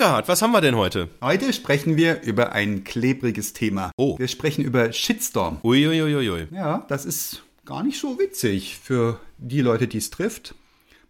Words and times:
Eckhard, 0.00 0.28
was 0.28 0.40
haben 0.40 0.52
wir 0.52 0.62
denn 0.62 0.76
heute? 0.76 1.10
Heute 1.20 1.52
sprechen 1.52 1.94
wir 1.94 2.22
über 2.22 2.52
ein 2.52 2.84
klebriges 2.84 3.52
Thema. 3.52 3.90
Oh. 3.98 4.18
Wir 4.18 4.28
sprechen 4.28 4.64
über 4.64 4.94
Shitstorm. 4.94 5.58
Uiuiuiui. 5.62 6.46
Ja, 6.50 6.86
das 6.88 7.04
ist 7.04 7.42
gar 7.66 7.82
nicht 7.82 8.00
so 8.00 8.18
witzig 8.18 8.78
für 8.82 9.20
die 9.36 9.60
Leute, 9.60 9.88
die 9.88 9.98
es 9.98 10.08
trifft. 10.08 10.54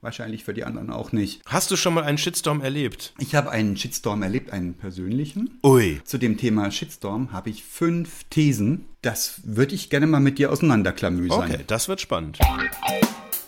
Wahrscheinlich 0.01 0.43
für 0.43 0.55
die 0.55 0.65
anderen 0.65 0.91
auch 0.91 1.13
nicht. 1.13 1.41
Hast 1.47 1.71
du 1.71 1.77
schon 1.77 1.95
mal 1.95 2.03
einen 2.03 2.19
Shitstorm 2.19 2.63
erlebt? 2.63 3.15
Ich 3.19 3.37
habe 3.37 3.53
einen 3.53 3.77
Shitstorm 3.77 4.25
erlebt, 4.25 4.53
einen 4.53 4.75
persönlichen. 4.75 5.61
Ui. 5.63 6.01
Zu 6.03 6.19
dem 6.19 6.37
Thema 6.37 6.73
Shitstorm 6.73 7.31
habe 7.31 7.51
ich 7.51 7.63
fünf 7.63 8.25
Thesen. 8.25 8.87
Das 9.03 9.41
würde 9.45 9.77
ich 9.77 9.91
gerne 9.91 10.09
mal 10.09 10.19
mit 10.19 10.41
dir 10.41 10.51
auseinanderklamüsern. 10.51 11.53
Okay, 11.53 11.65
das 11.65 11.87
wird 11.87 12.01
spannend. 12.01 12.41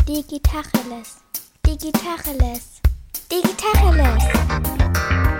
Digitacheles. 0.06 1.16
Digitacheles. 1.66 2.80
Digitacheles. 3.29 5.31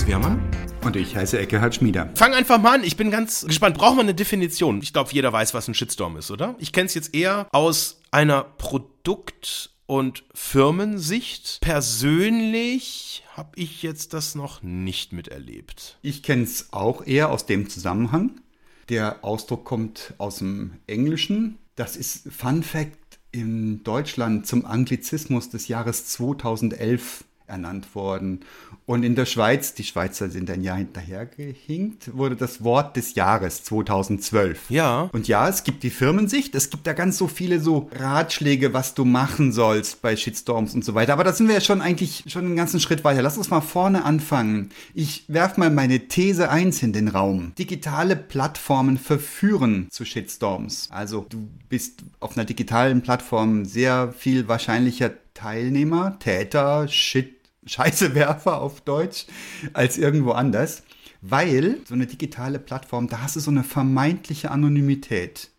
Jens 0.00 0.06
Wehrmann. 0.06 0.40
Und 0.82 0.96
ich 0.96 1.14
heiße 1.14 1.38
Eckehard 1.38 1.74
Schmieder. 1.74 2.10
Fang 2.14 2.32
einfach 2.32 2.58
mal 2.58 2.76
an. 2.76 2.84
Ich 2.84 2.96
bin 2.96 3.10
ganz 3.10 3.44
gespannt. 3.46 3.76
Braucht 3.76 3.96
man 3.96 4.06
eine 4.06 4.14
Definition? 4.14 4.80
Ich 4.82 4.94
glaube, 4.94 5.10
jeder 5.12 5.30
weiß, 5.30 5.52
was 5.52 5.68
ein 5.68 5.74
Shitstorm 5.74 6.16
ist, 6.16 6.30
oder? 6.30 6.54
Ich 6.58 6.72
kenne 6.72 6.86
es 6.86 6.94
jetzt 6.94 7.14
eher 7.14 7.48
aus 7.52 8.00
einer 8.10 8.44
Produkt- 8.44 9.70
und 9.86 10.24
Firmensicht. 10.32 11.58
Persönlich 11.60 13.24
habe 13.36 13.50
ich 13.56 13.82
jetzt 13.82 14.14
das 14.14 14.34
noch 14.34 14.62
nicht 14.62 15.12
miterlebt. 15.12 15.98
Ich 16.00 16.22
kenne 16.22 16.44
es 16.44 16.72
auch 16.72 17.06
eher 17.06 17.30
aus 17.30 17.44
dem 17.44 17.68
Zusammenhang. 17.68 18.40
Der 18.88 19.22
Ausdruck 19.22 19.64
kommt 19.64 20.14
aus 20.16 20.38
dem 20.38 20.78
Englischen. 20.86 21.58
Das 21.76 21.96
ist 21.96 22.32
Fun 22.32 22.62
Fact 22.62 22.96
in 23.32 23.84
Deutschland 23.84 24.46
zum 24.46 24.64
Anglizismus 24.64 25.50
des 25.50 25.68
Jahres 25.68 26.06
2011 26.06 27.24
ernannt 27.50 27.94
worden. 27.94 28.40
Und 28.86 29.02
in 29.02 29.14
der 29.14 29.26
Schweiz, 29.26 29.74
die 29.74 29.84
Schweizer 29.84 30.30
sind 30.30 30.50
ein 30.50 30.62
Jahr 30.62 30.78
hinterhergehinkt, 30.78 32.16
wurde 32.16 32.36
das 32.36 32.64
Wort 32.64 32.96
des 32.96 33.14
Jahres 33.14 33.62
2012. 33.64 34.70
Ja. 34.70 35.10
Und 35.12 35.28
ja, 35.28 35.48
es 35.48 35.64
gibt 35.64 35.82
die 35.82 35.90
Firmensicht, 35.90 36.54
es 36.54 36.70
gibt 36.70 36.86
da 36.86 36.92
ganz 36.92 37.18
so 37.18 37.28
viele 37.28 37.60
so 37.60 37.90
Ratschläge, 37.94 38.72
was 38.72 38.94
du 38.94 39.04
machen 39.04 39.52
sollst 39.52 40.02
bei 40.02 40.16
Shitstorms 40.16 40.74
und 40.74 40.84
so 40.84 40.94
weiter. 40.94 41.12
Aber 41.12 41.24
da 41.24 41.32
sind 41.32 41.48
wir 41.48 41.54
ja 41.54 41.60
schon 41.60 41.80
eigentlich 41.80 42.24
schon 42.26 42.46
einen 42.46 42.56
ganzen 42.56 42.80
Schritt 42.80 43.04
weiter. 43.04 43.22
Lass 43.22 43.36
uns 43.36 43.50
mal 43.50 43.60
vorne 43.60 44.04
anfangen. 44.04 44.70
Ich 44.94 45.24
werf 45.28 45.56
mal 45.56 45.70
meine 45.70 46.08
These 46.08 46.50
1 46.50 46.82
in 46.82 46.92
den 46.92 47.08
Raum. 47.08 47.52
Digitale 47.58 48.16
Plattformen 48.16 48.98
verführen 48.98 49.88
zu 49.90 50.04
Shitstorms. 50.04 50.88
Also 50.90 51.26
du 51.28 51.48
bist 51.68 52.04
auf 52.20 52.36
einer 52.36 52.44
digitalen 52.44 53.02
Plattform 53.02 53.64
sehr 53.64 54.12
viel 54.12 54.48
wahrscheinlicher 54.48 55.12
Teilnehmer, 55.34 56.18
Täter, 56.18 56.86
Shit, 56.88 57.39
Scheißewerfer 57.66 58.60
auf 58.60 58.80
Deutsch, 58.80 59.26
als 59.72 59.98
irgendwo 59.98 60.32
anders. 60.32 60.82
Weil 61.22 61.78
so 61.84 61.94
eine 61.94 62.06
digitale 62.06 62.58
Plattform, 62.58 63.08
da 63.08 63.20
hast 63.22 63.36
du 63.36 63.40
so 63.40 63.50
eine 63.50 63.64
vermeintliche 63.64 64.50
Anonymität. 64.50 65.50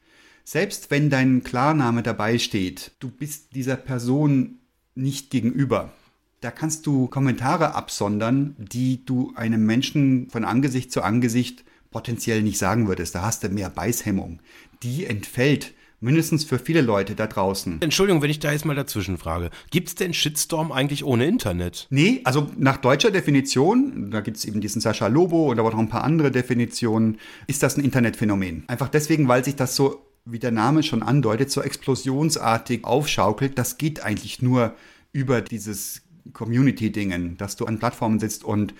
Selbst 0.43 0.89
wenn 0.89 1.09
dein 1.09 1.43
Klarname 1.43 2.01
dabei 2.01 2.39
steht, 2.39 2.91
du 2.99 3.09
bist 3.09 3.55
dieser 3.55 3.75
Person 3.75 4.59
nicht 4.95 5.29
gegenüber. 5.29 5.93
Da 6.41 6.49
kannst 6.49 6.87
du 6.87 7.07
Kommentare 7.07 7.75
absondern, 7.75 8.55
die 8.57 9.05
du 9.05 9.31
einem 9.35 9.65
Menschen 9.65 10.29
von 10.31 10.43
Angesicht 10.43 10.91
zu 10.91 11.03
Angesicht 11.03 11.63
potenziell 11.91 12.41
nicht 12.41 12.57
sagen 12.57 12.87
würdest. 12.87 13.13
Da 13.13 13.21
hast 13.21 13.43
du 13.43 13.49
mehr 13.49 13.69
Beißhemmung. 13.69 14.41
Die 14.81 15.05
entfällt 15.05 15.73
mindestens 16.01 16.43
für 16.43 16.59
viele 16.59 16.81
Leute 16.81 17.15
da 17.15 17.27
draußen. 17.27 17.81
Entschuldigung, 17.81 18.21
wenn 18.21 18.29
ich 18.29 18.39
da 18.39 18.51
jetzt 18.51 18.65
mal 18.65 18.75
dazwischen 18.75 19.17
frage. 19.17 19.49
Gibt 19.69 19.87
es 19.87 19.95
denn 19.95 20.13
Shitstorm 20.13 20.71
eigentlich 20.71 21.05
ohne 21.05 21.25
Internet? 21.25 21.87
Nee, 21.89 22.21
also 22.25 22.49
nach 22.57 22.77
deutscher 22.77 23.11
Definition, 23.11 24.11
da 24.11 24.21
gibt 24.21 24.37
es 24.37 24.45
eben 24.45 24.59
diesen 24.59 24.81
Sascha 24.81 25.07
Lobo 25.07 25.51
und 25.51 25.59
aber 25.59 25.71
noch 25.71 25.79
ein 25.79 25.89
paar 25.89 26.03
andere 26.03 26.31
Definitionen, 26.31 27.17
ist 27.47 27.63
das 27.63 27.77
ein 27.77 27.83
Internetphänomen. 27.83 28.65
Einfach 28.67 28.89
deswegen, 28.89 29.27
weil 29.27 29.45
sich 29.45 29.55
das 29.55 29.75
so, 29.75 30.01
wie 30.25 30.39
der 30.39 30.51
Name 30.51 30.83
schon 30.83 31.03
andeutet, 31.03 31.51
so 31.51 31.61
explosionsartig 31.61 32.83
aufschaukelt. 32.83 33.57
Das 33.57 33.77
geht 33.77 34.03
eigentlich 34.03 34.41
nur 34.41 34.75
über 35.13 35.41
dieses 35.41 36.01
Community-Dingen, 36.33 37.37
dass 37.37 37.55
du 37.55 37.65
an 37.65 37.79
Plattformen 37.79 38.19
sitzt 38.19 38.43
und 38.43 38.73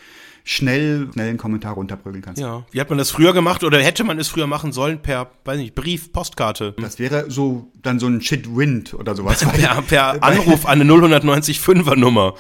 schnell, 0.44 1.10
schnell 1.14 1.30
einen 1.30 1.38
Kommentar 1.38 1.74
runterprügeln 1.74 2.24
kannst. 2.24 2.42
Ja. 2.42 2.66
Wie 2.72 2.80
hat 2.80 2.90
man 2.90 2.98
das 2.98 3.12
früher 3.12 3.34
gemacht 3.34 3.64
oder 3.64 3.80
hätte 3.80 4.04
man 4.04 4.20
es 4.20 4.28
früher 4.28 4.48
machen 4.48 4.72
sollen 4.72 5.02
per, 5.02 5.32
weiß 5.46 5.58
nicht, 5.58 5.76
Brief, 5.76 6.12
Postkarte? 6.12 6.74
Das 6.80 7.00
wäre 7.00 7.30
so 7.30 7.72
dann 7.82 8.00
so 8.00 8.08
ein 8.08 8.22
Shit-Wind 8.22 8.94
oder 8.94 9.16
sowas. 9.16 9.46
Per, 9.46 9.82
per 9.82 10.24
Anruf 10.24 10.66
an 10.66 10.82
eine 10.82 10.92
095er 10.92 11.96
Nummer. 11.96 12.36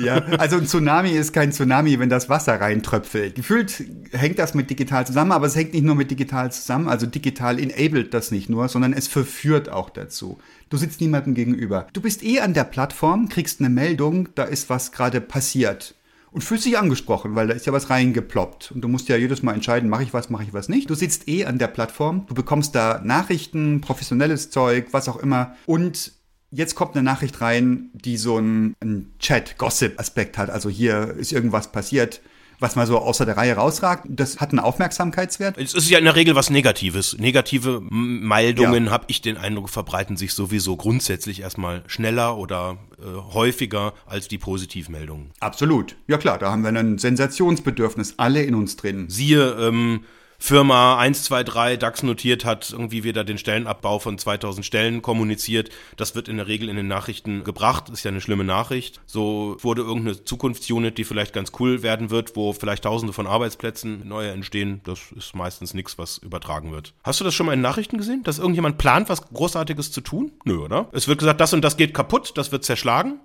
Ja, 0.00 0.16
also 0.38 0.56
ein 0.56 0.66
Tsunami 0.66 1.10
ist 1.10 1.32
kein 1.32 1.52
Tsunami, 1.52 1.98
wenn 1.98 2.08
das 2.08 2.28
Wasser 2.28 2.60
reintröpfelt. 2.60 3.34
Gefühlt 3.34 3.84
hängt 4.12 4.38
das 4.38 4.54
mit 4.54 4.70
digital 4.70 5.06
zusammen, 5.06 5.32
aber 5.32 5.46
es 5.46 5.56
hängt 5.56 5.74
nicht 5.74 5.84
nur 5.84 5.94
mit 5.94 6.10
digital 6.10 6.50
zusammen, 6.50 6.88
also 6.88 7.06
digital 7.06 7.58
enabled 7.58 8.14
das 8.14 8.30
nicht 8.30 8.48
nur, 8.48 8.68
sondern 8.68 8.92
es 8.92 9.08
verführt 9.08 9.68
auch 9.68 9.90
dazu. 9.90 10.38
Du 10.70 10.76
sitzt 10.76 11.00
niemandem 11.00 11.34
gegenüber. 11.34 11.86
Du 11.92 12.00
bist 12.00 12.22
eh 12.22 12.40
an 12.40 12.54
der 12.54 12.64
Plattform, 12.64 13.28
kriegst 13.28 13.60
eine 13.60 13.68
Meldung, 13.68 14.28
da 14.34 14.44
ist 14.44 14.70
was 14.70 14.92
gerade 14.92 15.20
passiert. 15.20 15.94
Und 16.32 16.44
fühlst 16.44 16.64
dich 16.64 16.78
angesprochen, 16.78 17.34
weil 17.34 17.48
da 17.48 17.54
ist 17.54 17.66
ja 17.66 17.72
was 17.72 17.90
reingeploppt. 17.90 18.70
Und 18.70 18.82
du 18.82 18.88
musst 18.88 19.08
ja 19.08 19.16
jedes 19.16 19.42
Mal 19.42 19.52
entscheiden, 19.52 19.90
mache 19.90 20.04
ich 20.04 20.14
was, 20.14 20.30
mache 20.30 20.44
ich 20.44 20.54
was 20.54 20.68
nicht. 20.68 20.88
Du 20.88 20.94
sitzt 20.94 21.28
eh 21.28 21.44
an 21.44 21.58
der 21.58 21.66
Plattform, 21.66 22.24
du 22.28 22.34
bekommst 22.34 22.76
da 22.76 23.00
Nachrichten, 23.04 23.80
professionelles 23.80 24.50
Zeug, 24.50 24.88
was 24.92 25.08
auch 25.08 25.16
immer. 25.16 25.56
Und 25.66 26.12
Jetzt 26.52 26.74
kommt 26.74 26.94
eine 26.96 27.04
Nachricht 27.04 27.40
rein, 27.40 27.90
die 27.92 28.16
so 28.16 28.36
einen, 28.36 28.74
einen 28.80 29.12
Chat-Gossip-Aspekt 29.20 30.36
hat. 30.38 30.50
Also 30.50 30.68
hier 30.68 31.14
ist 31.16 31.32
irgendwas 31.32 31.70
passiert, 31.70 32.20
was 32.58 32.76
mal 32.76 32.86
so 32.86 32.98
außer 32.98 33.24
der 33.24 33.36
Reihe 33.36 33.54
rausragt. 33.54 34.04
Das 34.08 34.40
hat 34.40 34.50
einen 34.50 34.58
Aufmerksamkeitswert. 34.58 35.56
Es 35.56 35.74
ist 35.74 35.88
ja 35.88 35.98
in 35.98 36.04
der 36.04 36.16
Regel 36.16 36.34
was 36.34 36.50
Negatives. 36.50 37.16
Negative 37.18 37.80
Meldungen, 37.88 38.86
Ja. 38.86 38.90
habe 38.90 39.04
ich 39.06 39.22
den 39.22 39.36
Eindruck, 39.36 39.70
verbreiten 39.70 40.16
sich 40.16 40.34
sowieso 40.34 40.76
grundsätzlich 40.76 41.40
erstmal 41.40 41.82
schneller 41.86 42.36
oder 42.36 42.78
äh, 42.98 43.04
häufiger 43.32 43.94
als 44.06 44.28
die 44.28 44.38
Positivmeldungen. 44.38 45.30
Absolut. 45.40 45.96
Ja 46.08 46.18
klar, 46.18 46.36
da 46.38 46.50
haben 46.50 46.62
wir 46.62 46.68
ein 46.70 46.98
Sensationsbedürfnis, 46.98 48.14
alle 48.16 48.42
in 48.42 48.54
uns 48.54 48.76
drin. 48.76 49.08
Siehe, 49.08 49.52
ähm, 49.52 50.00
Firma 50.42 50.96
123 50.98 51.78
DAX 51.78 52.02
notiert 52.02 52.46
hat 52.46 52.70
irgendwie 52.70 53.04
wieder 53.04 53.24
den 53.24 53.36
Stellenabbau 53.36 53.98
von 53.98 54.16
2000 54.16 54.64
Stellen 54.64 55.02
kommuniziert. 55.02 55.68
Das 55.96 56.14
wird 56.14 56.28
in 56.28 56.38
der 56.38 56.48
Regel 56.48 56.70
in 56.70 56.76
den 56.76 56.88
Nachrichten 56.88 57.44
gebracht. 57.44 57.90
Ist 57.90 58.04
ja 58.04 58.10
eine 58.10 58.22
schlimme 58.22 58.42
Nachricht. 58.42 59.00
So 59.04 59.58
wurde 59.60 59.82
irgendeine 59.82 60.24
Zukunftsunit, 60.24 60.96
die 60.96 61.04
vielleicht 61.04 61.34
ganz 61.34 61.52
cool 61.60 61.82
werden 61.82 62.10
wird, 62.10 62.36
wo 62.36 62.54
vielleicht 62.54 62.84
tausende 62.84 63.12
von 63.12 63.26
Arbeitsplätzen 63.26 64.08
neue 64.08 64.30
entstehen. 64.30 64.80
Das 64.84 65.12
ist 65.14 65.36
meistens 65.36 65.74
nichts, 65.74 65.98
was 65.98 66.18
übertragen 66.18 66.72
wird. 66.72 66.94
Hast 67.04 67.20
du 67.20 67.24
das 67.24 67.34
schon 67.34 67.46
mal 67.46 67.52
in 67.52 67.60
Nachrichten 67.60 67.98
gesehen? 67.98 68.22
Dass 68.24 68.38
irgendjemand 68.38 68.78
plant, 68.78 69.10
was 69.10 69.28
Großartiges 69.28 69.92
zu 69.92 70.00
tun? 70.00 70.32
Nö, 70.44 70.56
oder? 70.56 70.88
Es 70.92 71.06
wird 71.06 71.18
gesagt, 71.18 71.40
das 71.40 71.52
und 71.52 71.62
das 71.62 71.76
geht 71.76 71.92
kaputt, 71.92 72.32
das 72.36 72.50
wird 72.50 72.64
zerschlagen. 72.64 73.20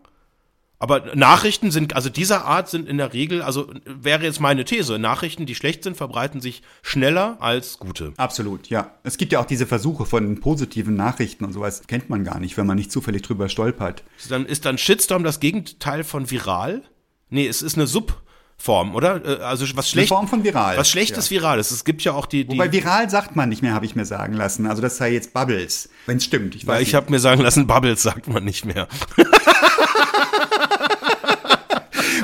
Aber 0.78 1.16
Nachrichten 1.16 1.72
sind, 1.72 1.96
also 1.96 2.10
dieser 2.10 2.46
Art 2.46 2.70
sind 2.70 2.90
in 2.90 2.98
der 2.98 3.14
Regel, 3.14 3.42
also 3.42 3.72
wäre 3.86 4.24
jetzt 4.24 4.42
meine 4.42 4.66
These, 4.66 5.00
Nachrichten, 5.00 5.46
die 5.46 5.56
schlecht 5.56 5.84
sind, 5.84 5.96
verbreiten 5.96 6.42
sich 6.42 6.64
schneller 6.82 7.38
als 7.40 7.80
gute. 7.80 8.14
Absolut, 8.18 8.68
ja. 8.68 8.92
Es 9.04 9.18
gibt 9.18 9.32
ja 9.32 9.40
auch 9.40 9.46
diese 9.46 9.68
Versuche 9.68 10.06
von 10.06 10.40
positiven 10.42 10.96
Nachrichten 10.96 11.46
und 11.46 11.54
sowas. 11.54 11.84
Kennt 11.88 12.10
man 12.10 12.24
gar 12.24 12.40
nicht, 12.40 12.58
wenn 12.58 12.68
man 12.68 12.76
nicht 12.76 12.92
zufällig 12.92 13.22
drüber 13.22 13.48
stolpert. 13.48 14.04
Dann 14.30 14.46
ist 14.46 14.66
dann 14.66 14.78
Shitstorm 14.78 15.24
das 15.24 15.40
Gegenteil 15.40 16.04
von 16.04 16.30
viral? 16.30 16.84
Nee, 17.30 17.48
es 17.48 17.62
ist 17.62 17.76
eine 17.78 17.88
Subform, 17.88 18.96
oder? 18.96 19.24
Äh, 19.26 19.44
Also 19.44 19.66
was 19.78 19.90
schlecht. 19.90 20.10
Form 20.10 20.28
von 20.28 20.44
viral, 20.44 20.78
Was 20.78 20.90
schlechtes 20.90 21.30
ja. 21.30 21.38
viral 21.38 21.58
ist. 21.60 21.72
Es 21.72 21.86
gibt 21.86 22.04
ja 22.04 22.12
auch 22.12 22.26
die. 22.26 22.46
die 22.46 22.54
Wobei 22.54 22.72
viral 22.72 23.10
sagt 23.10 23.36
man 23.36 23.48
nicht 23.50 23.62
mehr, 23.62 23.74
habe 23.74 23.86
ich 23.86 23.96
mir 23.96 24.06
sagen 24.06 24.34
lassen. 24.34 24.68
Also 24.68 24.82
das 24.82 24.98
sei 24.98 25.14
jetzt 25.14 25.34
Bubbles. 25.34 25.90
Wenn 26.06 26.18
es 26.18 26.26
stimmt. 26.26 26.54
Ich 26.56 26.68
weiß 26.68 26.76
weil 26.76 26.84
ich 26.84 26.94
habe 26.96 27.10
mir 27.10 27.20
sagen 27.20 27.42
lassen, 27.42 27.66
Bubbles 27.66 28.04
sagt 28.04 28.28
man 28.28 28.44
nicht 28.44 28.66
mehr. 28.66 28.88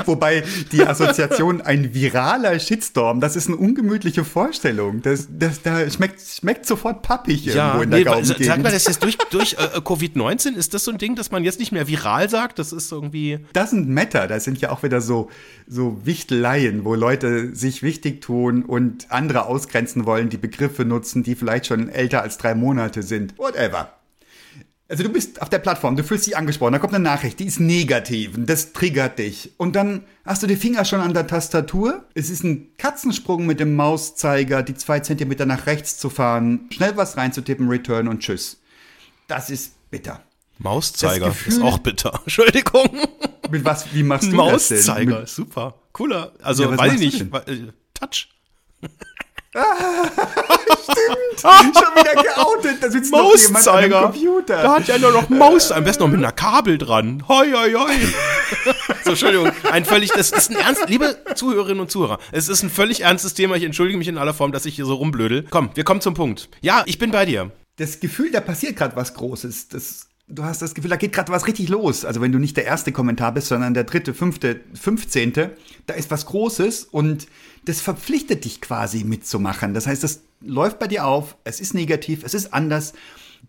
Wobei 0.06 0.42
die 0.72 0.82
Assoziation 0.82 1.60
ein 1.60 1.94
viraler 1.94 2.58
Shitstorm, 2.58 3.20
das 3.20 3.36
ist 3.36 3.48
eine 3.48 3.56
ungemütliche 3.56 4.24
Vorstellung. 4.24 5.02
Das, 5.02 5.28
das, 5.30 5.62
da 5.62 5.88
schmeckt, 5.90 6.20
schmeckt 6.20 6.66
sofort 6.66 7.02
pappig 7.02 7.46
irgendwo 7.46 7.82
in 7.82 7.90
der 7.90 8.16
nee, 8.16 8.44
sag 8.44 8.62
mal, 8.62 8.72
das 8.72 8.86
ist 8.86 9.02
durch, 9.02 9.16
durch 9.30 9.54
äh, 9.54 9.78
Covid-19, 9.78 10.54
ist 10.54 10.74
das 10.74 10.84
so 10.84 10.90
ein 10.90 10.98
Ding, 10.98 11.14
dass 11.14 11.30
man 11.30 11.44
jetzt 11.44 11.58
nicht 11.58 11.72
mehr 11.72 11.88
viral 11.88 12.28
sagt? 12.28 12.58
Das 12.58 12.72
ist 12.72 12.90
irgendwie. 12.92 13.38
Doesn't 13.54 13.86
matter, 13.86 14.26
das 14.26 14.44
sind 14.44 14.60
ja 14.60 14.70
auch 14.70 14.82
wieder 14.82 15.00
so, 15.00 15.30
so 15.66 16.04
Wichteleien, 16.04 16.84
wo 16.84 16.94
Leute 16.94 17.54
sich 17.54 17.82
wichtig 17.82 18.20
tun 18.20 18.64
und 18.64 19.10
andere 19.10 19.46
ausgrenzen 19.46 20.06
wollen, 20.06 20.28
die 20.28 20.36
Begriffe 20.36 20.84
nutzen, 20.84 21.22
die 21.22 21.34
vielleicht 21.34 21.66
schon 21.66 21.88
älter 21.88 22.22
als 22.22 22.38
drei 22.38 22.54
Monate 22.54 23.02
sind. 23.02 23.38
Whatever. 23.38 23.90
Also 24.92 25.04
du 25.04 25.08
bist 25.08 25.40
auf 25.40 25.48
der 25.48 25.58
Plattform, 25.58 25.96
du 25.96 26.04
fühlst 26.04 26.26
dich 26.26 26.36
angesprochen, 26.36 26.74
da 26.74 26.78
kommt 26.78 26.92
eine 26.92 27.02
Nachricht, 27.02 27.40
die 27.40 27.46
ist 27.46 27.58
negativ 27.60 28.36
und 28.36 28.44
das 28.44 28.74
triggert 28.74 29.18
dich. 29.18 29.52
Und 29.56 29.74
dann 29.74 30.04
hast 30.26 30.42
du 30.42 30.46
die 30.46 30.54
Finger 30.56 30.84
schon 30.84 31.00
an 31.00 31.14
der 31.14 31.26
Tastatur. 31.26 32.04
Es 32.12 32.28
ist 32.28 32.44
ein 32.44 32.76
Katzensprung 32.76 33.46
mit 33.46 33.58
dem 33.58 33.74
Mauszeiger, 33.74 34.62
die 34.62 34.74
zwei 34.74 35.00
Zentimeter 35.00 35.46
nach 35.46 35.64
rechts 35.64 35.96
zu 35.96 36.10
fahren, 36.10 36.68
schnell 36.70 36.94
was 36.98 37.16
reinzutippen, 37.16 37.70
Return 37.70 38.06
und 38.06 38.18
Tschüss. 38.20 38.60
Das 39.28 39.48
ist 39.48 39.72
bitter. 39.90 40.22
Mauszeiger 40.58 41.28
Gefühl- 41.28 41.52
ist 41.54 41.62
auch 41.62 41.78
bitter. 41.78 42.20
Entschuldigung. 42.24 42.90
Mit 43.50 43.64
was, 43.64 43.94
wie 43.94 44.02
machst 44.02 44.30
du 44.30 44.36
Mauszeiger, 44.36 44.76
das 44.76 44.94
denn? 44.94 45.08
Mit, 45.20 45.28
super. 45.30 45.74
Cooler. 45.94 46.32
Also, 46.42 46.64
Ja, 46.64 46.76
weiß 46.76 47.00
ich 47.00 47.18
nicht. 47.22 47.48
denn? 47.48 47.72
äh, 49.54 49.60
Touch. 51.36 51.42
schon 51.42 51.94
wieder 51.94 52.22
geoutet, 52.22 52.82
da 52.82 52.90
sitzt 52.90 53.12
noch 53.12 53.36
jemand 53.36 53.68
an 53.68 53.82
dem 53.82 53.92
Computer. 53.92 54.62
Da 54.62 54.74
hat 54.76 54.88
ja 54.88 54.96
nur 54.96 55.12
noch 55.12 55.28
Maus, 55.28 55.70
am 55.72 55.84
besten 55.84 56.04
noch 56.04 56.10
mit 56.10 56.18
einer 56.18 56.32
Kabel 56.32 56.78
dran. 56.78 57.22
Hoi, 57.28 57.52
hoi, 57.52 57.72
hoi. 57.74 57.92
so, 59.04 59.10
Entschuldigung, 59.10 59.50
ein 59.70 59.84
völlig, 59.84 60.10
das 60.10 60.30
ist 60.30 60.50
ein 60.50 60.56
ernst, 60.56 60.88
liebe 60.88 61.18
Zuhörerinnen 61.34 61.80
und 61.80 61.90
Zuhörer, 61.90 62.18
es 62.30 62.48
ist 62.48 62.62
ein 62.62 62.70
völlig 62.70 63.02
ernstes 63.02 63.34
Thema. 63.34 63.56
Ich 63.56 63.64
entschuldige 63.64 63.98
mich 63.98 64.08
in 64.08 64.16
aller 64.16 64.32
Form, 64.34 64.52
dass 64.52 64.64
ich 64.64 64.76
hier 64.76 64.86
so 64.86 64.94
rumblödel. 64.94 65.44
Komm, 65.50 65.70
wir 65.74 65.84
kommen 65.84 66.00
zum 66.00 66.14
Punkt. 66.14 66.48
Ja, 66.62 66.82
ich 66.86 66.98
bin 66.98 67.10
bei 67.10 67.26
dir. 67.26 67.50
das 67.76 68.00
Gefühl, 68.00 68.30
da 68.30 68.40
passiert 68.40 68.76
gerade 68.76 68.96
was 68.96 69.12
Großes. 69.12 69.68
Das, 69.68 70.06
du 70.28 70.44
hast 70.44 70.62
das 70.62 70.74
Gefühl, 70.74 70.90
da 70.90 70.96
geht 70.96 71.12
gerade 71.12 71.30
was 71.30 71.46
richtig 71.46 71.68
los. 71.68 72.04
Also 72.06 72.20
wenn 72.22 72.32
du 72.32 72.38
nicht 72.38 72.56
der 72.56 72.64
erste 72.64 72.92
Kommentar 72.92 73.32
bist, 73.32 73.48
sondern 73.48 73.74
der 73.74 73.84
dritte, 73.84 74.14
fünfte, 74.14 74.60
fünfzehnte, 74.72 75.56
da 75.86 75.94
ist 75.94 76.10
was 76.10 76.24
Großes 76.26 76.84
und 76.84 77.26
das 77.64 77.80
verpflichtet 77.80 78.44
dich 78.44 78.60
quasi 78.60 79.04
mitzumachen. 79.04 79.74
Das 79.74 79.86
heißt, 79.86 80.02
das 80.02 80.22
läuft 80.40 80.78
bei 80.78 80.88
dir 80.88 81.06
auf, 81.06 81.36
es 81.44 81.60
ist 81.60 81.74
negativ, 81.74 82.24
es 82.24 82.34
ist 82.34 82.52
anders. 82.52 82.92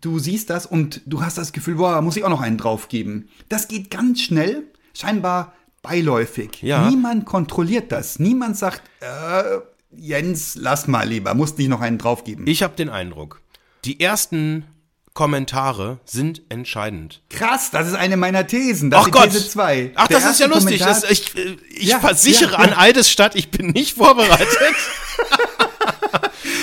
Du 0.00 0.18
siehst 0.18 0.50
das 0.50 0.66
und 0.66 1.02
du 1.06 1.22
hast 1.22 1.38
das 1.38 1.52
Gefühl, 1.52 1.76
boah, 1.76 2.00
muss 2.02 2.16
ich 2.16 2.24
auch 2.24 2.30
noch 2.30 2.40
einen 2.40 2.58
draufgeben. 2.58 3.28
Das 3.48 3.68
geht 3.68 3.90
ganz 3.90 4.20
schnell, 4.22 4.64
scheinbar 4.92 5.54
beiläufig. 5.82 6.62
Ja. 6.62 6.88
Niemand 6.88 7.26
kontrolliert 7.26 7.92
das. 7.92 8.18
Niemand 8.18 8.56
sagt, 8.56 8.82
äh, 9.00 9.58
Jens, 9.96 10.56
lass 10.56 10.88
mal 10.88 11.08
lieber, 11.08 11.34
musst 11.34 11.58
nicht 11.58 11.68
noch 11.68 11.80
einen 11.80 11.98
draufgeben. 11.98 12.46
Ich 12.46 12.62
habe 12.62 12.74
den 12.74 12.88
Eindruck, 12.88 13.40
die 13.84 14.00
ersten 14.00 14.64
Kommentare 15.14 16.00
sind 16.04 16.42
entscheidend. 16.48 17.22
Krass, 17.30 17.70
das 17.70 17.86
ist 17.86 17.94
eine 17.94 18.16
meiner 18.16 18.46
Thesen. 18.48 18.90
Das 18.90 19.06
Ach 19.06 19.10
Gott. 19.12 19.30
These 19.30 19.48
2. 19.48 19.92
Ach, 19.94 20.08
Der 20.08 20.18
das 20.18 20.28
ist 20.32 20.40
ja 20.40 20.46
lustig. 20.46 20.80
Das, 20.80 21.04
ich 21.08 21.34
äh, 21.36 21.56
ich 21.70 21.88
Ja, 21.88 22.00
versichere 22.00 22.52
ja, 22.52 22.58
an 22.58 22.70
ja. 22.70 22.78
Eidesstadt, 22.78 23.36
ich 23.36 23.50
bin 23.52 23.68
nicht 23.68 23.96
vorbereitet. 23.96 24.48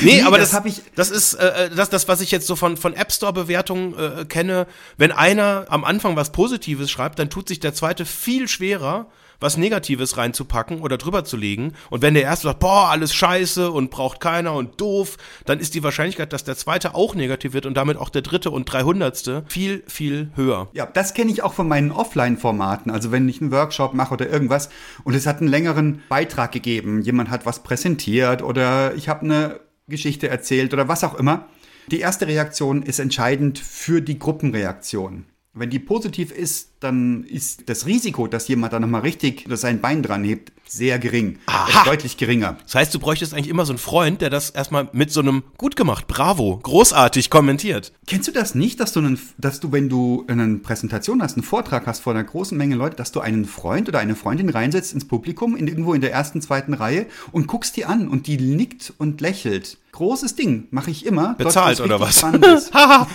nee, 0.01 0.15
Nee, 0.17 0.21
aber 0.23 0.37
das 0.37 0.51
das, 0.51 0.65
ich- 0.65 0.81
das 0.95 1.11
ist 1.11 1.33
äh, 1.35 1.69
das, 1.75 1.89
das, 1.89 2.07
was 2.07 2.19
ich 2.21 2.31
jetzt 2.31 2.45
so 2.47 2.55
von, 2.55 2.75
von 2.77 2.93
App 2.93 3.11
Store-Bewertungen 3.11 3.97
äh, 3.97 4.25
kenne. 4.25 4.67
Wenn 4.97 5.11
einer 5.11 5.65
am 5.69 5.83
Anfang 5.85 6.15
was 6.15 6.31
Positives 6.31 6.91
schreibt, 6.91 7.19
dann 7.19 7.29
tut 7.29 7.47
sich 7.47 7.59
der 7.59 7.73
zweite 7.73 8.05
viel 8.05 8.47
schwerer, 8.47 9.07
was 9.41 9.57
Negatives 9.57 10.15
reinzupacken 10.15 10.79
oder 10.79 10.97
drüber 10.97 11.25
zu 11.25 11.35
legen. 11.35 11.73
Und 11.89 12.01
wenn 12.01 12.13
der 12.13 12.23
erste 12.23 12.47
sagt, 12.47 12.59
boah, 12.59 12.89
alles 12.89 13.13
scheiße 13.13 13.69
und 13.69 13.91
braucht 13.91 14.21
keiner 14.21 14.53
und 14.53 14.79
doof, 14.79 15.17
dann 15.45 15.59
ist 15.59 15.73
die 15.73 15.83
Wahrscheinlichkeit, 15.83 16.31
dass 16.31 16.45
der 16.45 16.55
zweite 16.55 16.95
auch 16.95 17.15
negativ 17.15 17.51
wird 17.51 17.65
und 17.65 17.75
damit 17.75 17.97
auch 17.97 18.09
der 18.09 18.21
dritte 18.21 18.51
und 18.51 18.65
dreihundertste 18.65 19.43
viel, 19.47 19.83
viel 19.87 20.31
höher. 20.35 20.69
Ja, 20.73 20.85
das 20.85 21.13
kenne 21.13 21.31
ich 21.31 21.43
auch 21.43 21.53
von 21.53 21.67
meinen 21.67 21.91
Offline-Formaten. 21.91 22.91
Also 22.91 23.11
wenn 23.11 23.27
ich 23.27 23.41
einen 23.41 23.51
Workshop 23.51 23.93
mache 23.93 24.13
oder 24.13 24.29
irgendwas 24.29 24.69
und 25.03 25.15
es 25.15 25.25
hat 25.25 25.39
einen 25.39 25.49
längeren 25.49 26.03
Beitrag 26.07 26.51
gegeben, 26.51 27.01
jemand 27.01 27.29
hat 27.29 27.45
was 27.45 27.63
präsentiert 27.63 28.41
oder 28.43 28.93
ich 28.95 29.09
habe 29.09 29.21
eine 29.21 29.59
Geschichte 29.87 30.29
erzählt 30.29 30.73
oder 30.73 30.87
was 30.87 31.03
auch 31.03 31.15
immer. 31.15 31.47
Die 31.87 31.99
erste 31.99 32.27
Reaktion 32.27 32.83
ist 32.83 32.99
entscheidend 32.99 33.57
für 33.57 34.01
die 34.01 34.19
Gruppenreaktion. 34.19 35.25
Wenn 35.53 35.69
die 35.69 35.79
positiv 35.79 36.31
ist, 36.31 36.69
dann 36.79 37.25
ist 37.25 37.67
das 37.67 37.85
Risiko, 37.85 38.27
dass 38.27 38.47
jemand 38.47 38.71
da 38.71 38.79
nochmal 38.79 39.01
richtig 39.01 39.45
sein 39.49 39.81
Bein 39.81 40.01
dran 40.01 40.23
hebt, 40.23 40.53
sehr 40.65 40.97
gering. 40.97 41.39
Aha. 41.45 41.83
Deutlich 41.83 42.15
geringer. 42.15 42.57
Das 42.63 42.75
heißt, 42.75 42.93
du 42.93 42.99
bräuchtest 42.99 43.33
eigentlich 43.33 43.49
immer 43.49 43.65
so 43.65 43.73
einen 43.73 43.77
Freund, 43.77 44.21
der 44.21 44.29
das 44.29 44.51
erstmal 44.51 44.87
mit 44.93 45.11
so 45.11 45.19
einem 45.19 45.43
gut 45.57 45.75
gemacht, 45.75 46.07
bravo, 46.07 46.57
großartig 46.63 47.29
kommentiert. 47.29 47.91
Kennst 48.07 48.29
du 48.29 48.31
das 48.31 48.55
nicht, 48.55 48.79
dass 48.79 48.93
du, 48.93 49.01
einen, 49.01 49.19
dass 49.37 49.59
du, 49.59 49.73
wenn 49.73 49.89
du 49.89 50.23
eine 50.29 50.59
Präsentation 50.59 51.21
hast, 51.21 51.35
einen 51.35 51.43
Vortrag 51.43 51.85
hast 51.85 51.99
vor 51.99 52.13
einer 52.13 52.23
großen 52.23 52.57
Menge 52.57 52.75
Leute, 52.75 52.95
dass 52.95 53.11
du 53.11 53.19
einen 53.19 53.43
Freund 53.43 53.89
oder 53.89 53.99
eine 53.99 54.15
Freundin 54.15 54.47
reinsetzt 54.47 54.93
ins 54.93 55.05
Publikum, 55.05 55.57
in, 55.57 55.67
irgendwo 55.67 55.93
in 55.93 55.99
der 55.99 56.13
ersten, 56.13 56.41
zweiten 56.41 56.73
Reihe 56.73 57.07
und 57.33 57.47
guckst 57.47 57.75
die 57.75 57.83
an 57.83 58.07
und 58.07 58.27
die 58.27 58.37
nickt 58.37 58.93
und 58.97 59.19
lächelt. 59.19 59.77
Großes 59.91 60.35
Ding, 60.35 60.67
mache 60.71 60.89
ich 60.89 61.05
immer. 61.05 61.33
Bezahlt 61.35 61.81
oder 61.81 61.99
was? 61.99 62.23
Haha, 62.73 63.07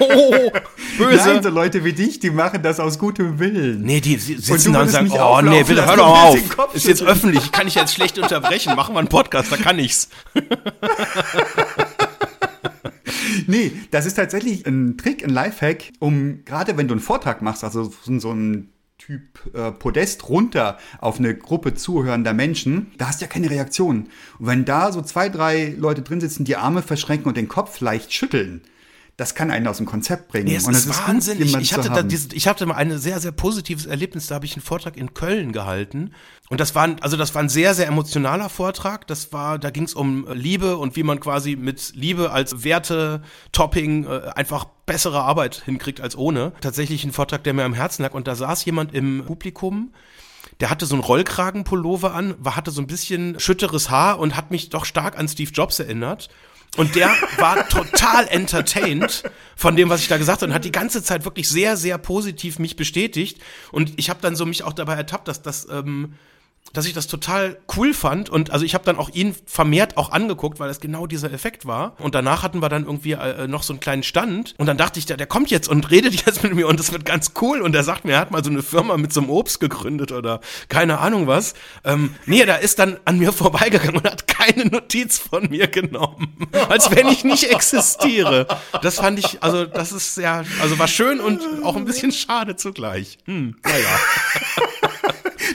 oh, 0.00 0.50
böse. 0.98 1.16
Nein, 1.16 1.42
so 1.42 1.48
Leute 1.48 1.82
wie 1.84 1.94
dich, 1.94 2.20
die 2.20 2.30
machen 2.30 2.62
das 2.62 2.78
aus 2.78 2.98
gutem 2.98 3.38
Willen. 3.38 3.80
Nee, 3.82 4.00
die 4.00 4.16
si- 4.18 4.34
Und 4.34 4.42
sitzen 4.42 4.72
du 4.72 4.78
da 4.78 4.82
und 4.82 4.88
sagen, 4.90 5.10
oh 5.10 5.14
nee, 5.16 5.20
auflaufen 5.62 5.66
bitte 5.66 5.86
hör 5.86 5.96
doch 5.96 6.06
und 6.06 6.12
mal 6.56 6.64
auf. 6.64 6.74
Ist 6.74 6.86
jetzt 6.86 7.02
öffentlich, 7.02 7.52
kann 7.52 7.66
ich 7.66 7.74
jetzt 7.74 7.94
schlecht 7.94 8.18
unterbrechen. 8.18 8.76
Machen 8.76 8.94
wir 8.94 8.98
einen 8.98 9.08
Podcast, 9.08 9.50
da 9.50 9.56
kann 9.56 9.78
ich's. 9.78 10.08
Nee, 13.46 13.72
das 13.90 14.06
ist 14.06 14.14
tatsächlich 14.14 14.66
ein 14.66 14.96
Trick, 14.96 15.24
ein 15.24 15.30
Lifehack, 15.30 15.92
um 15.98 16.44
gerade 16.44 16.76
wenn 16.76 16.88
du 16.88 16.94
einen 16.94 17.00
Vortrag 17.00 17.42
machst, 17.42 17.64
also 17.64 17.92
so 18.04 18.18
so 18.18 18.30
ein 18.32 18.70
Typ 19.06 19.54
äh, 19.54 19.70
Podest 19.70 20.30
runter 20.30 20.78
auf 20.98 21.18
eine 21.18 21.34
Gruppe 21.34 21.74
zuhörender 21.74 22.32
Menschen, 22.32 22.90
da 22.96 23.08
hast 23.08 23.20
du 23.20 23.26
ja 23.26 23.30
keine 23.30 23.50
Reaktion. 23.50 24.08
Und 24.38 24.46
wenn 24.46 24.64
da 24.64 24.92
so 24.92 25.02
zwei, 25.02 25.28
drei 25.28 25.74
Leute 25.76 26.00
drin 26.00 26.22
sitzen, 26.22 26.46
die 26.46 26.56
Arme 26.56 26.80
verschränken 26.80 27.28
und 27.28 27.36
den 27.36 27.48
Kopf 27.48 27.82
leicht 27.82 28.14
schütteln, 28.14 28.62
das 29.16 29.36
kann 29.36 29.50
einen 29.52 29.68
aus 29.68 29.76
dem 29.76 29.86
Konzept 29.86 30.28
bringen. 30.28 30.46
Nee, 30.46 30.56
es 30.56 30.64
und 30.64 30.74
ist 30.74 30.86
gut, 30.86 31.06
Wahnsinn. 31.06 31.38
Ich, 31.40 31.46
jemanden 31.46 31.62
ich, 31.64 31.72
hatte 31.72 31.88
da 31.88 32.02
dieses, 32.02 32.32
ich 32.32 32.48
hatte 32.48 32.66
mal 32.66 32.74
ein 32.74 32.98
sehr, 32.98 33.20
sehr 33.20 33.30
positives 33.30 33.86
Erlebnis. 33.86 34.26
Da 34.26 34.34
habe 34.34 34.44
ich 34.44 34.54
einen 34.54 34.62
Vortrag 34.62 34.96
in 34.96 35.14
Köln 35.14 35.52
gehalten. 35.52 36.12
Und 36.50 36.58
das 36.60 36.74
war, 36.74 36.82
ein- 36.82 37.00
also 37.00 37.16
das 37.16 37.32
war 37.34 37.42
ein 37.42 37.48
sehr, 37.48 37.74
sehr 37.74 37.86
emotionaler 37.86 38.48
Vortrag. 38.48 39.06
Das 39.06 39.32
war, 39.32 39.58
da 39.60 39.70
ging 39.70 39.84
es 39.84 39.94
um 39.94 40.26
Liebe 40.32 40.76
und 40.78 40.96
wie 40.96 41.04
man 41.04 41.20
quasi 41.20 41.54
mit 41.54 41.92
Liebe 41.94 42.32
als 42.32 42.64
Werte-Topping 42.64 44.04
äh, 44.06 44.30
einfach 44.34 44.64
bessere 44.86 45.22
Arbeit 45.22 45.62
hinkriegt 45.64 46.00
als 46.00 46.16
ohne. 46.16 46.52
Tatsächlich 46.60 47.04
ein 47.04 47.12
Vortrag, 47.12 47.44
der 47.44 47.54
mir 47.54 47.64
am 47.64 47.74
Herzen 47.74 48.02
lag. 48.02 48.14
Und 48.14 48.26
da 48.26 48.34
saß 48.34 48.64
jemand 48.64 48.94
im 48.94 49.24
Publikum, 49.26 49.92
der 50.60 50.70
hatte 50.70 50.86
so 50.86 50.94
einen 50.94 51.04
Rollkragenpullover 51.04 52.14
an, 52.14 52.34
war, 52.38 52.56
hatte 52.56 52.70
so 52.70 52.80
ein 52.80 52.86
bisschen 52.86 53.38
schütteres 53.40 53.90
Haar 53.90 54.18
und 54.18 54.36
hat 54.36 54.50
mich 54.50 54.70
doch 54.70 54.84
stark 54.84 55.18
an 55.18 55.28
Steve 55.28 55.50
Jobs 55.52 55.78
erinnert. 55.78 56.28
Und 56.76 56.96
der 56.96 57.14
war 57.38 57.68
total 57.68 58.26
entertained 58.28 59.22
von 59.56 59.76
dem, 59.76 59.88
was 59.88 60.00
ich 60.00 60.08
da 60.08 60.16
gesagt 60.16 60.42
habe 60.42 60.50
und 60.50 60.54
hat 60.54 60.64
die 60.64 60.72
ganze 60.72 61.02
Zeit 61.02 61.24
wirklich 61.24 61.48
sehr, 61.48 61.76
sehr 61.76 61.98
positiv 61.98 62.58
mich 62.58 62.76
bestätigt. 62.76 63.40
Und 63.70 63.92
ich 63.96 64.10
habe 64.10 64.20
dann 64.20 64.34
so 64.34 64.44
mich 64.44 64.64
auch 64.64 64.72
dabei 64.72 64.94
ertappt, 64.94 65.28
dass 65.28 65.42
das, 65.42 65.68
ähm, 65.70 66.14
dass 66.72 66.86
ich 66.86 66.92
das 66.92 67.06
total 67.06 67.56
cool 67.76 67.94
fand. 67.94 68.28
Und 68.28 68.50
also 68.50 68.64
ich 68.64 68.74
habe 68.74 68.84
dann 68.84 68.96
auch 68.96 69.08
ihn 69.10 69.34
vermehrt 69.46 69.96
auch 69.96 70.10
angeguckt, 70.10 70.58
weil 70.58 70.70
es 70.70 70.80
genau 70.80 71.06
dieser 71.06 71.32
Effekt 71.32 71.66
war. 71.66 71.96
Und 72.00 72.14
danach 72.14 72.42
hatten 72.42 72.60
wir 72.60 72.68
dann 72.68 72.84
irgendwie 72.84 73.12
äh, 73.12 73.46
noch 73.46 73.62
so 73.62 73.72
einen 73.72 73.80
kleinen 73.80 74.02
Stand. 74.02 74.54
Und 74.58 74.66
dann 74.66 74.76
dachte 74.76 74.98
ich, 74.98 75.06
der, 75.06 75.16
der 75.16 75.26
kommt 75.26 75.50
jetzt 75.50 75.68
und 75.68 75.90
redet 75.90 76.14
jetzt 76.26 76.42
mit 76.42 76.54
mir 76.54 76.66
und 76.66 76.80
das 76.80 76.92
wird 76.92 77.04
ganz 77.04 77.32
cool. 77.40 77.60
Und 77.62 77.74
er 77.74 77.84
sagt 77.84 78.04
mir, 78.04 78.14
er 78.14 78.20
hat 78.20 78.30
mal 78.32 78.42
so 78.42 78.50
eine 78.50 78.62
Firma 78.62 78.96
mit 78.96 79.12
so 79.12 79.20
einem 79.20 79.30
Obst 79.30 79.60
gegründet 79.60 80.10
oder 80.10 80.40
keine 80.68 80.98
Ahnung 80.98 81.26
was. 81.26 81.54
Ähm, 81.84 82.14
nee, 82.26 82.44
da 82.44 82.56
ist 82.56 82.78
dann 82.80 82.98
an 83.04 83.18
mir 83.18 83.32
vorbeigegangen 83.32 83.96
und 83.96 84.10
hat 84.10 84.26
keine 84.26 84.66
Notiz 84.66 85.18
von 85.18 85.48
mir 85.50 85.68
genommen. 85.68 86.36
Als 86.68 86.90
wenn 86.90 87.06
ich 87.06 87.24
nicht 87.24 87.44
existiere. 87.52 88.48
Das 88.82 88.96
fand 88.96 89.20
ich, 89.20 89.42
also 89.42 89.64
das 89.64 89.92
ist 89.92 90.16
ja, 90.16 90.42
also 90.60 90.78
war 90.78 90.88
schön 90.88 91.20
und 91.20 91.40
auch 91.62 91.76
ein 91.76 91.84
bisschen 91.84 92.10
schade 92.10 92.56
zugleich. 92.56 93.18
Hm, 93.26 93.56
naja. 93.62 94.00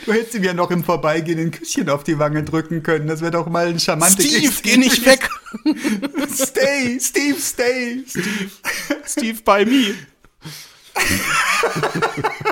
Du 0.10 0.16
hättest 0.16 0.34
ihm 0.34 0.44
ja 0.44 0.56
noch 0.56 0.72
im 0.72 0.84
Vorbeigehen 0.84 1.38
ein 1.38 1.52
Küsschen 1.52 1.88
auf 1.88 2.04
die 2.04 2.18
Wange 2.18 2.42
drücken 2.44 2.82
können. 2.82 3.06
Das 3.06 3.22
wäre 3.22 3.30
doch 3.30 3.46
mal 3.46 3.68
ein 3.68 3.80
charmanter 3.80 4.24
Steve, 4.24 4.52
geh 4.64 4.76
nicht 4.76 5.06
weg. 5.06 5.30
Stay, 6.34 7.00
Steve, 7.00 7.40
stay. 7.40 8.04
Steve. 8.08 8.50
Steve 9.06 9.40
by 9.44 9.66
me. 9.66 9.94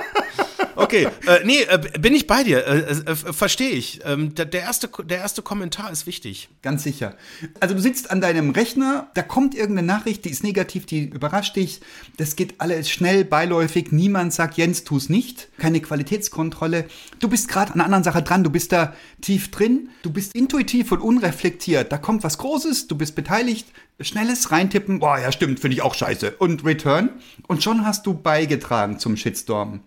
Okay, 0.77 1.07
äh, 1.25 1.39
nee, 1.43 1.63
äh, 1.63 1.79
bin 1.99 2.13
ich 2.13 2.27
bei 2.27 2.43
dir, 2.43 2.65
äh, 2.67 2.79
äh, 2.79 3.15
verstehe 3.15 3.71
ich. 3.71 4.01
Ähm, 4.05 4.35
der, 4.35 4.45
der, 4.45 4.61
erste, 4.61 4.89
der 5.03 5.17
erste 5.17 5.41
Kommentar 5.41 5.91
ist 5.91 6.05
wichtig. 6.05 6.49
Ganz 6.61 6.83
sicher. 6.83 7.15
Also 7.59 7.73
du 7.73 7.81
sitzt 7.81 8.11
an 8.11 8.21
deinem 8.21 8.51
Rechner, 8.51 9.09
da 9.15 9.23
kommt 9.23 9.55
irgendeine 9.55 9.87
Nachricht, 9.87 10.23
die 10.25 10.29
ist 10.29 10.43
negativ, 10.43 10.85
die 10.85 11.05
überrascht 11.05 11.55
dich. 11.55 11.81
Das 12.17 12.35
geht 12.35 12.61
alles 12.61 12.91
schnell, 12.91 13.25
beiläufig. 13.25 13.91
Niemand 13.91 14.33
sagt, 14.33 14.57
Jens, 14.57 14.83
tu's 14.83 15.09
nicht. 15.09 15.49
Keine 15.57 15.81
Qualitätskontrolle. 15.81 16.85
Du 17.19 17.27
bist 17.27 17.47
gerade 17.47 17.73
an 17.73 17.79
einer 17.79 17.85
anderen 17.85 18.03
Sache 18.03 18.21
dran. 18.21 18.43
Du 18.43 18.51
bist 18.51 18.71
da 18.71 18.93
tief 19.19 19.49
drin. 19.49 19.89
Du 20.03 20.11
bist 20.11 20.35
intuitiv 20.35 20.91
und 20.91 21.01
unreflektiert. 21.01 21.91
Da 21.91 21.97
kommt 21.97 22.23
was 22.23 22.37
Großes, 22.37 22.87
du 22.87 22.95
bist 22.95 23.15
beteiligt. 23.15 23.67
Schnelles 23.99 24.51
reintippen. 24.51 24.99
Boah, 24.99 25.17
ja 25.17 25.31
stimmt, 25.31 25.59
finde 25.59 25.75
ich 25.75 25.81
auch 25.81 25.95
scheiße. 25.95 26.35
Und 26.37 26.63
Return. 26.63 27.09
Und 27.47 27.63
schon 27.63 27.85
hast 27.85 28.05
du 28.05 28.13
beigetragen 28.13 28.99
zum 28.99 29.17
Shitstorm. 29.17 29.81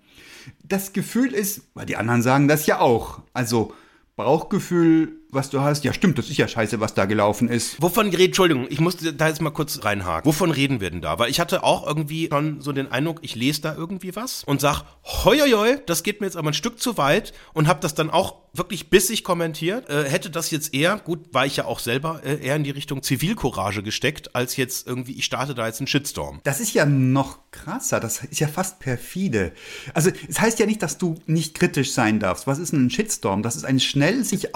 Das 0.70 0.92
Gefühl 0.92 1.34
ist, 1.34 1.62
weil 1.74 1.84
die 1.84 1.96
anderen 1.96 2.22
sagen 2.22 2.48
das 2.48 2.66
ja 2.66 2.78
auch. 2.78 3.20
Also 3.34 3.74
Bauchgefühl 4.16 5.19
was 5.32 5.50
du 5.50 5.60
hast. 5.60 5.84
Ja, 5.84 5.92
stimmt, 5.92 6.18
das 6.18 6.30
ist 6.30 6.36
ja 6.36 6.48
scheiße, 6.48 6.80
was 6.80 6.94
da 6.94 7.04
gelaufen 7.04 7.48
ist. 7.48 7.80
Wovon 7.80 8.08
reden, 8.08 8.26
Entschuldigung, 8.26 8.66
ich 8.68 8.80
muss 8.80 8.96
da 8.96 9.28
jetzt 9.28 9.40
mal 9.40 9.50
kurz 9.50 9.84
reinhaken. 9.84 10.26
Wovon 10.28 10.50
reden 10.50 10.80
wir 10.80 10.90
denn 10.90 11.00
da? 11.00 11.18
Weil 11.18 11.30
ich 11.30 11.40
hatte 11.40 11.62
auch 11.62 11.86
irgendwie 11.86 12.28
schon 12.30 12.60
so 12.60 12.72
den 12.72 12.90
Eindruck, 12.90 13.18
ich 13.22 13.34
lese 13.34 13.62
da 13.62 13.74
irgendwie 13.74 14.14
was 14.16 14.44
und 14.44 14.60
sag, 14.60 14.84
hoi, 15.04 15.40
das 15.86 16.02
geht 16.02 16.20
mir 16.20 16.26
jetzt 16.26 16.36
aber 16.36 16.50
ein 16.50 16.54
Stück 16.54 16.80
zu 16.80 16.98
weit 16.98 17.32
und 17.52 17.66
habe 17.66 17.80
das 17.80 17.94
dann 17.94 18.10
auch 18.10 18.36
wirklich 18.52 18.90
bissig 18.90 19.24
kommentiert. 19.24 19.88
Äh, 19.88 20.08
hätte 20.08 20.30
das 20.30 20.50
jetzt 20.50 20.74
eher, 20.74 20.96
gut, 20.98 21.32
war 21.32 21.46
ich 21.46 21.56
ja 21.56 21.64
auch 21.64 21.78
selber 21.78 22.20
äh, 22.24 22.44
eher 22.44 22.56
in 22.56 22.64
die 22.64 22.70
Richtung 22.70 23.02
Zivilcourage 23.02 23.82
gesteckt, 23.82 24.34
als 24.34 24.56
jetzt 24.56 24.86
irgendwie, 24.86 25.12
ich 25.12 25.24
starte 25.24 25.54
da 25.54 25.66
jetzt 25.66 25.80
einen 25.80 25.86
Shitstorm. 25.86 26.40
Das 26.44 26.60
ist 26.60 26.74
ja 26.74 26.86
noch 26.86 27.38
krasser, 27.50 28.00
das 28.00 28.24
ist 28.24 28.40
ja 28.40 28.48
fast 28.48 28.80
perfide. 28.80 29.52
Also 29.94 30.10
es 30.28 30.40
heißt 30.40 30.58
ja 30.58 30.66
nicht, 30.66 30.82
dass 30.82 30.98
du 30.98 31.16
nicht 31.26 31.54
kritisch 31.54 31.92
sein 31.92 32.20
darfst. 32.20 32.46
Was 32.46 32.58
ist 32.58 32.72
ein 32.72 32.90
Shitstorm? 32.90 33.42
Das 33.42 33.56
ist 33.56 33.64
ein 33.64 33.80
schnell 33.80 34.24
sich 34.24 34.54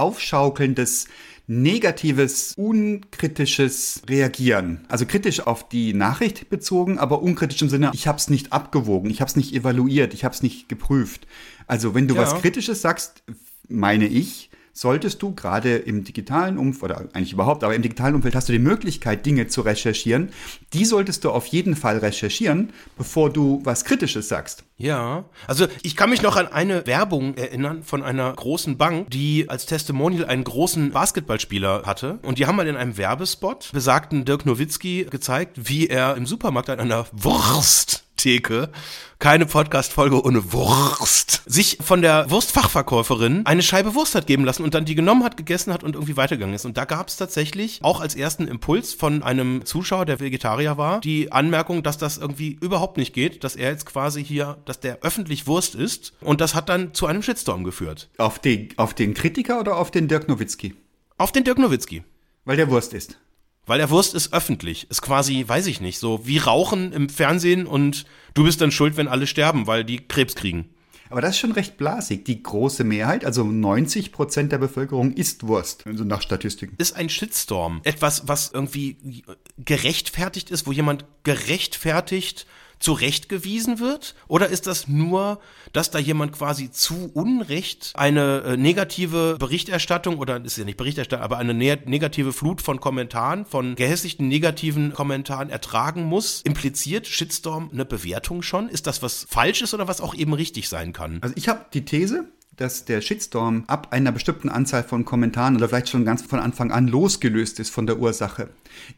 aufschaukelndes 0.64 1.06
negatives, 1.46 2.54
unkritisches 2.56 4.00
Reagieren. 4.08 4.86
Also 4.88 5.04
kritisch 5.04 5.40
auf 5.40 5.68
die 5.68 5.92
Nachricht 5.92 6.48
bezogen, 6.48 6.98
aber 6.98 7.22
unkritisch 7.22 7.60
im 7.60 7.68
Sinne, 7.68 7.90
ich 7.92 8.06
habe 8.06 8.16
es 8.16 8.30
nicht 8.30 8.52
abgewogen, 8.54 9.10
ich 9.10 9.20
habe 9.20 9.28
es 9.28 9.36
nicht 9.36 9.52
evaluiert, 9.52 10.14
ich 10.14 10.24
habe 10.24 10.34
es 10.34 10.42
nicht 10.42 10.70
geprüft. 10.70 11.26
Also 11.66 11.94
wenn 11.94 12.08
du 12.08 12.14
ja. 12.14 12.22
was 12.22 12.40
Kritisches 12.40 12.80
sagst, 12.80 13.22
meine 13.68 14.06
ich, 14.06 14.48
solltest 14.74 15.22
du 15.22 15.34
gerade 15.34 15.76
im 15.76 16.04
digitalen 16.04 16.58
Umfeld, 16.58 16.84
oder 16.84 17.08
eigentlich 17.14 17.32
überhaupt, 17.32 17.64
aber 17.64 17.74
im 17.74 17.80
digitalen 17.80 18.14
Umfeld 18.14 18.34
hast 18.34 18.48
du 18.48 18.52
die 18.52 18.58
Möglichkeit, 18.58 19.24
Dinge 19.24 19.46
zu 19.46 19.62
recherchieren. 19.62 20.30
Die 20.74 20.84
solltest 20.84 21.24
du 21.24 21.30
auf 21.30 21.46
jeden 21.46 21.76
Fall 21.76 21.98
recherchieren, 21.98 22.72
bevor 22.98 23.30
du 23.30 23.60
was 23.64 23.84
Kritisches 23.84 24.28
sagst. 24.28 24.64
Ja, 24.76 25.24
also 25.46 25.66
ich 25.82 25.96
kann 25.96 26.10
mich 26.10 26.22
noch 26.22 26.36
an 26.36 26.48
eine 26.48 26.86
Werbung 26.86 27.36
erinnern 27.36 27.84
von 27.84 28.02
einer 28.02 28.32
großen 28.32 28.76
Bank, 28.76 29.10
die 29.10 29.48
als 29.48 29.66
Testimonial 29.66 30.26
einen 30.26 30.44
großen 30.44 30.90
Basketballspieler 30.90 31.84
hatte. 31.86 32.18
Und 32.22 32.38
die 32.38 32.46
haben 32.46 32.56
mal 32.56 32.66
in 32.66 32.76
einem 32.76 32.98
Werbespot 32.98 33.70
besagten 33.72 34.24
Dirk 34.24 34.44
Nowitzki 34.44 35.06
gezeigt, 35.08 35.68
wie 35.68 35.86
er 35.86 36.16
im 36.16 36.26
Supermarkt 36.26 36.70
an 36.70 36.80
einer 36.80 37.06
Wurst 37.12 38.03
Theke. 38.24 38.70
Keine 39.18 39.44
Podcast-Folge 39.44 40.24
ohne 40.24 40.54
Wurst. 40.54 41.42
Sich 41.44 41.76
von 41.82 42.00
der 42.00 42.30
Wurstfachverkäuferin 42.30 43.44
eine 43.44 43.62
Scheibe 43.62 43.94
Wurst 43.94 44.14
hat 44.14 44.26
geben 44.26 44.46
lassen 44.46 44.64
und 44.64 44.72
dann 44.72 44.86
die 44.86 44.94
genommen 44.94 45.24
hat, 45.24 45.36
gegessen 45.36 45.74
hat 45.74 45.84
und 45.84 45.94
irgendwie 45.94 46.16
weitergegangen 46.16 46.54
ist. 46.54 46.64
Und 46.64 46.78
da 46.78 46.86
gab 46.86 47.08
es 47.08 47.18
tatsächlich 47.18 47.80
auch 47.82 48.00
als 48.00 48.14
ersten 48.14 48.48
Impuls 48.48 48.94
von 48.94 49.22
einem 49.22 49.66
Zuschauer, 49.66 50.06
der 50.06 50.20
Vegetarier 50.20 50.78
war, 50.78 51.02
die 51.02 51.32
Anmerkung, 51.32 51.82
dass 51.82 51.98
das 51.98 52.16
irgendwie 52.16 52.56
überhaupt 52.62 52.96
nicht 52.96 53.12
geht, 53.12 53.44
dass 53.44 53.56
er 53.56 53.70
jetzt 53.70 53.84
quasi 53.84 54.24
hier, 54.24 54.56
dass 54.64 54.80
der 54.80 55.00
öffentlich 55.02 55.46
Wurst 55.46 55.74
ist. 55.74 56.14
Und 56.22 56.40
das 56.40 56.54
hat 56.54 56.70
dann 56.70 56.94
zu 56.94 57.04
einem 57.04 57.22
Shitstorm 57.22 57.62
geführt. 57.62 58.08
Auf 58.16 58.38
den, 58.38 58.70
auf 58.78 58.94
den 58.94 59.12
Kritiker 59.12 59.60
oder 59.60 59.76
auf 59.76 59.90
den 59.90 60.08
Dirk 60.08 60.28
Nowitzki? 60.28 60.74
Auf 61.18 61.30
den 61.30 61.44
Dirk 61.44 61.58
Nowitzki. 61.58 62.04
Weil 62.46 62.56
der 62.56 62.70
Wurst 62.70 62.94
ist. 62.94 63.18
Weil 63.66 63.78
der 63.78 63.90
Wurst 63.90 64.14
ist 64.14 64.32
öffentlich. 64.32 64.90
Ist 64.90 65.02
quasi, 65.02 65.44
weiß 65.46 65.66
ich 65.66 65.80
nicht, 65.80 65.98
so 65.98 66.26
wie 66.26 66.38
Rauchen 66.38 66.92
im 66.92 67.08
Fernsehen 67.08 67.66
und 67.66 68.04
du 68.34 68.44
bist 68.44 68.60
dann 68.60 68.70
schuld, 68.70 68.96
wenn 68.96 69.08
alle 69.08 69.26
sterben, 69.26 69.66
weil 69.66 69.84
die 69.84 70.06
Krebs 70.06 70.34
kriegen. 70.34 70.68
Aber 71.10 71.20
das 71.20 71.32
ist 71.32 71.38
schon 71.38 71.52
recht 71.52 71.76
blasig. 71.76 72.24
Die 72.24 72.42
große 72.42 72.82
Mehrheit, 72.82 73.24
also 73.24 73.44
90 73.44 74.10
Prozent 74.10 74.52
der 74.52 74.58
Bevölkerung, 74.58 75.12
isst 75.12 75.46
Wurst, 75.46 75.86
also 75.86 76.02
nach 76.02 76.22
Statistiken. 76.22 76.74
Ist 76.78 76.96
ein 76.96 77.08
Shitstorm 77.08 77.80
etwas, 77.84 78.26
was 78.26 78.50
irgendwie 78.52 79.22
gerechtfertigt 79.58 80.50
ist, 80.50 80.66
wo 80.66 80.72
jemand 80.72 81.04
gerechtfertigt 81.22 82.46
zurechtgewiesen 82.78 83.78
wird? 83.78 84.14
Oder 84.28 84.48
ist 84.48 84.66
das 84.66 84.88
nur, 84.88 85.40
dass 85.72 85.90
da 85.90 85.98
jemand 85.98 86.32
quasi 86.32 86.70
zu 86.70 87.10
Unrecht 87.14 87.92
eine 87.94 88.42
äh, 88.42 88.56
negative 88.56 89.36
Berichterstattung 89.38 90.18
oder 90.18 90.44
ist 90.44 90.56
ja 90.56 90.64
nicht 90.64 90.76
Berichterstattung, 90.76 91.24
aber 91.24 91.38
eine 91.38 91.54
ne 91.54 91.78
negative 91.86 92.32
Flut 92.32 92.62
von 92.62 92.80
Kommentaren, 92.80 93.46
von 93.46 93.74
gehässigten 93.74 94.28
negativen 94.28 94.92
Kommentaren 94.92 95.50
ertragen 95.50 96.04
muss? 96.04 96.42
Impliziert 96.42 97.06
Shitstorm 97.06 97.70
eine 97.72 97.84
Bewertung 97.84 98.42
schon? 98.42 98.68
Ist 98.68 98.86
das 98.86 99.02
was 99.02 99.26
Falsches 99.28 99.74
oder 99.74 99.88
was 99.88 100.00
auch 100.00 100.14
eben 100.14 100.34
richtig 100.34 100.68
sein 100.68 100.92
kann? 100.92 101.18
Also 101.22 101.34
ich 101.36 101.48
habe 101.48 101.66
die 101.72 101.84
These, 101.84 102.28
dass 102.56 102.84
der 102.84 103.00
Shitstorm 103.00 103.64
ab 103.66 103.88
einer 103.90 104.12
bestimmten 104.12 104.48
Anzahl 104.48 104.84
von 104.84 105.04
Kommentaren 105.04 105.56
oder 105.56 105.68
vielleicht 105.68 105.88
schon 105.88 106.04
ganz 106.04 106.22
von 106.22 106.38
Anfang 106.38 106.70
an 106.70 106.88
losgelöst 106.88 107.60
ist 107.60 107.70
von 107.70 107.86
der 107.86 107.98
Ursache. 107.98 108.48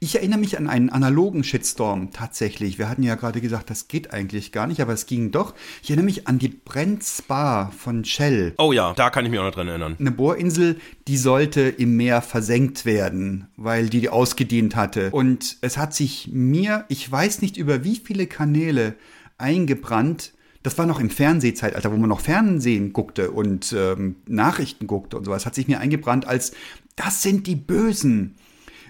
Ich 0.00 0.16
erinnere 0.16 0.38
mich 0.38 0.58
an 0.58 0.68
einen 0.68 0.90
analogen 0.90 1.44
Shitstorm 1.44 2.10
tatsächlich. 2.12 2.78
Wir 2.78 2.88
hatten 2.88 3.02
ja 3.02 3.14
gerade 3.14 3.40
gesagt, 3.40 3.70
das 3.70 3.88
geht 3.88 4.12
eigentlich 4.12 4.52
gar 4.52 4.66
nicht, 4.66 4.80
aber 4.80 4.92
es 4.92 5.06
ging 5.06 5.30
doch. 5.30 5.54
Ich 5.82 5.90
erinnere 5.90 6.06
mich 6.06 6.28
an 6.28 6.38
die 6.38 6.48
Brent 6.48 7.04
Spa 7.04 7.70
von 7.76 8.04
Shell. 8.04 8.54
Oh 8.58 8.72
ja, 8.72 8.92
da 8.94 9.10
kann 9.10 9.24
ich 9.24 9.30
mich 9.30 9.40
auch 9.40 9.44
noch 9.44 9.54
dran 9.54 9.68
erinnern. 9.68 9.96
Eine 9.98 10.10
Bohrinsel, 10.10 10.80
die 11.08 11.16
sollte 11.16 11.62
im 11.62 11.96
Meer 11.96 12.22
versenkt 12.22 12.84
werden, 12.84 13.48
weil 13.56 13.88
die 13.88 14.08
ausgedient 14.08 14.76
hatte. 14.76 15.10
Und 15.10 15.56
es 15.60 15.76
hat 15.76 15.94
sich 15.94 16.30
mir, 16.32 16.84
ich 16.88 17.10
weiß 17.10 17.42
nicht 17.42 17.56
über 17.56 17.84
wie 17.84 17.96
viele 17.96 18.26
Kanäle, 18.26 18.96
eingebrannt, 19.38 20.32
das 20.66 20.76
war 20.78 20.86
noch 20.86 20.98
im 20.98 21.10
Fernsehzeitalter, 21.10 21.92
wo 21.92 21.96
man 21.96 22.08
noch 22.08 22.18
Fernsehen 22.18 22.92
guckte 22.92 23.30
und 23.30 23.72
ähm, 23.72 24.16
Nachrichten 24.26 24.88
guckte 24.88 25.16
und 25.16 25.24
sowas, 25.24 25.46
hat 25.46 25.54
sich 25.54 25.68
mir 25.68 25.78
eingebrannt 25.78 26.26
als, 26.26 26.50
das 26.96 27.22
sind 27.22 27.46
die 27.46 27.54
Bösen. 27.54 28.34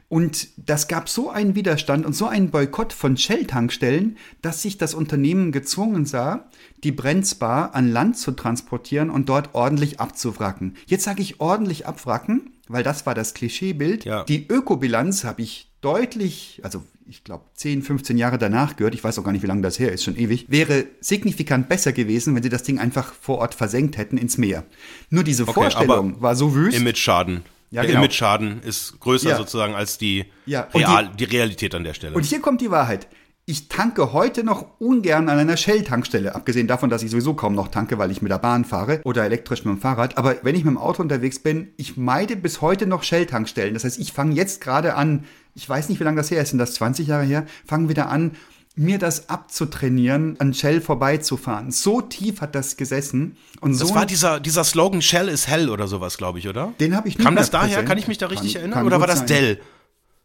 Und 0.09 0.49
das 0.57 0.89
gab 0.89 1.11
so 1.11 1.29
einen 1.29 1.55
Widerstand 1.55 2.07
und 2.07 2.15
so 2.15 2.29
einen 2.29 2.51
Boykott 2.51 2.95
von 2.95 3.19
Shell-Tankstellen, 3.19 4.17
dass 4.41 4.63
sich 4.63 4.79
das 4.79 4.95
Unternehmen 4.95 5.53
gezwungen 5.53 6.07
sah, 6.07 6.49
die 6.83 6.93
Brenzbar 6.93 7.75
an 7.75 7.93
Land 7.93 8.17
zu 8.17 8.33
transportieren 8.33 9.11
und 9.11 9.29
dort 9.29 9.55
ordentlich 9.55 10.01
abzuwracken. 10.01 10.77
Jetzt 10.87 11.05
sage 11.05 11.21
ich 11.21 11.41
ordentlich 11.41 11.87
abwracken, 11.87 12.53
weil 12.69 12.85
das 12.85 13.05
war 13.05 13.15
das 13.15 13.35
Klischeebild. 13.35 14.07
Ja. 14.07 14.25
Die 14.25 14.49
Ökobilanz 14.49 15.25
habe 15.25 15.43
ich 15.43 15.71
deutlich, 15.83 16.61
also 16.63 16.83
ich 17.09 17.25
glaube, 17.25 17.45
10, 17.55 17.83
15 17.83 18.19
Jahre 18.19 18.39
danach 18.39 18.77
gehört, 18.77 18.95
ich 18.95 19.05
weiß 19.05 19.19
auch 19.19 19.25
gar 19.25 19.33
nicht, 19.33 19.43
wie 19.43 19.47
lange 19.47 19.63
das 19.63 19.79
her 19.79 19.93
ist, 19.93 20.05
schon 20.05 20.17
ewig, 20.17 20.47
wäre 20.49 20.87
signifikant 21.01 21.69
besser 21.69 21.93
gewesen, 21.93 22.35
wenn 22.35 22.43
sie 22.43 22.49
das 22.49 22.63
Ding 22.63 22.79
einfach 22.79 23.13
vor 23.13 23.39
Ort 23.39 23.55
versenkt 23.55 23.97
hätten 23.97 24.19
ins 24.19 24.39
Meer. 24.39 24.65
Nur 25.11 25.25
diese 25.25 25.45
okay, 25.45 25.53
Vorstellung 25.53 26.21
war 26.21 26.35
so 26.35 26.55
wüst. 26.55 26.77
Image-Schaden. 26.77 27.43
Ja, 27.71 27.83
der 27.83 27.91
genau. 27.91 28.05
Image-Schaden 28.05 28.63
ist 28.63 28.99
größer 29.01 29.31
ja. 29.31 29.37
sozusagen 29.37 29.75
als 29.75 29.99
die, 29.99 30.27
ja. 30.47 30.69
Real, 30.75 31.11
die, 31.11 31.27
die 31.27 31.37
Realität 31.37 31.75
an 31.75 31.85
der 31.85 31.95
Stelle. 31.95 32.15
Und 32.15 32.25
hier 32.25 32.41
kommt 32.41 32.61
die 32.61 32.71
Wahrheit. 32.71 33.09
Ich 33.49 33.69
tanke 33.69 34.13
heute 34.13 34.43
noch 34.43 34.81
ungern 34.81 35.29
an 35.29 35.39
einer 35.39 35.57
Shell-Tankstelle, 35.57 36.35
abgesehen 36.35 36.67
davon, 36.67 36.91
dass 36.91 37.05
ich 37.05 37.13
sowieso 37.13 37.35
kaum 37.35 37.55
noch 37.55 37.69
tanke, 37.69 37.97
weil 37.97 38.11
ich 38.11 38.21
mit 38.21 38.33
der 38.33 38.39
Bahn 38.39 38.65
fahre 38.65 39.01
oder 39.05 39.25
elektrisch 39.25 39.65
mit 39.65 39.73
dem 39.73 39.81
Fahrrad. 39.81 40.19
Aber 40.19 40.35
wenn 40.43 40.57
ich 40.57 40.65
mit 40.65 40.73
dem 40.73 40.79
Auto 40.79 41.01
unterwegs 41.01 41.39
bin, 41.39 41.69
ich 41.77 41.97
meide 41.97 42.35
bis 42.35 42.61
heute 42.61 42.89
noch 42.89 43.05
Shell-Tankstellen. 43.05 43.75
Das 43.75 43.85
heißt, 43.85 44.01
ich 44.01 44.13
fange 44.13 44.35
jetzt 44.35 44.61
gerade 44.61 44.97
an, 44.97 45.27
ich 45.57 45.69
weiß 45.69 45.89
nicht, 45.89 45.99
wie 45.99 46.05
lange 46.05 46.19
das 46.19 46.31
her 46.31 46.41
ist, 46.41 46.51
sind 46.51 46.59
das 46.59 46.75
20 46.75 47.09
Jahre 47.09 47.25
her, 47.25 47.47
fangen 47.67 47.89
wieder 47.89 48.09
an, 48.11 48.33
mir 48.77 48.99
das 48.99 49.31
abzutrainieren, 49.31 50.37
an 50.39 50.53
Shell 50.53 50.83
vorbeizufahren. 50.83 51.71
So 51.71 52.03
tief 52.03 52.43
hat 52.43 52.55
das 52.55 52.77
gesessen. 52.77 53.39
Und 53.61 53.81
das 53.81 53.89
so 53.89 53.95
war 53.95 54.05
dieser, 54.05 54.39
dieser 54.39 54.65
Slogan 54.65 55.01
Shell 55.01 55.31
is 55.31 55.49
Hell 55.49 55.71
oder 55.71 55.89
sowas, 55.89 56.19
glaube 56.19 56.39
ich, 56.39 56.47
oder? 56.47 56.75
Den 56.79 56.95
habe 56.95 57.09
ich 57.09 57.17
nicht 57.17 57.25
Kam 57.25 57.37
das 57.37 57.51
daher? 57.51 57.83
Kann 57.85 57.97
ich 57.97 58.07
mich 58.07 58.19
da 58.19 58.27
richtig 58.27 58.53
kann, 58.53 58.61
erinnern? 58.61 58.79
Kann 58.81 58.87
oder 58.87 59.01
war 59.01 59.07
das 59.07 59.21
sein. 59.21 59.29
Dell? 59.29 59.61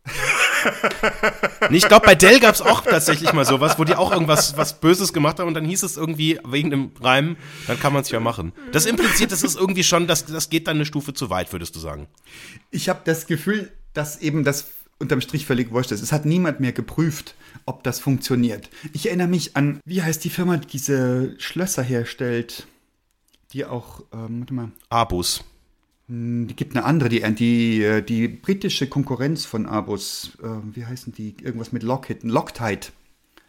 nee, 1.70 1.78
ich 1.78 1.88
glaube, 1.88 2.06
bei 2.06 2.16
Dell 2.16 2.42
gab 2.42 2.54
es 2.54 2.62
auch 2.62 2.82
tatsächlich 2.82 3.32
mal 3.32 3.46
sowas, 3.46 3.80
wo 3.80 3.86
die 3.86 3.96
auch 3.96 4.12
irgendwas 4.12 4.58
was 4.58 4.82
Böses 4.82 5.14
gemacht 5.14 5.40
haben 5.40 5.48
und 5.48 5.54
dann 5.54 5.64
hieß 5.64 5.84
es 5.84 5.96
irgendwie 5.96 6.40
wegen 6.46 6.72
dem 6.72 6.92
Reim, 7.00 7.38
dann 7.68 7.80
kann 7.80 7.94
man 7.94 8.02
es 8.02 8.10
ja 8.10 8.20
machen. 8.20 8.52
Das 8.74 8.86
impliziert, 8.86 9.32
das 9.32 9.44
ist 9.44 9.58
irgendwie 9.58 9.84
schon, 9.84 10.08
das, 10.08 10.26
das 10.26 10.50
geht 10.50 10.68
dann 10.68 10.78
eine 10.78 10.86
Stufe 10.86 11.14
zu 11.14 11.30
weit, 11.30 11.54
würdest 11.54 11.76
du 11.76 11.80
sagen. 11.80 12.08
Ich 12.70 12.90
habe 12.90 13.00
das 13.06 13.28
Gefühl, 13.28 13.72
dass 13.94 14.20
eben 14.20 14.44
das 14.44 14.66
unterm 15.02 15.20
Strich 15.22 15.46
völlig 15.46 15.72
wurscht 15.72 15.92
ist. 15.92 16.02
Es 16.02 16.12
hat 16.12 16.26
niemand 16.26 16.60
mehr 16.60 16.72
geprüft, 16.72 17.36
ob 17.66 17.84
das 17.84 18.00
funktioniert. 18.00 18.70
Ich 18.94 19.08
erinnere 19.08 19.28
mich 19.28 19.58
an, 19.58 19.80
wie 19.84 20.02
heißt 20.02 20.24
die 20.24 20.30
Firma, 20.30 20.58
die 20.58 20.68
diese 20.68 21.36
Schlösser 21.40 21.84
herstellt, 21.84 22.68
die 23.52 23.66
auch, 23.66 24.04
ähm, 24.14 24.40
warte 24.40 24.54
mal. 24.54 24.72
Abus. 24.90 25.44
Hm, 26.08 26.48
die 26.48 26.56
gibt 26.56 26.76
eine 26.76 26.86
andere, 26.86 27.10
die, 27.10 27.22
die, 27.36 27.84
äh, 27.84 28.02
die 28.02 28.28
britische 28.28 28.88
Konkurrenz 28.88 29.46
von 29.46 29.66
Abus, 29.66 30.38
äh, 30.42 30.48
wie 30.76 30.86
heißen 30.86 31.14
die? 31.14 31.36
Irgendwas 31.42 31.72
mit 31.72 31.84
Lockheed, 31.84 32.24
Loctite. 32.24 32.92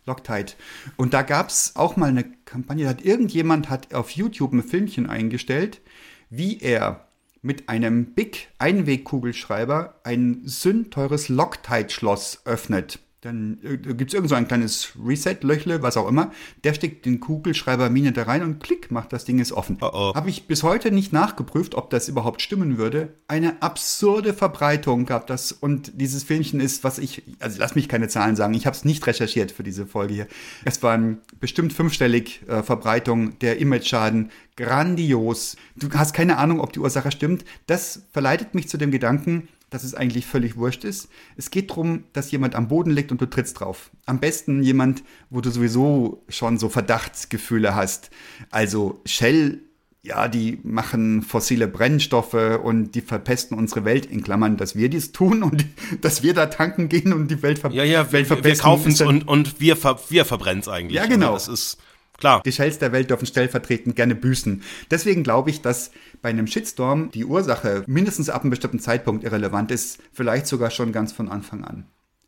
Loctite. 0.05 0.55
Und 0.97 1.15
da 1.15 1.23
gab 1.23 1.49
es 1.49 1.77
auch 1.77 1.97
mal 1.97 2.09
eine 2.09 2.25
Kampagne, 2.45 2.85
da 2.85 2.91
hat 2.91 3.05
irgendjemand 3.05 3.71
hat 3.71 3.95
auf 3.95 4.11
YouTube 4.11 4.53
ein 4.53 4.65
Filmchen 4.65 5.09
eingestellt, 5.09 5.81
wie 6.29 6.59
er 6.59 7.07
mit 7.43 7.69
einem 7.69 8.15
Big 8.15 8.49
Einwegkugelschreiber 8.59 10.01
ein 10.05 10.43
sündteures 10.45 11.29
Loctite-Schloss 11.29 12.43
öffnet. 12.45 13.01
Dann 13.23 13.59
äh, 13.63 13.77
gibt 13.77 14.11
es 14.11 14.15
irgend 14.15 14.29
so 14.29 14.35
ein 14.35 14.49
kleines 14.49 14.95
Reset-Löchle, 15.01 15.81
was 15.81 15.97
auch 15.97 16.09
immer. 16.09 16.33
Der 16.65 16.75
steckt 16.75 17.07
den 17.07 17.21
Kugelschreiber 17.21 17.89
Mine 17.89 18.11
da 18.11 18.25
rein 18.25 18.43
und 18.43 18.61
klick, 18.61 18.91
macht 18.91 19.13
das 19.13 19.25
Ding 19.25 19.39
ist 19.39 19.53
offen. 19.53 19.79
Oh 19.81 19.91
oh. 19.93 20.15
Habe 20.17 20.29
ich 20.29 20.49
bis 20.49 20.65
heute 20.65 20.91
nicht 20.91 21.13
nachgeprüft, 21.13 21.77
ob 21.77 21.89
das 21.91 22.09
überhaupt 22.09 22.43
stimmen 22.43 22.79
würde. 22.79 23.15
Eine 23.29 23.63
absurde 23.63 24.35
Verbreitung 24.35 25.07
gab 25.07 25.29
das 25.29 25.53
und 25.53 25.93
dieses 26.01 26.25
Filmchen 26.25 26.59
ist, 26.59 26.83
was 26.83 26.99
ich, 26.99 27.23
also 27.39 27.61
lass 27.61 27.77
mich 27.77 27.89
keine 27.89 28.09
Zahlen 28.09 28.35
sagen, 28.35 28.55
ich 28.55 28.67
habe 28.67 28.77
es 28.77 28.85
nicht 28.85 29.07
recherchiert 29.07 29.53
für 29.53 29.63
diese 29.63 29.87
Folge 29.87 30.15
hier. 30.15 30.27
Es 30.65 30.83
waren 30.83 31.19
bestimmt 31.39 31.73
fünfstellig 31.73 32.43
äh, 32.49 32.65
Verbreitung 32.65 33.39
der 33.39 33.61
Image-Schaden, 33.61 34.33
grandios. 34.57 35.57
Du 35.77 35.89
hast 35.95 36.13
keine 36.13 36.39
Ahnung, 36.39 36.59
ob 36.59 36.73
die 36.73 36.81
Ursache 36.81 37.13
stimmt. 37.13 37.45
Das 37.69 38.03
verleitet 38.11 38.57
mich 38.57 38.69
zu 38.69 38.79
dem 38.79 38.91
Gedanken, 38.91 39.47
dass 39.73 39.85
es 39.85 39.95
eigentlich 39.95 40.27
völlig 40.27 40.57
wurscht 40.57 40.85
ist. 40.85 41.09
Es 41.37 41.51
geht 41.51 41.71
darum, 41.71 42.05
dass 42.13 42.31
jemand 42.31 42.55
am 42.55 42.69
Boden 42.69 42.91
liegt 42.91 43.11
und 43.11 43.21
du 43.21 43.27
trittst 43.27 43.59
drauf. 43.59 43.91
Am 44.05 44.21
besten 44.21 44.63
jemand, 44.63 45.03
wo 45.31 45.41
du 45.41 45.51
sowieso 45.51 46.23
schon 46.29 46.59
so 46.59 46.69
Verdachtsgefühle 46.69 47.75
hast. 47.75 48.11
Also 48.51 49.01
Shell, 49.07 49.63
ja, 50.03 50.29
die 50.29 50.59
machen 50.63 51.23
fossile 51.23 51.69
Brennstoffe 51.69 52.61
und 52.63 52.93
die 52.93 53.01
verpesten 53.01 53.57
unsere 53.57 53.85
Welt, 53.85 54.05
in 54.05 54.23
Klammern, 54.23 54.57
dass 54.57 54.77
wir 54.77 54.91
dies 54.91 55.13
tun 55.13 55.43
und 55.43 55.65
dass 56.03 56.23
wir 56.23 56.35
da 56.35 56.47
tanken 56.47 56.89
gehen 56.89 57.13
und 57.13 57.31
die 57.31 57.43
Welt, 57.43 57.59
ver 57.59 57.71
Ja, 57.71 57.85
ja, 57.85 58.13
Welt 58.13 58.29
wir, 58.29 58.45
wir 58.45 58.57
kaufen 58.57 58.93
es 58.93 59.01
und, 59.01 59.27
und 59.27 59.61
wir, 59.61 59.77
ver 59.77 59.99
wir 60.11 60.25
verbrennen 60.25 60.61
es 60.61 60.69
eigentlich. 60.69 60.97
Ja, 60.97 61.07
genau. 61.07 61.35
Also 61.35 61.53
Das 61.53 61.61
ist 61.61 61.79
klar. 62.23 62.43
Die 62.45 62.53
Shells 62.53 62.79
der 62.79 62.93
Welt 62.93 63.11
dürfen 63.11 63.27
stellvertretend 63.27 63.97
gerne 63.97 64.15
büßen. 64.15 64.63
Deswegen 64.91 65.23
glaube 65.25 65.51
ich, 65.51 65.61
dass 65.61 65.91
bei 66.23 66.31
einem 66.31 66.47
Shitstorm 66.47 67.11
die 67.11 67.25
Ursache 67.25 67.83
mindestens 67.87 68.31
ab 68.31 68.43
einem 68.43 68.51
bestimmten 68.51 68.79
Zeitpunkt 68.79 69.25
irrelevant 69.25 69.71
ist, 69.71 69.99
vielleicht 70.13 70.47
sogar 70.47 70.71
schon 70.71 70.93
ganz 70.93 71.13
von 71.13 71.29
Anfang 71.29 71.65
an. 71.65 71.85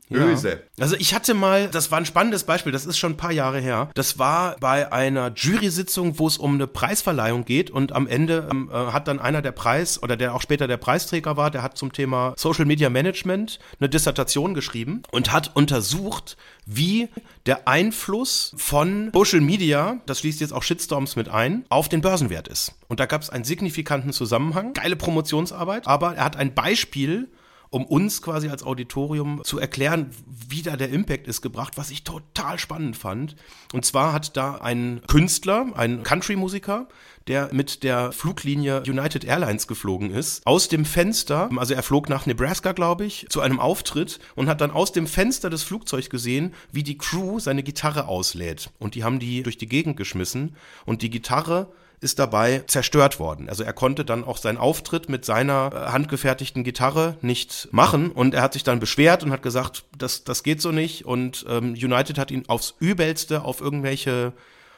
Böse. 0.09 0.63
Also 0.79 0.97
ich 0.99 1.15
hatte 1.15 1.35
mal, 1.35 1.69
das 1.69 1.91
war 1.91 1.99
ein 1.99 2.07
spannendes 2.07 2.45
Beispiel, 2.45 2.73
das 2.73 2.87
ist 2.87 2.99
schon 2.99 3.13
ein 3.13 3.17
paar 3.17 3.33
Jahre 3.33 3.61
her. 3.61 3.91
Das 3.95 4.19
war 4.19 4.57
bei 4.61 4.93
einer 4.93 5.33
Jury-Sitzung, 5.35 6.19
wo 6.19 6.27
es 6.27 6.37
um 6.37 6.55
eine 6.55 6.67
Preisverleihung 6.67 7.45
geht 7.45 7.71
und 7.71 7.93
am 7.93 8.07
Ende 8.07 8.49
ähm, 8.51 8.71
äh, 8.73 8.75
hat 8.75 9.09
dann 9.09 9.19
einer 9.19 9.43
der 9.43 9.53
Preis 9.53 10.03
oder 10.03 10.17
der 10.17 10.35
auch 10.35 10.43
später 10.43 10.67
der 10.67 10.77
Preisträger 10.77 11.37
war, 11.37 11.51
der 11.51 11.63
hat 11.63 11.79
zum 11.79 11.93
Thema 11.93 12.35
Social 12.37 12.65
Media 12.65 12.91
Management 12.91 13.59
eine 13.81 13.89
Dissertation 13.89 14.55
geschrieben 14.55 15.03
und 15.11 15.33
hat 15.33 15.53
untersucht, 15.55 16.37
wie 16.67 17.09
der 17.47 17.69
Einfluss 17.69 18.55
von 18.57 19.11
Social 19.13 19.41
Media, 19.41 20.01
das 20.07 20.21
schließt 20.21 20.41
jetzt 20.41 20.53
auch 20.53 20.63
Shitstorms 20.63 21.17
mit 21.17 21.29
ein, 21.29 21.65
auf 21.69 21.89
den 21.89 22.01
Börsenwert 22.01 22.49
ist. 22.49 22.75
Und 22.89 23.01
da 23.01 23.07
gab 23.07 23.23
es 23.23 23.31
einen 23.31 23.45
signifikanten 23.45 24.13
Zusammenhang, 24.13 24.73
geile 24.75 24.97
Promotionsarbeit, 24.97 25.87
aber 25.87 26.15
er 26.17 26.25
hat 26.25 26.37
ein 26.37 26.55
Beispiel 26.55 27.29
um 27.71 27.85
uns 27.85 28.23
quasi 28.23 28.49
als 28.49 28.63
Auditorium 28.63 29.41
zu 29.45 29.59
erklären, 29.59 30.11
wie 30.49 30.63
da 30.63 30.77
der 30.77 30.91
Impact 30.91 31.27
ist, 31.27 31.43
gebracht, 31.43 31.77
was 31.77 31.91
ich 31.91 32.05
total 32.05 32.59
spannend 32.59 32.97
fand. 32.97 33.37
Und 33.73 33.85
zwar 33.85 34.13
hat 34.13 34.37
da 34.37 34.57
ein 34.57 35.01
Künstler, 35.09 35.67
ein 35.75 36.03
Country-Musiker, 36.03 36.89
der 37.27 37.49
mit 37.53 37.83
der 37.83 38.13
Fluglinie 38.13 38.83
United 38.87 39.25
Airlines 39.25 39.67
geflogen 39.67 40.11
ist, 40.11 40.47
aus 40.47 40.69
dem 40.69 40.85
Fenster, 40.85 41.49
also 41.57 41.75
er 41.75 41.83
flog 41.83 42.09
nach 42.09 42.27
Nebraska, 42.27 42.73
glaube 42.73 43.07
ich, 43.07 43.27
zu 43.31 43.41
einem 43.41 43.61
Auftritt 43.61 44.19
und 44.35 44.49
hat 44.49 44.61
dann 44.61 44.71
aus 44.71 44.93
dem 44.93 45.07
Fenster 45.07 45.51
des 45.51 45.63
Flugzeugs 45.63 46.11
gesehen, 46.11 46.55
wie 46.71 46.83
die 46.83 46.99
Crew 46.99 47.39
seine 47.39 47.63
Gitarre 47.63 48.09
auslädt. 48.09 48.71
Und 48.79 48.95
die 48.95 49.05
haben 49.05 49.19
die 49.19 49.43
durch 49.43 49.57
die 49.57 49.69
Gegend 49.69 49.97
geschmissen 49.97 50.57
und 50.85 51.03
die 51.03 51.11
Gitarre 51.11 51.73
ist 52.05 52.19
dabei 52.19 52.63
zerstört 52.67 53.19
worden. 53.19 53.49
Also 53.49 53.65
er 53.65 53.73
konnte 53.73 54.05
dann 54.05 54.23
auch 54.23 54.37
seinen 54.37 54.59
Auftritt 54.59 55.09
mit 55.09 55.25
seiner 55.25 55.71
äh, 55.73 55.91
handgefertigten 55.91 56.63
Gitarre 56.63 57.17
nicht 57.23 57.69
machen 57.73 58.13
und 58.13 58.35
er 58.35 58.43
hat 58.43 58.53
sich 58.53 58.63
dann 58.63 58.79
beschwert 58.79 59.25
und 59.25 59.33
hat 59.33 59.43
gesagt, 59.43 59.85
das, 59.99 60.23
das 60.23 60.43
geht 60.43 60.61
so 60.61 60.71
nicht 60.71 61.07
und 61.07 61.45
ähm, 61.49 61.73
United 61.73 62.19
hat 62.19 62.31
ihn 62.31 62.45
aufs 62.47 62.75
Übelste 62.79 63.43
auf 63.43 63.61
irgendwelche 63.61 64.33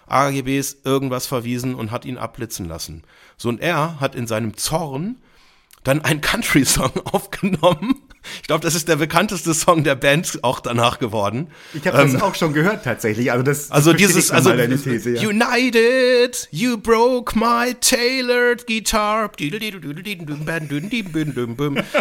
AGBs 0.07 0.79
irgendwas 0.85 1.27
verwiesen 1.27 1.75
und 1.75 1.91
hat 1.91 2.05
ihn 2.05 2.17
abblitzen 2.17 2.67
lassen. 2.67 3.03
So 3.37 3.49
und 3.49 3.61
er 3.61 4.01
hat 4.01 4.15
in 4.15 4.27
seinem 4.27 4.57
Zorn 4.57 5.17
dann 5.85 6.03
einen 6.03 6.21
Country-Song 6.21 6.93
aufgenommen. 7.13 8.06
Ich 8.43 8.49
glaube, 8.49 8.63
das 8.63 8.75
ist 8.75 8.89
der 8.89 8.97
bekannteste 8.97 9.55
Song 9.55 9.85
der 9.85 9.95
Band 9.95 10.39
auch 10.43 10.61
danach 10.61 10.99
geworden. 10.99 11.49
Ich 11.75 11.87
habe 11.87 12.11
das 12.11 12.21
auch 12.23 12.35
schon 12.35 12.53
gehört 12.53 12.85
tatsächlich. 12.85 13.31
Also 13.33 13.43
das 13.43 13.71
Also 13.71 13.93
dieses, 13.93 14.31
also 14.31 14.51
deine 14.51 14.77
These, 14.77 15.11
ja. 15.11 15.29
United, 15.29 16.49
you 16.51 16.77
broke 16.79 17.39
my 17.39 17.75
tailored 17.81 18.67
guitar. 18.67 19.31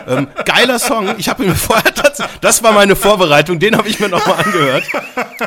ähm, 0.08 0.28
geiler 0.46 0.80
Song. 0.80 1.16
Ich 1.18 1.30
habe 1.30 1.44
ihn 1.44 1.50
mir 1.50 1.56
vorher 1.56 1.94
tatsächlich, 1.94 2.40
das 2.42 2.64
war 2.64 2.72
meine 2.74 2.96
Vorbereitung, 2.96 3.60
den 3.60 3.78
habe 3.78 3.88
ich 3.88 4.00
mir 4.00 4.10
nochmal 4.10 4.44
angehört. 4.44 4.84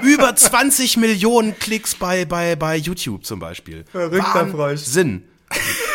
Über 0.02 0.34
20 0.34 0.96
Millionen 0.96 1.58
Klicks 1.58 1.94
bei, 1.94 2.24
bei, 2.24 2.56
bei 2.56 2.76
YouTube 2.76 3.24
zum 3.24 3.40
Beispiel. 3.40 3.84
Verrückter 3.90 4.46
Frosch. 4.48 4.80
Sinn. 4.80 5.24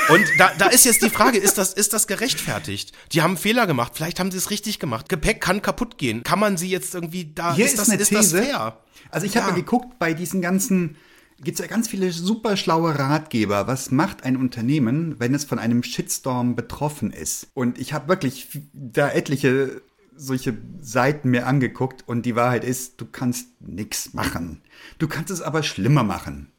Und 0.10 0.26
da, 0.38 0.52
da 0.58 0.68
ist 0.68 0.86
jetzt 0.86 1.02
die 1.02 1.10
Frage, 1.10 1.38
ist 1.38 1.58
das, 1.58 1.74
ist 1.74 1.94
das 1.94 2.08
gerechtfertigt? 2.08 2.92
Die 3.14 3.22
haben 3.22 3.38
Fehler 3.38 3.66
gemacht, 3.68 3.94
vielleicht 3.96 4.20
haben 4.20 4.32
sie 4.32 4.38
es 4.38 4.50
richtig 4.50 4.80
gemacht. 4.80 5.08
Gepäck 5.10 5.40
kann 5.42 5.62
kaputt 5.62 5.98
gehen. 5.98 6.24
Kann 6.24 6.40
man 6.40 6.58
sie 6.58 6.70
jetzt 6.70 6.94
irgendwie 6.94 7.32
da, 7.34 7.56
Hier 7.56 7.66
ist, 7.66 7.78
das, 7.80 7.90
eine 7.90 8.02
ist 8.02 8.10
These. 8.10 8.38
das 8.38 8.46
fair? 8.48 8.78
Also 9.10 9.26
ich 9.26 9.38
habe 9.38 9.50
Ja. 9.50 9.56
geguckt, 9.56 10.00
bei 10.00 10.14
diesen 10.14 10.42
ganzen 10.42 10.98
gibt 11.42 11.60
es 11.60 11.62
ja 11.66 11.68
ganz 11.70 11.88
viele 11.88 12.12
super 12.12 12.58
schlaue 12.58 12.98
Ratgeber. 12.98 13.68
Was 13.68 13.92
macht 13.92 14.24
ein 14.24 14.38
Unternehmen, 14.38 15.16
wenn 15.20 15.34
es 15.34 15.46
von 15.46 15.60
einem 15.60 15.84
Shitstorm 15.84 16.56
betroffen 16.56 17.12
ist? 17.12 17.48
Und 17.54 17.78
ich 17.80 17.94
habe 17.94 18.08
wirklich 18.08 18.48
da 18.74 19.10
etliche 19.10 19.82
solche 20.16 20.56
Seiten 20.80 21.32
mir 21.32 21.48
angeguckt 21.48 22.08
und 22.08 22.26
die 22.26 22.36
Wahrheit 22.36 22.64
ist, 22.64 23.02
du 23.02 23.06
kannst 23.06 23.48
nichts 23.62 24.14
machen. 24.14 24.62
Du 25.00 25.08
kannst 25.08 25.32
es 25.32 25.42
aber 25.42 25.64
schlimmer 25.64 26.04
machen. 26.04 26.52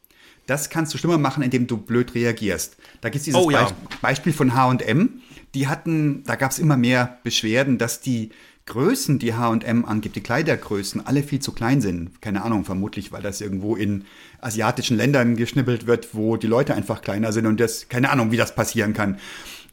Das 0.47 0.69
kannst 0.69 0.93
du 0.93 0.97
schlimmer 0.97 1.17
machen, 1.17 1.43
indem 1.43 1.67
du 1.67 1.77
blöd 1.77 2.13
reagierst. 2.15 2.77
Da 3.01 3.09
gibt 3.09 3.19
es 3.21 3.23
dieses 3.23 3.39
Oh 3.39 3.49
ja. 3.49 3.65
Beisp- 3.65 3.73
Beispiel 4.01 4.33
von 4.33 4.53
H&M. 4.53 5.21
Die 5.53 5.67
hatten, 5.67 6.23
da 6.25 6.35
gab 6.35 6.51
es 6.51 6.59
immer 6.59 6.77
mehr 6.77 7.19
Beschwerden, 7.23 7.77
dass 7.77 8.01
die 8.01 8.29
Größen, 8.67 9.19
die 9.19 9.33
H&M 9.35 9.85
angibt, 9.85 10.15
die 10.15 10.21
Kleidergrößen, 10.21 11.05
alle 11.05 11.21
viel 11.23 11.39
zu 11.39 11.51
klein 11.51 11.81
sind. 11.81 12.21
Keine 12.21 12.43
Ahnung, 12.43 12.65
vermutlich, 12.65 13.11
weil 13.11 13.21
das 13.21 13.39
irgendwo 13.41 13.75
in 13.75 14.05
asiatischen 14.41 14.97
Ländern 14.97 15.35
geschnippelt 15.35 15.85
wird, 15.87 16.13
wo 16.13 16.35
die 16.37 16.47
Leute 16.47 16.73
einfach 16.73 17.01
kleiner 17.01 17.31
sind 17.31 17.45
und 17.45 17.59
das, 17.59 17.89
keine 17.89 18.09
Ahnung, 18.11 18.31
wie 18.31 18.37
das 18.37 18.55
passieren 18.55 18.93
kann. 18.93 19.19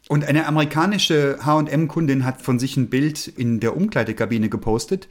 Und 0.09 0.25
eine 0.25 0.45
amerikanische 0.47 1.39
H&M-Kundin 1.43 2.23
hat 2.25 2.41
von 2.41 2.59
sich 2.59 2.77
ein 2.77 2.89
Bild 2.89 3.27
in 3.27 3.59
der 3.59 3.75
Umkleidekabine 3.75 4.49
gepostet, 4.49 5.07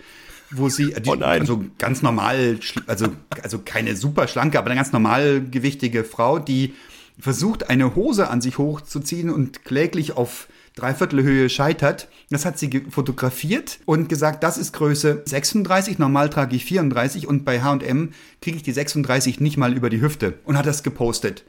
wo 0.54 0.68
sie, 0.68 0.92
die, 0.92 1.10
Oh 1.10 1.14
also 1.14 1.64
ganz 1.78 2.02
normal, 2.02 2.58
also, 2.86 3.08
also 3.42 3.58
keine 3.58 3.96
super 3.96 4.28
schlanke, 4.28 4.58
aber 4.58 4.68
eine 4.68 4.76
ganz 4.76 4.92
normal 4.92 5.42
gewichtige 5.50 6.04
Frau, 6.04 6.38
die 6.38 6.74
versucht, 7.18 7.70
eine 7.70 7.94
Hose 7.94 8.28
an 8.28 8.40
sich 8.40 8.58
hochzuziehen 8.58 9.30
und 9.30 9.64
kläglich 9.64 10.16
auf 10.16 10.48
Dreiviertelhöhe 10.74 11.50
scheitert. 11.50 12.08
Das 12.30 12.44
hat 12.44 12.58
sie 12.58 12.84
fotografiert 12.88 13.80
und 13.84 14.08
gesagt, 14.08 14.42
das 14.42 14.56
ist 14.56 14.72
Größe 14.72 15.22
36, 15.26 15.98
normal 15.98 16.30
trage 16.30 16.56
ich 16.56 16.64
34 16.64 17.26
und 17.26 17.44
bei 17.44 17.60
H&M 17.62 18.12
kriege 18.40 18.56
ich 18.56 18.62
die 18.62 18.72
36 18.72 19.40
nicht 19.40 19.58
mal 19.58 19.74
über 19.74 19.90
die 19.90 20.00
Hüfte 20.00 20.38
und 20.44 20.56
hat 20.56 20.66
das 20.66 20.82
gepostet. 20.82 21.44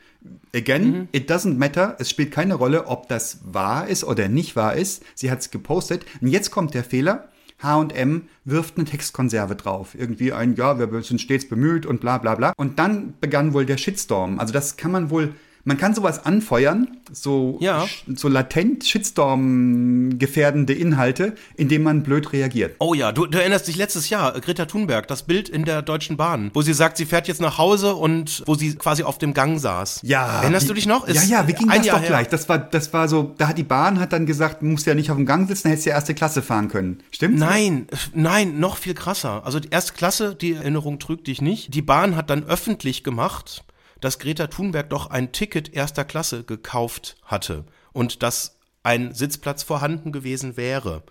Again, 0.56 1.08
it 1.12 1.32
doesn't 1.32 1.58
matter. 1.58 1.96
Es 2.00 2.10
spielt 2.10 2.32
keine 2.32 2.54
Rolle, 2.54 2.88
ob 2.88 3.08
das 3.08 3.40
wahr 3.44 3.88
ist 3.88 4.04
oder 4.04 4.28
nicht 4.28 4.56
wahr 4.56 4.76
ist. 4.76 5.04
Sie 5.16 5.32
hat 5.32 5.40
es 5.40 5.52
gepostet. 5.52 6.06
Und 6.22 6.28
jetzt 6.28 6.52
kommt 6.52 6.74
der 6.74 6.84
Fehler. 6.84 7.30
H&M 7.64 8.28
wirft 8.46 8.78
eine 8.78 8.86
Textkonserve 8.86 9.56
drauf. 9.56 9.96
Irgendwie 9.98 10.34
ein, 10.34 10.56
ja, 10.56 10.78
wir 10.78 11.02
sind 11.02 11.22
stets 11.22 11.48
bemüht 11.48 11.86
und 11.86 12.02
bla 12.02 12.18
bla 12.18 12.36
bla. 12.36 12.54
Und 12.58 12.80
dann 12.80 13.14
begann 13.20 13.54
wohl 13.54 13.66
der 13.66 13.78
Shitstorm. 13.78 14.40
Also 14.40 14.54
das 14.54 14.78
kann 14.78 14.92
man 14.92 15.10
wohl, 15.10 15.34
man 15.66 15.78
kann 15.78 15.94
sowas 15.96 16.26
anfeuern, 16.26 16.98
so, 17.12 17.58
Ja. 17.62 17.88
so 18.16 18.28
latent 18.28 18.84
Shitstorm 18.86 20.18
gefährdende 20.20 20.74
Inhalte, 20.74 21.36
indem 21.56 21.84
man 21.84 22.04
blöd 22.04 22.34
reagiert. 22.34 22.76
Oh 22.80 22.94
ja, 22.94 23.12
du, 23.12 23.26
du 23.28 23.38
erinnerst 23.40 23.68
dich 23.68 23.76
letztes 23.76 24.10
Jahr, 24.10 24.36
äh, 24.36 24.40
Greta 24.42 24.66
Thunberg, 24.66 25.08
das 25.08 25.24
Bild 25.24 25.50
in 25.50 25.66
der 25.66 25.82
Deutschen 25.82 26.18
Bahn, 26.18 26.52
wo 26.54 26.62
sie 26.62 26.74
sagt, 26.74 26.98
sie 26.98 27.06
fährt 27.06 27.28
jetzt 27.28 27.42
nach 27.42 27.58
Hause 27.58 27.96
und 27.96 28.44
wo 28.46 28.56
sie 28.56 28.76
quasi 28.76 29.04
auf 29.04 29.18
dem 29.18 29.34
Gang 29.34 29.60
saß. 29.60 30.02
Ja. 30.04 30.42
Erinnerst 30.42 30.66
wie- 30.66 30.68
du 30.70 30.74
dich 30.76 30.86
noch? 30.86 31.08
ja, 31.08 31.14
Ist 31.14 31.30
ja, 31.30 31.48
wie 31.48 31.54
ging 31.54 31.70
ein 31.70 31.78
das 31.80 31.88
Jahr 31.88 31.96
doch 31.98 32.04
her. 32.04 32.10
gleich? 32.10 32.28
Das 32.28 32.50
war, 32.50 32.58
das 32.58 32.92
war 32.94 33.08
so, 33.08 33.34
da 33.38 33.48
hat 33.48 33.58
die 33.58 33.64
Bahn 33.64 34.00
hat 34.00 34.14
dann 34.14 34.26
gesagt, 34.26 34.62
du 34.62 34.66
musst 34.66 34.86
ja 34.86 34.96
nicht 34.96 35.12
auf 35.12 35.18
dem 35.18 35.26
Gang 35.26 35.48
sitzen, 35.48 35.70
hättest 35.70 35.88
ja 35.88 35.94
erste 35.94 36.14
Klasse 36.14 36.42
fahren 36.42 36.68
können. 36.68 37.00
Stimmt? 37.12 37.38
Nein, 37.38 37.88
nein, 38.14 38.60
noch 38.60 38.78
viel 38.78 38.94
krasser. 38.94 39.46
Also 39.46 39.60
die 39.60 39.70
erste 39.70 39.94
Klasse, 39.94 40.36
die 40.36 40.54
Erinnerung 40.54 41.00
trügt 41.00 41.28
dich 41.28 41.42
nicht. 41.42 41.74
Die 41.74 41.82
Bahn 41.82 42.16
hat 42.16 42.30
dann 42.30 42.44
öffentlich 42.44 43.04
gemacht, 43.04 43.64
dass 44.04 44.20
Greta 44.20 44.48
Thunberg 44.48 44.90
doch 44.90 45.08
ein 45.08 45.32
Ticket 45.32 45.74
erster 45.74 46.04
Klasse 46.04 46.44
gekauft 46.44 47.16
hatte 47.24 47.66
und 47.94 48.22
dass 48.24 48.60
ein 48.84 49.14
Sitzplatz 49.14 49.64
vorhanden 49.64 50.12
gewesen 50.12 50.58
wäre. 50.58 51.04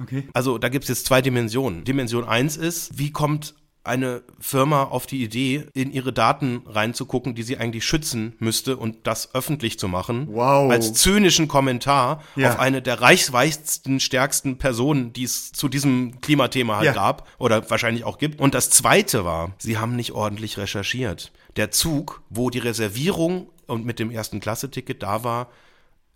Okay. 0.00 0.28
Also 0.32 0.56
da 0.56 0.68
gibt 0.68 0.84
es 0.84 0.88
jetzt 0.88 1.06
zwei 1.06 1.20
Dimensionen. 1.20 1.84
Dimension 1.84 2.24
eins 2.24 2.56
ist, 2.56 2.98
wie 2.98 3.10
kommt 3.12 3.54
eine 3.82 4.22
Firma 4.38 4.84
auf 4.84 5.06
die 5.06 5.22
Idee, 5.24 5.66
in 5.72 5.90
ihre 5.90 6.12
Daten 6.12 6.62
reinzugucken, 6.66 7.34
die 7.34 7.42
sie 7.42 7.56
eigentlich 7.56 7.84
schützen 7.84 8.34
müsste 8.38 8.76
und 8.76 9.06
das 9.06 9.34
öffentlich 9.34 9.78
zu 9.78 9.88
machen. 9.88 10.28
Wow. 10.30 10.70
Als 10.70 10.92
zynischen 10.92 11.48
Kommentar 11.48 12.22
Ja. 12.36 12.50
auf 12.50 12.58
eine 12.58 12.82
der 12.82 13.00
reichweitsten, 13.00 13.98
stärksten 14.00 14.58
Personen, 14.58 15.12
die 15.14 15.24
es 15.24 15.52
zu 15.52 15.68
diesem 15.68 16.20
Klimathema 16.20 16.76
halt 16.76 16.86
Ja. 16.86 16.92
gab 16.92 17.26
oder 17.38 17.68
wahrscheinlich 17.70 18.04
auch 18.04 18.18
gibt. 18.18 18.40
Und 18.40 18.54
das 18.54 18.68
zweite 18.70 19.24
war, 19.24 19.52
sie 19.58 19.78
haben 19.78 19.96
nicht 19.96 20.12
ordentlich 20.12 20.58
recherchiert. 20.58 21.32
Der 21.56 21.70
Zug, 21.70 22.22
wo 22.28 22.50
die 22.50 22.58
Reservierung 22.58 23.48
und 23.66 23.86
mit 23.86 23.98
dem 23.98 24.10
ersten 24.10 24.40
Klasse-Ticket 24.40 25.02
da 25.02 25.24
war, 25.24 25.48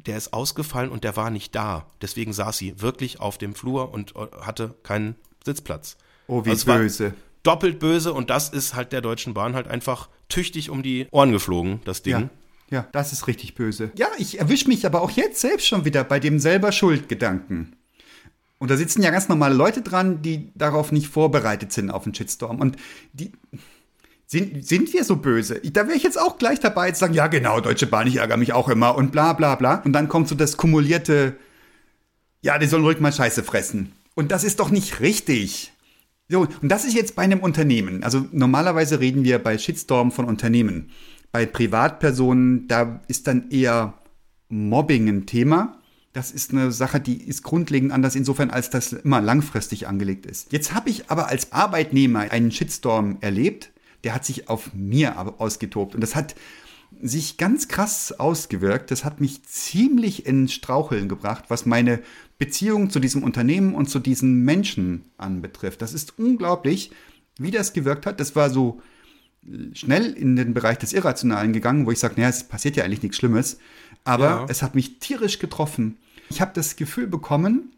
der 0.07 0.18
ist 0.18 0.35
ausgefallen 0.35 0.90
und 0.90 1.03
der 1.03 1.16
war 1.16 1.31
nicht 1.31 1.55
da. 1.55 1.87
Deswegen 2.03 2.35
saß 2.35 2.59
sie 2.59 2.81
wirklich 2.83 3.20
auf 3.20 3.38
dem 3.38 3.55
Flur 3.55 3.90
und 3.92 4.14
äh, 4.16 4.27
hatte 4.42 4.74
keinen 4.83 5.14
Sitzplatz. 5.44 5.96
Oh, 6.27 6.44
wie 6.44 6.50
Also 6.50 6.66
böse. 6.66 7.14
Doppelt 7.44 7.78
böse 7.78 8.12
und 8.12 8.30
das 8.30 8.48
ist 8.48 8.74
halt 8.74 8.92
der 8.92 9.00
Deutschen 9.00 9.35
Bahn 9.35 9.54
halt 9.54 9.68
einfach 9.68 10.09
tüchtig 10.28 10.70
um 10.70 10.83
die 10.83 11.07
Ohren 11.12 11.30
geflogen, 11.30 11.80
das 11.85 12.02
Ding. 12.02 12.12
Ja. 12.12 12.30
Ja, 12.70 12.88
das 12.92 13.12
ist 13.12 13.28
richtig 13.28 13.54
böse. 13.54 13.92
Ja, 13.96 14.09
ich 14.18 14.40
erwische 14.40 14.68
mich 14.68 14.87
aber 14.87 15.02
auch 15.02 15.11
jetzt 15.11 15.40
selbst 15.40 15.66
schon 15.66 15.85
wieder 15.85 16.02
bei 16.02 16.18
dem 16.18 16.40
selber 16.40 16.72
Schuldgedanken. 16.72 17.76
Und 18.59 18.70
da 18.70 18.76
sitzen 18.76 19.02
ja 19.02 19.11
ganz 19.11 19.28
normale 19.28 19.54
Leute 19.54 19.83
dran, 19.83 20.22
die 20.22 20.50
darauf 20.54 20.90
nicht 20.90 21.09
vorbereitet 21.09 21.72
sind 21.72 21.90
auf 21.90 22.04
einen 22.04 22.14
Shitstorm. 22.14 22.61
Und 22.61 22.76
die. 23.12 23.33
Sind, 24.26 24.66
sind 24.66 24.92
wir 24.94 25.04
so 25.04 25.16
böse? 25.16 25.61
Da 25.61 25.87
wäre 25.87 25.98
ich 25.98 26.02
jetzt 26.02 26.18
auch 26.18 26.38
gleich 26.38 26.59
dabei 26.59 26.90
zu 26.92 27.00
sagen, 27.00 27.12
ja 27.12 27.26
genau, 27.26 27.61
Deutsche 27.61 27.87
Bahn, 27.87 28.07
ich 28.07 28.16
ärgere 28.16 28.38
mich 28.38 28.54
auch 28.54 28.70
immer 28.70 28.96
und 28.96 29.12
bla 29.12 29.35
bla 29.35 29.54
bla. 29.54 29.83
Und 29.85 29.92
dann 29.92 30.09
kommt 30.09 30.28
so 30.28 30.35
das 30.35 30.57
kumulierte, 30.57 31.37
ja, 32.40 32.59
die 32.59 32.66
sollen 32.66 32.85
ruhig 32.85 33.00
mal 33.00 33.12
Scheiße 33.12 33.44
fressen. 33.44 33.92
Und 34.14 34.33
das 34.33 34.42
ist 34.42 34.61
doch 34.61 34.70
nicht 34.70 35.00
richtig. 35.00 35.73
So, 36.28 36.46
und 36.62 36.68
das 36.68 36.84
ist 36.84 36.94
jetzt 36.94 37.16
bei 37.16 37.22
einem 37.22 37.40
Unternehmen. 37.40 38.02
Also 38.02 38.26
normalerweise 38.32 39.00
reden 39.00 39.24
wir 39.24 39.38
bei 39.38 39.58
Shitstorm 39.58 40.10
von 40.10 40.24
Unternehmen. 40.24 40.90
Bei 41.32 41.44
Privatpersonen, 41.44 42.66
da 42.66 43.00
ist 43.08 43.26
dann 43.26 43.50
eher 43.50 43.94
Mobbing 44.48 45.08
ein 45.08 45.26
Thema. 45.26 45.78
Das 46.14 46.30
ist 46.30 46.52
eine 46.52 46.70
Sache, 46.72 47.00
die 47.00 47.20
ist 47.22 47.42
grundlegend 47.42 47.92
anders 47.92 48.14
insofern, 48.14 48.50
als 48.50 48.70
das 48.70 48.92
immer 48.92 49.20
langfristig 49.20 49.87
angelegt 49.88 50.26
ist. 50.26 50.52
Jetzt 50.52 50.72
habe 50.72 50.88
ich 50.88 51.10
aber 51.10 51.28
als 51.28 51.52
Arbeitnehmer 51.52 52.20
einen 52.20 52.52
Shitstorm 52.52 53.18
erlebt, 53.20 53.72
der 54.04 54.14
hat 54.14 54.24
sich 54.24 54.48
auf 54.48 54.72
mir 54.74 55.40
ausgetobt. 55.40 55.94
Und 55.94 56.00
das 56.00 56.14
hat 56.14 56.34
sich 57.02 57.37
ganz 57.37 57.68
krass 57.68 58.12
ausgewirkt. 58.12 58.90
Das 58.90 59.04
hat 59.04 59.20
mich 59.20 59.42
ziemlich 59.44 60.26
in 60.26 60.48
Straucheln 60.48 61.08
gebracht, 61.08 61.44
was 61.48 61.66
meine 61.66 62.00
Beziehung 62.38 62.90
zu 62.90 63.01
diesem 63.01 63.23
Unternehmen 63.23 63.75
und 63.75 63.88
zu 63.88 63.99
diesen 63.99 64.44
Menschen 64.44 65.05
anbetrifft. 65.18 65.83
Das 65.83 65.94
ist 65.94 66.18
unglaublich, 66.18 66.90
wie 67.38 67.51
das 67.51 67.73
gewirkt 67.73 68.07
hat. 68.07 68.20
Das 68.20 68.35
war 68.37 68.51
so 68.51 68.81
schnell 69.73 70.12
in 70.12 70.37
den 70.37 70.55
Bereich 70.55 70.79
des 70.79 70.92
Irrationalen 70.92 71.53
gegangen, 71.53 71.87
wo 71.87 71.90
ich 71.90 71.99
sage, 71.99 72.14
naja, 72.16 72.29
es 72.31 72.44
passiert 72.44 72.77
ja 72.77 72.85
eigentlich 72.85 73.03
nichts 73.03 73.18
Schlimmes. 73.18 73.59
Aber 74.05 74.25
Ja. 74.25 74.47
es 74.49 74.62
hat 74.62 74.75
mich 74.75 74.99
tierisch 74.99 75.38
getroffen. 75.38 75.97
Ich 76.31 76.40
habe 76.40 76.53
das 76.55 76.77
Gefühl 76.77 77.07
bekommen, 77.07 77.70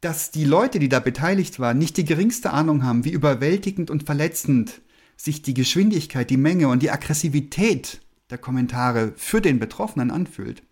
dass 0.00 0.30
die 0.30 0.44
Leute, 0.44 0.78
die 0.78 0.88
da 0.88 1.00
beteiligt 1.00 1.58
waren, 1.60 1.78
nicht 1.78 1.96
die 1.96 2.04
geringste 2.04 2.52
Ahnung 2.52 2.82
haben, 2.84 3.04
wie 3.04 3.10
überwältigend 3.12 3.90
und 3.90 4.02
verletzend 4.04 4.80
sich 5.16 5.42
die 5.42 5.54
Geschwindigkeit, 5.54 6.28
die 6.28 6.36
Menge 6.36 6.68
und 6.68 6.82
die 6.82 6.90
Aggressivität 6.90 8.00
der 8.30 8.38
Kommentare 8.38 9.12
für 9.16 9.40
den 9.40 9.58
Betroffenen 9.58 10.10
anfühlt. 10.10 10.62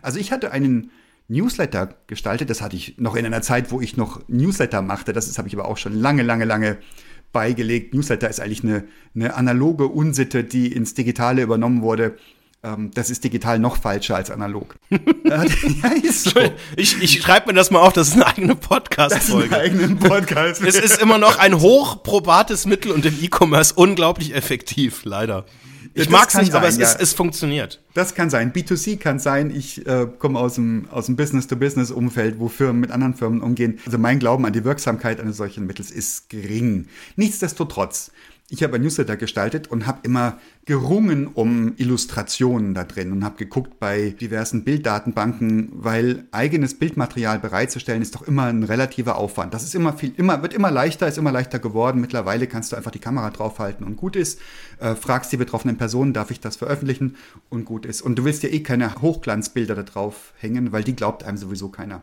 Also 0.00 0.18
ich 0.18 0.32
hatte 0.32 0.52
einen 0.52 0.90
Newsletter 1.30 1.94
gestaltet, 2.06 2.50
das 2.50 2.60
hatte 2.60 2.76
ich 2.76 2.96
noch 2.98 3.14
in 3.16 3.24
einer 3.24 3.40
Zeit, 3.42 3.70
wo 3.70 3.80
ich 3.80 3.96
noch 3.96 4.20
Newsletter 4.28 4.82
machte, 4.82 5.12
das 5.12 5.28
ist- 5.28 5.38
habe 5.38 5.48
ich 5.48 5.54
aber 5.54 5.66
auch 5.68 5.76
schon 5.78 5.94
lange, 5.94 6.22
lange, 6.22 6.44
lange 6.44 6.78
beigelegt. 7.32 7.94
Newsletter 7.94 8.28
ist 8.28 8.40
eigentlich 8.40 8.64
eine, 8.64 8.84
eine 9.14 9.34
analoge 9.34 9.86
Unsitte, 9.86 10.42
die 10.44 10.72
ins 10.72 10.94
Digitale 10.94 11.42
übernommen 11.42 11.82
wurde. 11.82 12.16
Ähm, 12.62 12.90
das 12.92 13.08
ist 13.08 13.22
digital 13.24 13.58
noch 13.58 13.76
falscher 13.76 14.16
als 14.16 14.30
analog. 14.30 14.74
ja, 15.24 15.44
ist 16.02 16.24
so. 16.24 16.40
Ich, 16.76 17.00
ich 17.00 17.22
schreibe 17.22 17.46
mir 17.46 17.54
das 17.54 17.70
mal 17.70 17.78
auf, 17.78 17.92
das 17.94 18.08
ist 18.08 18.14
eine 18.14 18.26
eigene 18.26 18.56
Das 18.56 18.66
Podcast-Folge. 18.68 19.96
Podcast. 20.00 20.62
Es 20.62 20.76
ist 20.78 21.00
immer 21.00 21.16
noch 21.18 21.38
ein 21.38 21.58
hochprobates 21.60 22.66
Mittel 22.66 22.90
und 22.92 23.06
im 23.06 23.16
E-Commerce 23.22 23.72
unglaublich 23.74 24.34
effektiv, 24.34 25.02
leider. 25.04 25.46
Ich 25.94 26.08
mag's 26.08 26.34
kann 26.34 26.42
nicht, 26.42 26.54
aber 26.54 26.68
es, 26.68 26.76
sein, 26.76 26.84
ist, 26.84 26.94
ja. 26.94 27.00
es 27.00 27.12
funktioniert. 27.12 27.80
Das 27.94 28.14
kann 28.14 28.30
sein. 28.30 28.52
B2C 28.52 28.98
kann 28.98 29.18
sein. 29.18 29.50
Ich 29.54 29.86
äh, 29.86 30.06
komme 30.18 30.38
aus 30.38 30.54
dem, 30.54 30.88
aus 30.90 31.06
dem 31.06 31.16
Business-to-Business-Umfeld, 31.16 32.38
wo 32.38 32.48
Firmen 32.48 32.80
mit 32.80 32.92
anderen 32.92 33.14
Firmen 33.14 33.40
umgehen. 33.40 33.80
Also 33.84 33.98
mein 33.98 34.20
Glauben 34.20 34.46
an 34.46 34.52
die 34.52 34.64
Wirksamkeit 34.64 35.20
eines 35.20 35.36
solchen 35.36 35.66
Mittels 35.66 35.90
ist 35.90 36.28
gering. 36.28 36.86
Nichtsdestotrotz, 37.16 38.12
ich 38.50 38.64
habe 38.64 38.74
ein 38.74 38.82
Newsletter 38.82 39.16
gestaltet 39.16 39.68
und 39.68 39.86
habe 39.86 40.00
immer 40.02 40.38
gerungen 40.64 41.28
um 41.28 41.74
Illustrationen 41.76 42.74
da 42.74 42.82
drin 42.82 43.12
und 43.12 43.24
habe 43.24 43.36
geguckt 43.36 43.78
bei 43.78 44.10
diversen 44.10 44.64
Bilddatenbanken, 44.64 45.70
weil 45.72 46.26
eigenes 46.32 46.78
Bildmaterial 46.78 47.38
bereitzustellen 47.38 48.02
ist 48.02 48.16
doch 48.16 48.22
immer 48.22 48.46
ein 48.46 48.64
relativer 48.64 49.18
Aufwand. 49.18 49.54
Das 49.54 49.62
ist 49.62 49.76
immer 49.76 49.92
viel, 49.92 50.12
immer, 50.16 50.42
wird 50.42 50.52
immer 50.52 50.72
leichter, 50.72 51.06
ist 51.06 51.16
immer 51.16 51.32
leichter 51.32 51.60
geworden. 51.60 52.00
Mittlerweile 52.00 52.48
kannst 52.48 52.72
du 52.72 52.76
einfach 52.76 52.90
die 52.90 52.98
Kamera 52.98 53.30
draufhalten 53.30 53.86
und 53.86 53.96
gut 53.96 54.16
ist. 54.16 54.40
Äh, 54.80 54.96
fragst 54.96 55.32
die 55.32 55.36
betroffenen 55.36 55.76
Personen, 55.76 56.12
darf 56.12 56.32
ich 56.32 56.40
das 56.40 56.56
veröffentlichen 56.56 57.16
und 57.50 57.64
gut 57.64 57.86
ist. 57.86 58.02
Und 58.02 58.16
du 58.16 58.24
willst 58.24 58.42
ja 58.42 58.48
eh 58.48 58.60
keine 58.60 59.00
Hochglanzbilder 59.00 59.76
da 59.76 59.84
drauf 59.84 60.32
hängen, 60.38 60.72
weil 60.72 60.82
die 60.82 60.96
glaubt 60.96 61.22
einem 61.22 61.38
sowieso 61.38 61.68
keiner. 61.68 62.02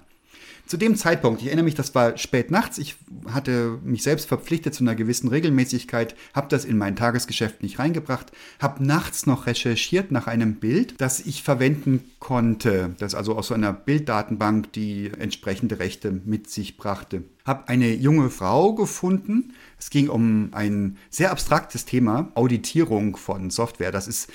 Zu 0.68 0.76
dem 0.76 0.98
Zeitpunkt, 0.98 1.42
ich 1.42 1.48
erinnere 1.48 1.64
mich, 1.64 1.76
das 1.76 1.96
war 1.96 2.18
spät 2.18 2.52
nachts, 2.52 2.78
ich 2.78 2.98
hatte 3.30 3.80
mich 3.86 4.04
selbst 4.04 4.28
verpflichtet 4.28 4.76
zu 4.76 4.84
einer 4.84 4.96
gewissen 4.96 5.30
Regelmäßigkeit, 5.30 6.14
habe 6.34 6.50
das 6.50 6.66
in 6.66 6.78
mein 6.78 6.98
Tagesgeschäft 6.98 7.64
nicht 7.64 7.80
reingebracht, 7.80 8.34
habe 8.60 8.84
nachts 8.84 9.26
noch 9.26 9.48
recherchiert 9.48 10.12
nach 10.12 10.28
einem 10.28 10.56
Bild, 10.56 10.96
das 10.98 11.22
ich 11.22 11.42
verwenden 11.42 12.04
konnte, 12.20 12.94
das 13.00 13.16
also 13.16 13.38
aus 13.38 13.48
so 13.48 13.54
einer 13.54 13.72
Bilddatenbank 13.72 14.74
die 14.74 15.10
entsprechende 15.18 15.80
Rechte 15.80 16.12
mit 16.12 16.50
sich 16.50 16.76
brachte. 16.76 17.24
Habe 17.46 17.70
eine 17.70 17.94
junge 17.94 18.30
Frau 18.30 18.76
gefunden, 18.76 19.54
es 19.80 19.90
ging 19.90 20.10
um 20.10 20.50
ein 20.52 20.98
sehr 21.10 21.32
abstraktes 21.32 21.86
Thema, 21.86 22.30
Auditierung 22.36 23.16
von 23.16 23.52
Software, 23.52 23.94
das 23.94 24.10
ist 24.10 24.30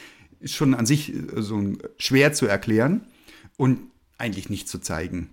schon 0.45 0.73
an 0.73 0.87
sich 0.87 1.15
äh, 1.15 1.43
so 1.43 1.63
schwer 1.99 2.33
zu 2.33 2.47
erklären 2.47 3.03
und 3.59 3.81
eigentlich 4.17 4.49
nicht 4.49 4.69
zu 4.69 4.79
zeigen. 4.79 5.31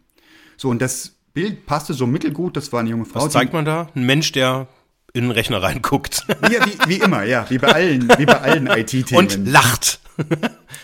So, 0.60 0.68
und 0.68 0.82
das 0.82 1.14
Bild 1.34 1.66
passte 1.66 1.94
so 1.94 2.06
mittelgut, 2.06 2.58
das 2.58 2.74
war 2.74 2.82
eine 2.82 2.90
junge 2.90 3.06
Frau. 3.06 3.24
Was 3.24 3.32
zeigt 3.32 3.54
man 3.54 3.64
da? 3.64 3.88
Ein 3.96 4.06
Mensch, 4.06 4.34
der 4.34 4.68
in 5.14 5.24
den 5.24 5.32
Rechner 5.32 5.64
reinguckt 5.64 6.26
ja, 6.52 6.66
wie, 6.66 6.78
wie 6.90 7.02
immer, 7.02 7.24
ja, 7.24 7.46
wie 7.50 7.58
bei 7.58 7.70
allen, 7.70 8.10
wie 8.18 8.26
bei 8.26 8.42
allen 8.42 8.68
IT-Themen. 8.78 9.16
und 9.18 9.48
lacht. 9.48 10.02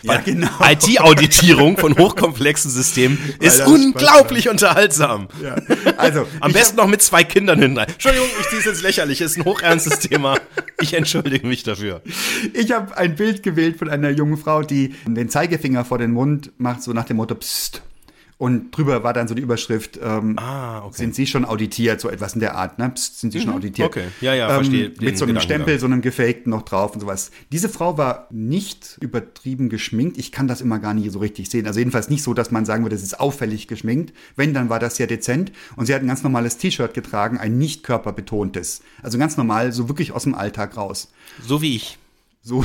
ja, 0.02 0.16
genau. 0.22 0.48
IT-Auditierung 0.62 1.76
von 1.78 1.98
hochkomplexen 1.98 2.72
Systemen 2.72 3.18
ist 3.42 3.60
das 3.60 3.68
unglaublich 3.68 4.48
unterhaltsam. 4.48 5.28
Ja. 5.44 5.58
Also, 5.98 6.26
Am 6.40 6.54
besten 6.54 6.78
noch 6.78 6.88
mit 6.88 7.02
zwei 7.02 7.26
Kindern 7.26 7.60
hinten. 7.60 7.80
Entschuldigung, 7.80 8.30
ich 8.40 8.48
ziehe 8.48 8.62
es 8.62 8.68
ins 8.68 8.82
Lächerliche. 8.82 9.26
Ist 9.26 9.38
ein 9.38 9.44
hochernstes 9.44 10.00
Thema. 10.00 10.38
Ich 10.80 10.94
entschuldige 10.94 11.46
mich 11.46 11.64
dafür. 11.64 12.02
Ich 12.54 12.72
habe 12.72 12.96
ein 12.96 13.16
Bild 13.18 13.44
gewählt 13.44 13.78
von 13.78 13.90
einer 13.90 14.10
jungen 14.10 14.38
Frau, 14.38 14.62
die 14.62 14.96
den 15.06 15.28
Zeigefinger 15.28 15.84
vor 15.84 15.98
den 15.98 16.12
Mund 16.12 16.54
macht, 16.60 16.82
so 16.82 16.94
nach 16.94 17.04
dem 17.04 17.18
Motto 17.18 17.36
Psst. 17.36 17.82
Und 18.38 18.72
drüber 18.72 19.02
war 19.04 19.14
dann 19.14 19.30
so 19.30 19.34
die 19.34 19.42
Überschrift, 19.42 19.98
ähm, 20.04 20.38
Ah, 20.38 20.84
okay. 20.84 20.98
sind 20.98 21.16
Sie 21.16 21.26
schon 21.26 21.46
auditiert, 21.46 22.02
so 22.02 22.10
etwas 22.10 22.34
in 22.34 22.42
der 22.42 22.56
Art, 22.56 22.78
ne? 22.80 22.90
Psst, 22.90 23.22
sind 23.22 23.32
Sie 23.32 23.40
schon 23.40 23.54
auditiert? 23.54 23.88
okay. 23.88 24.08
Ja, 24.20 24.34
ja, 24.34 24.50
verstehe 24.50 24.90
den 24.90 25.06
Mit 25.06 25.18
so 25.18 25.24
einem 25.24 25.36
Gedankengang. 25.36 25.42
Stempel, 25.42 25.80
so 25.80 25.86
einem 25.86 26.02
gefakten 26.02 26.50
noch 26.50 26.64
drauf 26.64 26.94
und 26.94 27.00
sowas. 27.00 27.32
Diese 27.54 27.70
Frau 27.70 27.98
war 27.98 28.28
nicht 28.32 28.98
übertrieben 29.00 29.70
geschminkt. 29.70 30.18
Ich 30.18 30.34
kann 30.34 30.50
das 30.50 30.60
immer 30.60 30.80
gar 30.80 30.94
nicht 30.94 31.10
so 31.14 31.20
richtig 31.20 31.50
sehen. 31.50 31.66
Also 31.66 31.80
jedenfalls 31.80 32.10
nicht 32.10 32.24
so, 32.24 32.34
dass 32.34 32.52
man 32.52 32.66
sagen 32.66 32.84
würde, 32.84 32.98
es 32.98 33.04
ist 33.04 33.20
auffällig 33.22 33.70
geschminkt. 33.70 34.14
Wenn, 34.36 34.54
dann 34.54 34.70
war 34.70 34.80
das 34.80 34.98
sehr 34.98 35.08
dezent. 35.08 35.54
Und 35.78 35.86
sie 35.86 35.96
hat 35.96 36.02
ein 36.02 36.08
ganz 36.08 36.22
normales 36.24 36.58
T-Shirt 36.58 36.94
getragen, 36.94 37.38
ein 37.38 37.58
nicht 37.58 37.84
körperbetontes. 37.84 38.82
Also 39.02 39.18
ganz 39.18 39.38
normal, 39.38 39.72
so 39.72 39.88
wirklich 39.88 40.12
aus 40.12 40.24
dem 40.24 40.36
Alltag 40.36 40.76
raus. 40.76 41.10
So 41.42 41.62
wie 41.62 41.76
ich. 41.78 41.98
So. 42.48 42.64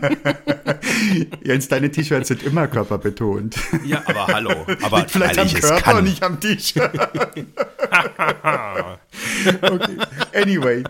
Jens, 1.44 1.68
deine 1.68 1.90
T-Shirts 1.90 2.28
sind 2.28 2.42
immer 2.44 2.66
körperbetont. 2.66 3.54
Ja, 3.84 4.02
aber 4.06 4.26
hallo. 4.28 4.66
Aber 4.80 5.00
Liegt 5.00 5.10
vielleicht 5.10 5.38
am 5.38 5.48
Körper 5.48 5.80
kann. 5.82 6.04
nicht 6.04 6.22
am 6.22 6.40
T-Shirt. 6.40 6.98
okay. 9.60 9.98
Anyway, 10.34 10.84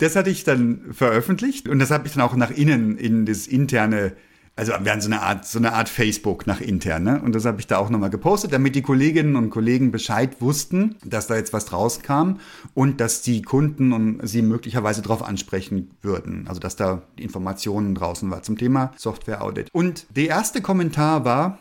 das 0.00 0.16
hatte 0.16 0.30
ich 0.30 0.42
dann 0.42 0.92
veröffentlicht 0.92 1.68
und 1.68 1.78
das 1.78 1.92
habe 1.92 2.08
ich 2.08 2.14
dann 2.14 2.24
auch 2.24 2.34
nach 2.34 2.50
innen 2.50 2.98
in 2.98 3.24
das 3.24 3.46
interne, 3.46 4.14
also 4.58 4.72
wir 4.72 4.90
haben 4.90 5.00
so 5.00 5.06
eine 5.08 5.22
Art, 5.22 5.46
so 5.46 5.58
eine 5.58 5.72
Art 5.72 5.88
Facebook 5.88 6.46
nach 6.48 6.60
intern, 6.60 7.04
ne? 7.04 7.22
Und 7.22 7.32
das 7.34 7.44
habe 7.44 7.60
ich 7.60 7.68
da 7.68 7.78
auch 7.78 7.90
nochmal 7.90 8.10
gepostet, 8.10 8.52
damit 8.52 8.74
die 8.74 8.82
Kolleginnen 8.82 9.36
und 9.36 9.50
Kollegen 9.50 9.92
Bescheid 9.92 10.40
wussten, 10.40 10.96
dass 11.04 11.28
da 11.28 11.36
jetzt 11.36 11.52
was 11.52 11.72
rauskam 11.72 12.38
und 12.74 13.00
dass 13.00 13.22
die 13.22 13.42
Kunden 13.42 13.92
und 13.92 14.20
sie 14.26 14.42
möglicherweise 14.42 15.00
darauf 15.00 15.22
ansprechen 15.22 15.92
würden. 16.02 16.48
Also 16.48 16.60
dass 16.60 16.74
da 16.74 17.02
Informationen 17.16 17.94
draußen 17.94 18.28
war 18.32 18.42
zum 18.42 18.58
Thema 18.58 18.92
Software 18.96 19.42
Audit. 19.42 19.68
Und 19.72 20.06
der 20.10 20.26
erste 20.26 20.60
Kommentar 20.60 21.24
war, 21.24 21.60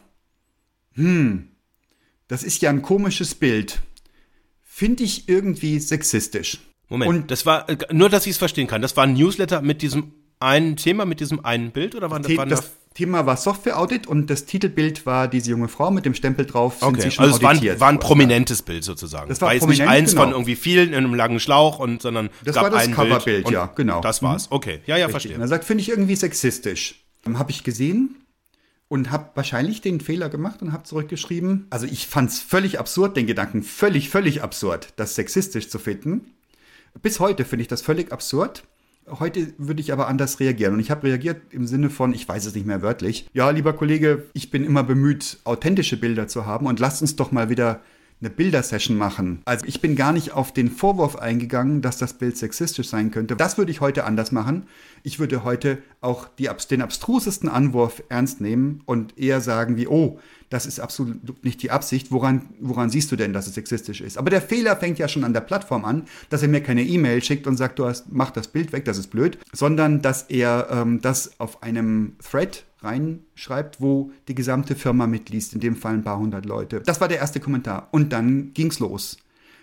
das 2.28 2.44
ist 2.44 2.64
ja 2.64 2.72
ein 2.72 2.82
komisches 2.82 3.36
Bild. 3.36 3.80
Finde 4.64 5.04
ich 5.04 5.30
irgendwie 5.30 5.80
sexistisch. 5.80 6.60
Moment, 6.90 7.10
Und- 7.10 7.32
das 7.32 7.46
war, 7.46 7.68
nur 7.92 8.10
dass 8.10 8.26
ich 8.26 8.32
es 8.32 8.38
verstehen 8.38 8.66
kann, 8.68 8.82
das 8.82 8.98
war 8.98 9.04
ein 9.04 9.14
Newsletter 9.14 9.62
mit 9.62 9.84
diesem 9.84 10.14
einen 10.40 10.76
Thema, 10.76 11.06
mit 11.06 11.20
diesem 11.20 11.44
einen 11.44 11.72
Bild 11.72 11.96
oder 11.96 12.12
waren, 12.12 12.24
The 12.24 12.38
waren 12.38 12.50
das 12.50 12.77
Thema 12.98 13.28
war 13.28 13.38
Software 13.38 13.78
Audit 13.80 14.08
und 14.08 14.28
das 14.32 14.46
Titelbild 14.46 15.06
war 15.06 15.28
diese 15.28 15.52
junge 15.52 15.68
Frau 15.68 15.92
mit 15.92 16.04
dem 16.04 16.16
Stempel 16.16 16.48
drauf. 16.48 16.80
Sind 16.80 16.88
Okay, 16.88 17.02
Sie 17.02 17.12
schon 17.12 17.26
also 17.26 17.38
es 17.38 17.44
war 17.44 17.52
ein, 17.52 17.80
war 17.80 17.90
ein 17.90 18.00
prominentes 18.00 18.64
Bild 18.64 18.84
sozusagen. 18.84 19.30
Das 19.30 19.40
war 19.40 19.54
jetzt 19.54 19.68
nicht 19.68 19.84
eins 19.84 20.16
von 20.16 20.24
genau. 20.24 20.38
irgendwie 20.38 20.56
vielen 20.56 20.90
in 20.90 20.96
einem 20.96 21.14
langen 21.14 21.40
Schlauch 21.40 21.78
und 21.78 22.02
sondern 22.02 22.32
Das 22.44 22.56
gab 22.56 22.64
war 22.64 22.70
das 22.72 22.88
ein 22.88 22.96
Coverbild, 22.96 23.52
ja, 23.52 23.68
genau. 23.76 24.02
Das 24.02 24.24
war's. 24.24 24.48
Okay, 24.50 24.80
ja, 24.88 24.98
ja, 24.98 25.06
Richtig. 25.06 25.12
verstehe. 25.12 25.36
Und 25.36 25.42
er 25.42 25.48
sagt, 25.48 25.66
finde 25.66 25.84
ich 25.84 25.90
irgendwie 25.90 26.16
sexistisch. 26.16 27.06
Habe 27.32 27.52
ich 27.52 27.64
gesehen 27.64 28.16
und 28.88 29.12
habe 29.12 29.30
wahrscheinlich 29.36 29.82
den 29.82 30.02
Fehler 30.02 30.30
gemacht 30.30 30.64
und 30.64 30.74
habe 30.74 30.82
zurückgeschrieben. 30.82 31.68
Also 31.70 31.86
ich 31.86 32.08
fand 32.08 32.32
es 32.32 32.40
völlig 32.40 32.80
absurd, 32.80 33.16
den 33.16 33.28
Gedanken 33.28 33.62
völlig, 33.62 34.10
völlig 34.10 34.42
absurd, 34.42 34.94
das 34.96 35.14
sexistisch 35.14 35.70
zu 35.70 35.78
finden. 35.78 36.34
Bis 37.04 37.20
heute 37.20 37.46
finde 37.46 37.62
ich 37.62 37.68
das 37.68 37.84
völlig 37.84 38.12
absurd. 38.12 38.64
Heute 39.10 39.54
würde 39.58 39.80
ich 39.80 39.94
aber 39.94 40.08
anders 40.08 40.40
reagieren. 40.40 40.74
Und 40.74 40.80
ich 40.82 40.92
habe 40.92 41.08
reagiert 41.08 41.42
im 41.52 41.66
Sinne 41.66 41.90
von, 41.90 42.14
ich 42.14 42.28
weiß 42.28 42.46
es 42.46 42.56
nicht 42.56 42.68
mehr 42.68 42.82
wörtlich, 42.82 43.30
ja, 43.34 43.50
lieber 43.50 43.74
Kollege, 43.74 44.26
ich 44.34 44.52
bin 44.52 44.66
immer 44.66 44.84
bemüht, 44.84 45.40
authentische 45.46 45.98
Bilder 45.98 46.28
zu 46.28 46.46
haben 46.46 46.66
und 46.66 46.80
lasst 46.80 47.02
uns 47.02 47.16
doch 47.16 47.32
mal 47.32 47.50
wieder 47.50 47.82
eine 48.20 48.30
Bildersession 48.32 48.98
machen. 48.98 49.42
Also 49.46 49.66
ich 49.68 49.80
bin 49.80 49.96
gar 49.96 50.12
nicht 50.12 50.32
auf 50.32 50.52
den 50.52 50.72
Vorwurf 50.72 51.18
eingegangen, 51.18 51.82
dass 51.82 51.98
das 51.98 52.16
Bild 52.16 52.36
sexistisch 52.36 52.90
sein 52.90 53.12
könnte. 53.12 53.36
Das 53.36 53.58
würde 53.58 53.72
ich 53.72 53.80
heute 53.80 54.06
anders 54.06 54.32
machen. 54.32 54.66
Ich 55.04 55.20
würde 55.20 55.44
heute 55.44 55.78
auch 56.02 56.28
die, 56.28 56.50
den 56.72 56.82
abstrusesten 56.82 57.48
Anwurf 57.48 58.02
ernst 58.10 58.42
nehmen 58.42 58.82
und 58.86 59.18
eher 59.20 59.40
sagen 59.40 59.78
wie, 59.78 59.88
oh, 59.88 60.20
das 60.50 60.66
ist 60.66 60.80
absolut 60.80 61.44
nicht 61.44 61.62
die 61.62 61.72
Absicht. 61.72 62.12
Woran, 62.12 62.44
woran 62.60 62.90
siehst 62.90 63.12
du 63.12 63.16
denn, 63.16 63.34
dass 63.34 63.48
es 63.48 63.56
sexistisch 63.56 64.02
ist? 64.02 64.18
Aber 64.18 64.30
der 64.30 64.42
Fehler 64.42 64.78
fängt 64.78 65.00
ja 65.00 65.08
schon 65.08 65.24
an 65.24 65.34
der 65.34 65.42
Plattform 65.42 65.86
an, 65.86 66.04
dass 66.30 66.42
er 66.42 66.48
mir 66.48 66.62
keine 66.62 66.84
E-Mail 66.84 67.24
schickt 67.24 67.48
und 67.48 67.58
sagt, 67.58 67.80
du 67.80 67.86
hast, 67.86 68.12
mach 68.12 68.32
das 68.32 68.48
Bild 68.48 68.72
weg, 68.72 68.86
das 68.86 68.98
ist 68.98 69.08
blöd, 69.08 69.38
sondern 69.52 70.02
dass 70.02 70.24
er 70.24 70.68
ähm, 70.72 71.02
das 71.02 71.40
auf 71.40 71.64
einem 71.64 72.16
Thread 72.24 72.64
reinschreibt, 72.82 73.82
wo 73.82 74.12
die 74.28 74.36
gesamte 74.36 74.76
Firma 74.76 75.08
mitliest, 75.08 75.54
in 75.54 75.60
dem 75.60 75.76
Fall 75.76 75.96
ein 75.96 76.04
paar 76.04 76.20
hundert 76.20 76.46
Leute. 76.46 76.82
Das 76.82 77.02
war 77.02 77.08
der 77.08 77.18
erste 77.18 77.40
Kommentar. 77.40 77.90
Und 77.92 78.14
dann 78.14 78.54
ging's 78.54 78.80
los. 78.80 79.18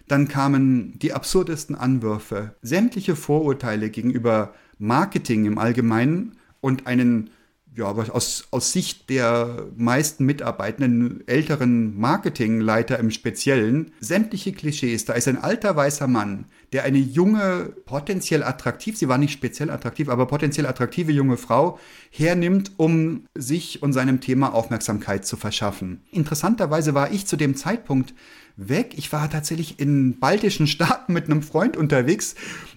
Dann 0.08 0.28
kamen 0.28 0.98
die 0.98 1.14
absurdesten 1.14 1.76
Anwürfe, 1.76 2.54
sämtliche 2.60 3.16
Vorurteile 3.16 3.88
gegenüber 3.88 4.52
Marketing 4.78 5.46
im 5.46 5.58
Allgemeinen 5.58 6.36
und 6.60 6.86
einen, 6.86 7.30
ja, 7.76 7.86
aber 7.86 8.14
aus, 8.14 8.46
aus 8.52 8.72
Sicht 8.72 9.10
der 9.10 9.66
meisten 9.76 10.24
Mitarbeitenden, 10.24 11.26
älteren 11.26 11.98
Marketingleiter 11.98 12.98
im 13.00 13.10
Speziellen, 13.10 13.90
sämtliche 13.98 14.52
Klischees. 14.52 15.04
Da 15.06 15.14
ist 15.14 15.26
ein 15.26 15.42
alter 15.42 15.74
weißer 15.74 16.06
Mann, 16.06 16.44
der 16.72 16.84
eine 16.84 16.98
junge, 16.98 17.72
potenziell 17.84 18.44
attraktiv, 18.44 18.96
sie 18.96 19.08
war 19.08 19.18
nicht 19.18 19.32
speziell 19.32 19.70
attraktiv, 19.70 20.08
aber 20.08 20.26
potenziell 20.26 20.66
attraktive 20.66 21.10
junge 21.10 21.36
Frau 21.36 21.78
hernimmt, 22.10 22.72
um 22.76 23.26
sich 23.34 23.82
und 23.82 23.92
seinem 23.92 24.20
Thema 24.20 24.54
Aufmerksamkeit 24.54 25.26
zu 25.26 25.36
verschaffen. 25.36 26.02
Interessanterweise 26.12 26.94
war 26.94 27.12
ich 27.12 27.26
zu 27.26 27.36
dem 27.36 27.56
Zeitpunkt 27.56 28.14
weg. 28.56 28.94
Ich 28.96 29.12
war 29.12 29.28
tatsächlich 29.28 29.80
in 29.80 30.20
baltischen 30.20 30.68
Staaten 30.68 31.12
mit 31.12 31.24
einem 31.24 31.42
Freund 31.42 31.76
unterwegs 31.76 32.36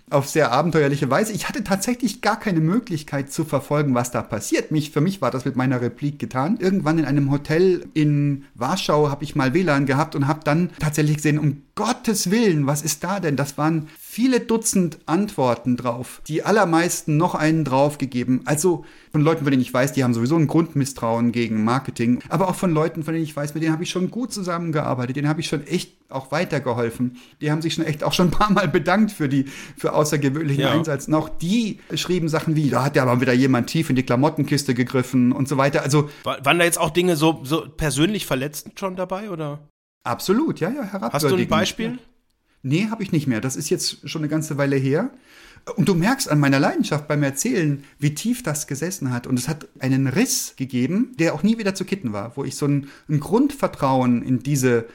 auf 0.09 0.29
sehr 0.29 0.51
abenteuerliche 0.51 1.09
Weise. 1.09 1.33
Ich 1.33 1.49
hatte 1.49 1.63
tatsächlich 1.63 2.21
gar 2.21 2.39
keine 2.39 2.61
Möglichkeit 2.61 3.31
zu 3.31 3.43
verfolgen, 3.43 3.93
was 3.93 4.11
da 4.11 4.21
passiert. 4.21 4.71
Mich, 4.71 4.91
für 4.91 5.01
mich 5.01 5.21
war 5.21 5.31
das 5.31 5.43
mit 5.43 5.57
meiner 5.57 5.81
Replik 5.81 6.17
getan. 6.17 6.57
Irgendwann 6.59 6.97
in 6.97 7.05
einem 7.05 7.29
Hotel 7.29 7.85
in 7.93 8.45
Warschau 8.55 9.09
habe 9.09 9.25
ich 9.25 9.35
mal 9.35 9.53
WLAN 9.53 9.85
gehabt 9.85 10.15
und 10.15 10.27
habe 10.27 10.39
dann 10.45 10.69
tatsächlich 10.79 11.17
gesehen, 11.17 11.39
um 11.39 11.63
Gottes 11.75 12.31
Willen, 12.31 12.67
was 12.67 12.81
ist 12.81 13.03
da 13.03 13.19
denn? 13.19 13.35
Das 13.35 13.57
waren 13.57 13.89
viele 14.17 14.39
Dutzend 14.39 14.97
Antworten 15.05 15.77
drauf. 15.77 16.23
Die 16.25 16.41
allermeisten 16.41 17.17
noch 17.17 17.35
einen 17.35 17.63
draufgegeben. 17.63 18.41
Also 18.45 18.83
von 19.11 19.21
Leuten, 19.21 19.43
von 19.43 19.51
denen 19.51 19.61
ich 19.61 19.71
weiß, 19.71 19.93
die 19.93 20.03
haben 20.03 20.15
sowieso 20.15 20.35
ein 20.35 20.47
Grundmisstrauen 20.47 21.31
gegen 21.31 21.63
Marketing, 21.63 22.21
aber 22.27 22.49
auch 22.49 22.55
von 22.55 22.71
Leuten, 22.71 23.03
von 23.03 23.13
denen 23.13 23.23
ich 23.23 23.35
weiß, 23.35 23.53
mit 23.53 23.61
denen 23.61 23.73
habe 23.73 23.83
ich 23.83 23.91
schon 23.91 24.09
gut 24.09 24.33
zusammengearbeitet, 24.33 25.17
denen 25.17 25.29
habe 25.29 25.41
ich 25.41 25.47
schon 25.47 25.67
echt 25.67 25.93
auch 26.09 26.31
weitergeholfen. 26.31 27.17
Die 27.41 27.51
haben 27.51 27.61
sich 27.61 27.75
schon 27.75 27.85
echt 27.85 28.03
auch 28.03 28.11
schon 28.11 28.29
ein 28.29 28.31
paar 28.31 28.49
Mal 28.51 28.67
bedankt 28.67 29.11
für 29.11 29.29
die 29.29 29.45
für 29.77 29.93
außergewöhnlichen 29.93 30.63
Ja. 30.63 30.71
Einsatz. 30.71 31.07
Und 31.07 31.13
auch 31.13 31.29
die 31.29 31.77
schrieben 31.93 32.27
Sachen 32.27 32.55
wie, 32.55 32.71
da 32.71 32.83
hat 32.83 32.95
ja 32.95 33.03
aber 33.03 33.21
wieder 33.21 33.33
jemand 33.33 33.67
tief 33.69 33.91
in 33.91 33.95
die 33.95 34.03
Klamottenkiste 34.03 34.73
gegriffen 34.73 35.31
und 35.31 35.47
so 35.47 35.57
weiter. 35.57 35.83
Also 35.83 36.09
War, 36.23 36.43
waren 36.43 36.57
da 36.57 36.65
jetzt 36.65 36.79
auch 36.79 36.89
Dinge 36.89 37.17
so, 37.17 37.41
so 37.43 37.67
persönlich 37.69 38.25
verletzend 38.25 38.79
schon 38.79 38.95
dabei 38.95 39.29
oder? 39.29 39.59
absolut, 40.03 40.59
ja, 40.59 40.69
ja, 40.69 40.83
herabwürdigend. 40.85 41.13
Hast 41.13 41.29
du 41.29 41.35
ein 41.35 41.47
Beispiel? 41.47 41.99
Nee, 42.67 42.89
habe 42.89 43.01
ich 43.01 43.13
nicht 43.13 43.27
mehr. 43.27 43.39
Das 43.39 43.55
ist 43.55 43.69
jetzt 43.69 44.09
schon 44.09 44.21
eine 44.21 44.29
ganze 44.29 44.57
Weile 44.57 44.75
her. 44.75 45.11
Und 45.75 45.87
du 45.87 45.95
merkst 45.95 46.29
an 46.29 46.39
meiner 46.39 46.59
Leidenschaft 46.59 47.07
beim 47.07 47.23
Erzählen, 47.23 47.83
wie 47.97 48.13
tief 48.13 48.43
das 48.43 48.67
gesessen 48.67 49.11
hat. 49.11 49.25
Und 49.25 49.39
es 49.39 49.47
hat 49.47 49.67
einen 49.79 50.07
Riss 50.07 50.55
gegeben, 50.57 51.15
der 51.17 51.33
auch 51.33 51.43
nie 51.43 51.57
wieder 51.57 51.75
zu 51.75 51.85
kitten 51.85 52.11
war, 52.13 52.35
wo 52.35 52.43
ich 52.43 52.55
so 52.55 52.65
ein, 52.65 52.89
ein 53.09 53.19
Grundvertrauen 53.21 54.21
in 54.21 54.39
diese 54.39 54.85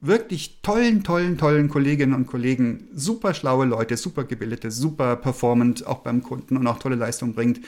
wirklich 0.00 0.60
tollen, 0.60 1.04
tollen, 1.04 1.38
tollen 1.38 1.68
Kolleginnen 1.68 2.14
und 2.14 2.26
Kollegen, 2.26 2.88
super 2.94 3.32
schlaue 3.32 3.64
Leute, 3.64 3.96
super 3.96 4.24
gebildete, 4.24 4.70
super 4.70 5.16
performant, 5.16 5.86
auch 5.86 5.98
beim 5.98 6.22
Kunden 6.22 6.58
und 6.58 6.66
auch 6.66 6.78
tolle 6.78 6.96
Leistung 6.96 7.34
bringt. 7.34 7.60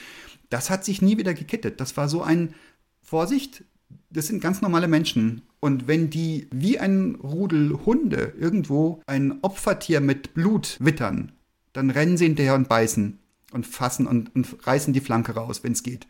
Das 0.50 0.68
hat 0.68 0.84
sich 0.84 1.00
nie 1.00 1.16
wieder 1.16 1.32
gekittet. 1.32 1.80
Das 1.80 1.96
war 1.96 2.08
so 2.08 2.22
ein 2.22 2.54
Vorsicht, 3.00 3.64
das 4.10 4.26
sind 4.26 4.40
ganz 4.40 4.60
normale 4.60 4.88
Menschen. 4.88 5.42
Und 5.60 5.88
wenn 5.88 6.10
die 6.10 6.48
wie 6.52 6.78
ein 6.78 7.16
Rudel 7.16 7.78
Hunde 7.84 8.32
irgendwo 8.38 9.02
ein 9.06 9.38
Opfertier 9.42 10.00
mit 10.00 10.34
Blut 10.34 10.76
wittern, 10.80 11.32
dann 11.72 11.90
rennen 11.90 12.16
sie 12.16 12.26
hinterher 12.26 12.54
und 12.54 12.68
beißen 12.68 13.18
und 13.52 13.66
fassen 13.66 14.06
und, 14.06 14.34
und 14.34 14.66
reißen 14.66 14.92
die 14.92 15.00
Flanke 15.00 15.32
raus, 15.32 15.64
wenn 15.64 15.72
es 15.72 15.82
geht. 15.82 16.06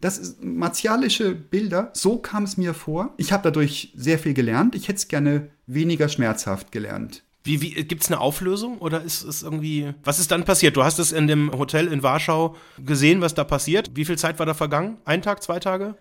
Das 0.00 0.16
ist 0.16 0.42
martialische 0.42 1.34
Bilder, 1.34 1.90
so 1.92 2.18
kam 2.18 2.44
es 2.44 2.56
mir 2.56 2.72
vor. 2.72 3.12
Ich 3.18 3.32
habe 3.32 3.42
dadurch 3.44 3.92
sehr 3.94 4.18
viel 4.18 4.32
gelernt. 4.32 4.74
Ich 4.74 4.88
hätte 4.88 4.96
es 4.96 5.08
gerne 5.08 5.50
weniger 5.66 6.08
schmerzhaft 6.08 6.72
gelernt. 6.72 7.22
Wie, 7.42 7.60
wie, 7.62 7.72
gibt's 7.84 8.08
eine 8.08 8.20
Auflösung 8.20 8.78
oder 8.78 9.02
ist 9.02 9.22
es 9.22 9.42
irgendwie, 9.42 9.92
was 10.04 10.18
ist 10.18 10.30
dann 10.30 10.44
passiert? 10.44 10.76
Du 10.76 10.84
hast 10.84 10.98
es 10.98 11.12
in 11.12 11.26
dem 11.26 11.50
Hotel 11.52 11.86
in 11.86 12.02
Warschau 12.02 12.54
gesehen, 12.78 13.20
was 13.20 13.34
da 13.34 13.44
passiert. 13.44 13.90
Wie 13.94 14.04
viel 14.04 14.18
Zeit 14.18 14.38
war 14.38 14.46
da 14.46 14.54
vergangen? 14.54 14.98
Ein 15.04 15.22
Tag, 15.22 15.42
zwei 15.42 15.58
Tage? 15.58 15.96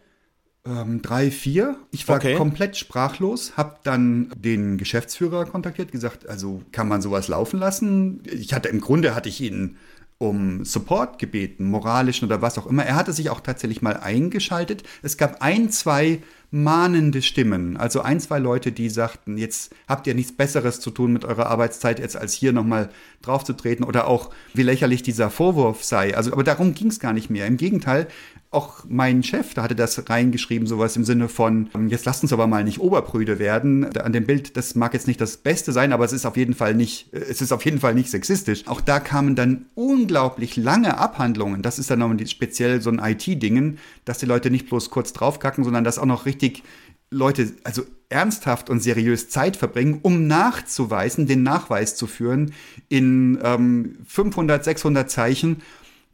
Ähm, 0.65 1.02
drei, 1.02 1.32
vier. 1.32 1.78
Ich 1.91 2.08
war 2.08 2.17
Okay. 2.17 2.36
komplett 2.36 2.76
sprachlos, 2.76 3.54
habe 3.56 3.78
dann 3.84 4.30
den 4.36 4.78
Geschäftsführer 4.78 5.45
kontaktiert, 5.45 5.91
gesagt, 5.91 6.28
also 6.28 6.62
kann 6.72 6.88
man 6.88 7.02
sowas 7.02 7.28
laufen 7.30 7.60
lassen? 7.60 8.22
Ich 8.26 8.54
hatte 8.54 8.69
im 8.69 8.82
Grunde 8.82 9.15
hatte 9.15 9.30
ich 9.30 9.39
ihn 9.41 9.78
um 10.17 10.65
Support 10.65 11.17
gebeten, 11.17 11.63
moralischen 11.63 12.28
oder 12.28 12.41
was 12.41 12.58
auch 12.58 12.67
immer. 12.67 12.86
Er 12.86 12.98
hatte 12.98 13.13
sich 13.13 13.30
auch 13.30 13.39
tatsächlich 13.39 13.82
mal 13.82 13.95
eingeschaltet. 13.95 14.84
Es 15.02 15.15
gab 15.15 15.41
ein, 15.41 15.69
zwei 15.69 16.22
mahnende 16.52 17.22
Stimmen, 17.22 17.78
also 17.78 18.02
ein, 18.02 18.19
zwei 18.19 18.39
Leute, 18.39 18.74
die 18.74 18.89
sagten, 18.89 19.38
jetzt 19.38 19.74
habt 19.88 20.08
ihr 20.08 20.15
nichts 20.15 20.36
Besseres 20.36 20.82
zu 20.82 20.91
tun 20.91 21.13
mit 21.13 21.24
eurer 21.24 21.45
Arbeitszeit, 21.45 22.00
jetzt 22.00 22.17
als 22.17 22.34
hier 22.34 22.52
nochmal 22.52 22.89
draufzutreten 23.22 23.86
oder 23.86 24.08
auch, 24.08 24.32
wie 24.54 24.63
lächerlich 24.63 25.04
dieser 25.04 25.30
Vorwurf 25.30 25.86
sei. 25.86 26.17
Also, 26.17 26.34
aber 26.34 26.43
darum 26.43 26.74
ging 26.74 26.88
es 26.88 27.00
gar 27.00 27.13
nicht 27.13 27.30
mehr. 27.30 27.48
Im 27.48 27.56
Gegenteil, 27.58 28.08
auch 28.52 28.84
mein 28.88 29.22
Chef, 29.22 29.54
da 29.54 29.62
hatte 29.62 29.76
das 29.76 30.10
reingeschrieben, 30.10 30.68
sowas 30.68 30.96
im 30.96 31.04
Sinne 31.06 31.30
von, 31.30 31.70
ähm, 31.76 31.88
jetzt 31.90 32.06
lasst 32.06 32.24
uns 32.24 32.34
aber 32.34 32.48
mal 32.48 32.64
nicht 32.64 32.80
oberprüde 32.80 33.38
werden. 33.38 33.96
An 33.98 34.12
dem 34.12 34.26
Bild, 34.26 34.58
das 34.58 34.74
mag 34.74 34.96
jetzt 34.96 35.06
nicht 35.06 35.22
das 35.22 35.38
Beste 35.38 35.72
sein, 35.72 35.94
aber 35.94 36.04
es 36.04 36.14
ist 36.14 36.26
auf 36.26 36.36
jeden 36.36 36.56
Fall 36.56 36.74
nicht, 36.74 37.14
äh, 37.14 37.20
es 37.20 37.42
ist 37.42 37.52
auf 37.52 37.64
jeden 37.64 37.80
Fall 37.80 37.94
nicht 37.94 38.10
sexistisch. 38.10 38.68
Auch 38.68 38.82
da 38.82 39.00
kamen 39.00 39.36
dann 39.36 39.68
unglaublich 39.76 40.58
lange 40.58 40.98
Abhandlungen. 40.98 41.62
Das 41.62 41.78
ist 41.78 41.92
dann 41.92 42.00
nochmal 42.00 42.26
speziell 42.26 42.82
so 42.82 42.90
ein 42.90 42.98
IT-Dingen, 42.98 43.78
dass 44.06 44.18
die 44.18 44.26
Leute 44.26 44.50
nicht 44.50 44.68
bloß 44.68 44.90
kurz 44.90 45.14
draufkacken, 45.14 45.64
sondern 45.64 45.84
dass 45.84 46.00
auch 46.00 46.06
noch 46.06 46.26
richtig 46.26 46.64
Leute, 47.12 47.52
also 47.64 47.84
ernsthaft 48.10 48.70
und 48.70 48.82
seriös 48.82 49.30
Zeit 49.30 49.58
verbringen, 49.58 50.00
um 50.02 50.28
nachzuweisen, 50.28 51.28
den 51.28 51.44
Nachweis 51.44 51.96
zu 51.96 52.08
führen 52.08 52.54
in 52.88 53.40
ähm, 53.44 53.98
500, 54.06 54.64
600 54.64 55.10
Zeichen, 55.10 55.62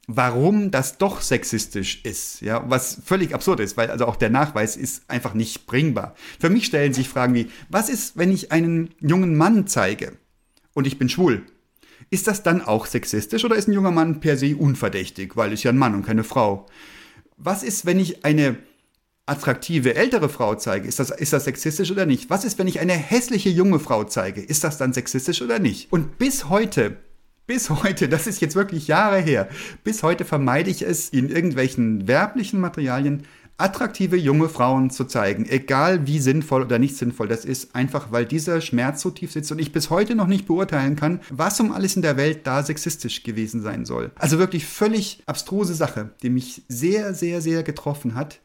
warum 0.08 0.72
das 0.72 0.98
doch 0.98 1.22
sexistisch 1.22 2.02
ist, 2.04 2.42
ja, 2.42 2.64
was 2.70 3.02
völlig 3.04 3.34
absurd 3.34 3.60
ist, 3.60 3.78
weil 3.78 3.90
also 3.90 4.06
auch 4.06 4.16
der 4.16 4.30
Nachweis 4.30 4.78
ist 4.78 5.10
einfach 5.10 5.34
nicht 5.34 5.66
bringbar. 5.66 6.16
Für 6.40 6.50
mich 6.50 6.66
stellen 6.66 6.94
sich 6.94 7.10
Fragen 7.10 7.34
wie, 7.34 7.50
was 7.70 7.90
ist, 7.90 8.18
wenn 8.18 8.32
ich 8.32 8.52
einen 8.52 8.94
jungen 9.00 9.36
Mann 9.36 9.68
zeige 9.68 10.14
und 10.74 10.88
ich 10.88 11.00
bin 11.00 11.10
schwul? 11.10 11.44
Ist 12.10 12.28
das 12.28 12.44
dann 12.44 12.62
auch 12.62 12.86
sexistisch 12.86 13.46
oder 13.46 13.56
ist 13.56 13.68
ein 13.68 13.74
junger 13.74 13.92
Mann 13.92 14.20
per 14.20 14.38
se 14.38 14.56
unverdächtig, 14.56 15.36
weil 15.36 15.54
ist 15.54 15.64
ja 15.64 15.72
ein 15.72 15.78
Mann 15.78 15.96
und 15.96 16.06
keine 16.06 16.24
Frau? 16.24 16.68
Was 17.38 17.64
ist, 17.64 17.86
wenn 17.86 18.00
ich 18.00 18.24
eine 18.24 18.58
attraktive 19.26 19.96
ältere 19.96 20.30
Frau 20.30 20.56
zeige, 20.56 20.88
ist 20.88 21.00
das, 21.00 21.10
ist 21.10 21.34
das 21.34 21.46
sexistisch 21.46 21.92
oder 21.92 22.06
nicht? 22.06 22.30
Was 22.30 22.46
ist, 22.46 22.60
wenn 22.60 22.68
ich 22.68 22.80
eine 22.80 22.94
hässliche 22.94 23.50
junge 23.50 23.80
Frau 23.80 24.04
zeige? 24.04 24.42
Ist 24.42 24.64
das 24.64 24.78
dann 24.78 24.94
sexistisch 24.94 25.42
oder 25.42 25.58
nicht? 25.58 25.92
Und 25.92 26.20
bis 26.20 26.48
heute, 26.48 26.98
bis 27.48 27.70
heute, 27.70 28.10
das 28.10 28.28
ist 28.28 28.42
jetzt 28.42 28.56
wirklich 28.56 28.88
Jahre 28.88 29.20
her, 29.20 29.48
bis 29.84 30.04
heute 30.04 30.26
vermeide 30.26 30.70
ich 30.70 30.82
es, 30.82 31.10
in 31.10 31.30
irgendwelchen 31.30 32.08
werblichen 32.08 32.60
Materialien 32.60 33.24
attraktive 33.58 34.18
junge 34.18 34.50
Frauen 34.50 34.90
zu 34.90 35.06
zeigen, 35.06 35.46
egal 35.48 36.08
wie 36.08 36.20
sinnvoll 36.20 36.64
oder 36.64 36.78
nicht 36.78 36.98
sinnvoll 36.98 37.30
das 37.30 37.46
ist, 37.46 37.74
einfach 37.74 38.12
weil 38.12 38.26
dieser 38.26 38.60
Schmerz 38.60 39.02
so 39.02 39.12
tief 39.12 39.32
sitzt 39.32 39.52
und 39.52 39.60
ich 39.60 39.72
bis 39.72 39.90
heute 39.90 40.16
noch 40.16 40.28
nicht 40.28 40.46
beurteilen 40.46 40.98
kann, 40.98 41.22
was 41.30 41.60
um 41.62 41.72
alles 41.72 41.96
in 41.96 42.02
der 42.02 42.18
Welt 42.18 42.46
da 42.46 42.64
sexistisch 42.64 43.24
gewesen 43.24 43.62
sein 43.62 43.86
soll. 43.86 44.12
Also 44.16 44.40
wirklich 44.40 44.66
völlig 44.66 45.24
abstruse 45.26 45.74
Sache, 45.74 46.10
die 46.22 46.30
mich 46.30 46.64
sehr, 46.68 47.14
sehr, 47.14 47.40
sehr 47.40 47.64
getroffen 47.64 48.16
hat. 48.16 48.42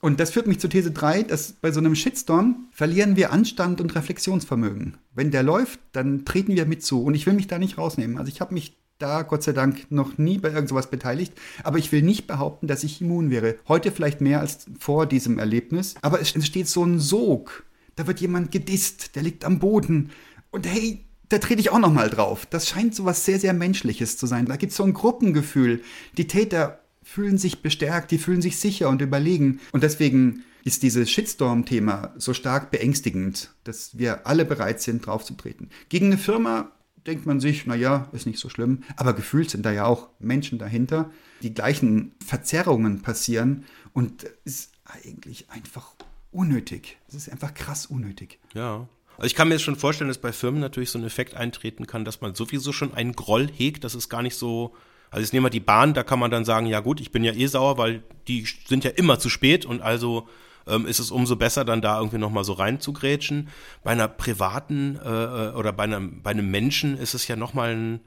Und 0.00 0.18
das 0.18 0.30
führt 0.30 0.46
mich 0.46 0.60
zu 0.60 0.68
These 0.68 0.92
3, 0.92 1.24
dass 1.24 1.52
bei 1.52 1.72
so 1.72 1.80
einem 1.80 1.94
Shitstorm 1.94 2.68
verlieren 2.72 3.16
wir 3.16 3.32
Anstand 3.32 3.80
und 3.80 3.94
Reflexionsvermögen. 3.94 4.96
Wenn 5.14 5.30
der 5.30 5.42
läuft, 5.42 5.78
dann 5.92 6.24
treten 6.24 6.54
wir 6.54 6.64
mit 6.64 6.82
zu. 6.82 7.02
Und 7.02 7.14
ich 7.14 7.26
will 7.26 7.34
mich 7.34 7.48
da 7.48 7.58
nicht 7.58 7.76
rausnehmen. 7.76 8.16
Also 8.16 8.30
ich 8.30 8.40
habe 8.40 8.54
mich 8.54 8.76
da 9.00 9.22
Gott 9.22 9.42
sei 9.42 9.52
Dank 9.52 9.90
noch 9.90 10.18
nie 10.18 10.38
bei 10.38 10.50
irgend 10.50 10.68
sowas 10.68 10.90
beteiligt, 10.90 11.32
aber 11.64 11.78
ich 11.78 11.90
will 11.90 12.02
nicht 12.02 12.26
behaupten, 12.26 12.66
dass 12.66 12.84
ich 12.84 13.00
immun 13.00 13.30
wäre. 13.30 13.56
Heute 13.66 13.92
vielleicht 13.92 14.20
mehr 14.20 14.40
als 14.40 14.66
vor 14.78 15.06
diesem 15.06 15.38
Erlebnis, 15.38 15.94
aber 16.02 16.20
es 16.20 16.34
entsteht 16.34 16.68
so 16.68 16.84
ein 16.84 16.98
Sog. 16.98 17.64
Da 17.96 18.06
wird 18.06 18.20
jemand 18.20 18.52
gedisst, 18.52 19.16
der 19.16 19.22
liegt 19.22 19.44
am 19.44 19.58
Boden 19.58 20.10
und 20.50 20.66
hey, 20.66 21.04
da 21.28 21.38
trete 21.38 21.60
ich 21.60 21.70
auch 21.70 21.78
noch 21.78 21.92
mal 21.92 22.10
drauf. 22.10 22.46
Das 22.46 22.68
scheint 22.68 22.94
so 22.94 23.04
was 23.04 23.24
sehr 23.24 23.38
sehr 23.38 23.52
menschliches 23.52 24.16
zu 24.16 24.26
sein. 24.26 24.46
Da 24.46 24.56
gibt 24.56 24.72
es 24.72 24.76
so 24.76 24.84
ein 24.84 24.94
Gruppengefühl. 24.94 25.82
Die 26.16 26.26
Täter 26.26 26.79
fühlen 27.10 27.38
sich 27.38 27.60
bestärkt, 27.60 28.12
die 28.12 28.18
fühlen 28.18 28.40
sich 28.40 28.58
sicher 28.58 28.88
und 28.88 29.02
überlegen 29.02 29.58
und 29.72 29.82
deswegen 29.82 30.44
ist 30.62 30.84
dieses 30.84 31.10
Shitstorm-Thema 31.10 32.14
so 32.16 32.34
stark 32.34 32.70
beängstigend, 32.70 33.50
dass 33.64 33.98
wir 33.98 34.28
alle 34.28 34.44
bereit 34.44 34.80
sind, 34.80 35.04
draufzutreten. 35.04 35.70
Gegen 35.88 36.06
eine 36.06 36.18
Firma 36.18 36.70
denkt 37.06 37.26
man 37.26 37.40
sich, 37.40 37.66
naja, 37.66 38.08
ist 38.12 38.26
nicht 38.26 38.38
so 38.38 38.48
schlimm. 38.48 38.84
Aber 38.96 39.14
gefühlt 39.14 39.50
sind 39.50 39.64
da 39.64 39.72
ja 39.72 39.86
auch 39.86 40.10
Menschen 40.18 40.58
dahinter. 40.58 41.10
Die 41.42 41.54
gleichen 41.54 42.12
Verzerrungen 42.24 43.02
passieren 43.02 43.64
und 43.92 44.24
es 44.44 44.54
ist 44.54 44.72
eigentlich 44.84 45.50
einfach 45.50 45.94
unnötig. 46.30 46.98
Es 47.08 47.14
ist 47.14 47.32
einfach 47.32 47.54
krass 47.54 47.86
unnötig. 47.86 48.38
Ja. 48.54 48.86
Also 49.16 49.26
ich 49.26 49.34
kann 49.34 49.48
mir 49.48 49.54
jetzt 49.54 49.64
schon 49.64 49.76
vorstellen, 49.76 50.08
dass 50.08 50.18
bei 50.18 50.32
Firmen 50.32 50.60
natürlich 50.60 50.90
so 50.90 50.98
ein 50.98 51.04
Effekt 51.04 51.34
eintreten 51.34 51.86
kann, 51.86 52.04
dass 52.04 52.20
man 52.20 52.34
sowieso 52.34 52.72
schon 52.72 52.94
einen 52.94 53.14
Groll 53.14 53.50
hegt. 53.52 53.82
Das 53.82 53.94
ist 53.94 54.08
gar 54.08 54.22
nicht 54.22 54.36
so. 54.36 54.76
Also 55.10 55.22
jetzt 55.22 55.32
nehmen 55.32 55.46
wir 55.46 55.50
die 55.50 55.60
Bahn, 55.60 55.92
da 55.92 56.02
kann 56.02 56.18
man 56.18 56.30
dann 56.30 56.44
sagen, 56.44 56.66
ja 56.66 56.80
gut, 56.80 57.00
ich 57.00 57.10
bin 57.10 57.24
ja 57.24 57.32
eh 57.32 57.46
sauer, 57.46 57.78
weil 57.78 58.02
die 58.28 58.46
sind 58.66 58.84
ja 58.84 58.90
immer 58.90 59.18
zu 59.18 59.28
spät 59.28 59.66
und 59.66 59.82
also 59.82 60.28
ähm, 60.66 60.86
ist 60.86 61.00
es 61.00 61.10
umso 61.10 61.36
besser, 61.36 61.64
dann 61.64 61.80
da 61.80 61.98
irgendwie 61.98 62.18
nochmal 62.18 62.44
so 62.44 62.52
reinzugrätschen. 62.52 63.48
Bei 63.82 63.90
einer 63.90 64.08
privaten 64.08 64.98
äh, 65.04 65.08
äh, 65.08 65.52
oder 65.54 65.72
bei 65.72 65.84
einem, 65.84 66.22
bei 66.22 66.30
einem 66.30 66.50
Menschen 66.50 66.96
ist 66.96 67.14
es 67.14 67.26
ja 67.28 67.36
nochmal 67.36 67.74
ein, 67.74 68.00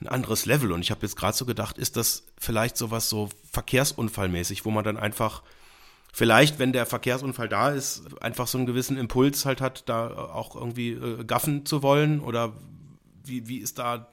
ein 0.00 0.08
anderes 0.08 0.46
Level. 0.46 0.72
Und 0.72 0.80
ich 0.80 0.90
habe 0.90 1.02
jetzt 1.02 1.16
gerade 1.16 1.36
so 1.36 1.46
gedacht, 1.46 1.78
ist 1.78 1.96
das 1.96 2.24
vielleicht 2.38 2.76
sowas 2.76 3.08
so 3.08 3.28
verkehrsunfallmäßig, 3.52 4.64
wo 4.64 4.70
man 4.70 4.84
dann 4.84 4.96
einfach 4.96 5.42
vielleicht, 6.12 6.58
wenn 6.58 6.72
der 6.72 6.86
Verkehrsunfall 6.86 7.48
da 7.48 7.70
ist, 7.70 8.02
einfach 8.20 8.46
so 8.46 8.58
einen 8.58 8.66
gewissen 8.66 8.96
Impuls 8.96 9.44
halt 9.44 9.60
hat, 9.60 9.88
da 9.88 10.08
auch 10.08 10.56
irgendwie 10.56 10.92
äh, 10.92 11.24
gaffen 11.24 11.66
zu 11.66 11.82
wollen? 11.82 12.20
Oder 12.20 12.52
wie, 13.24 13.48
wie 13.48 13.58
ist 13.58 13.78
da 13.78 14.08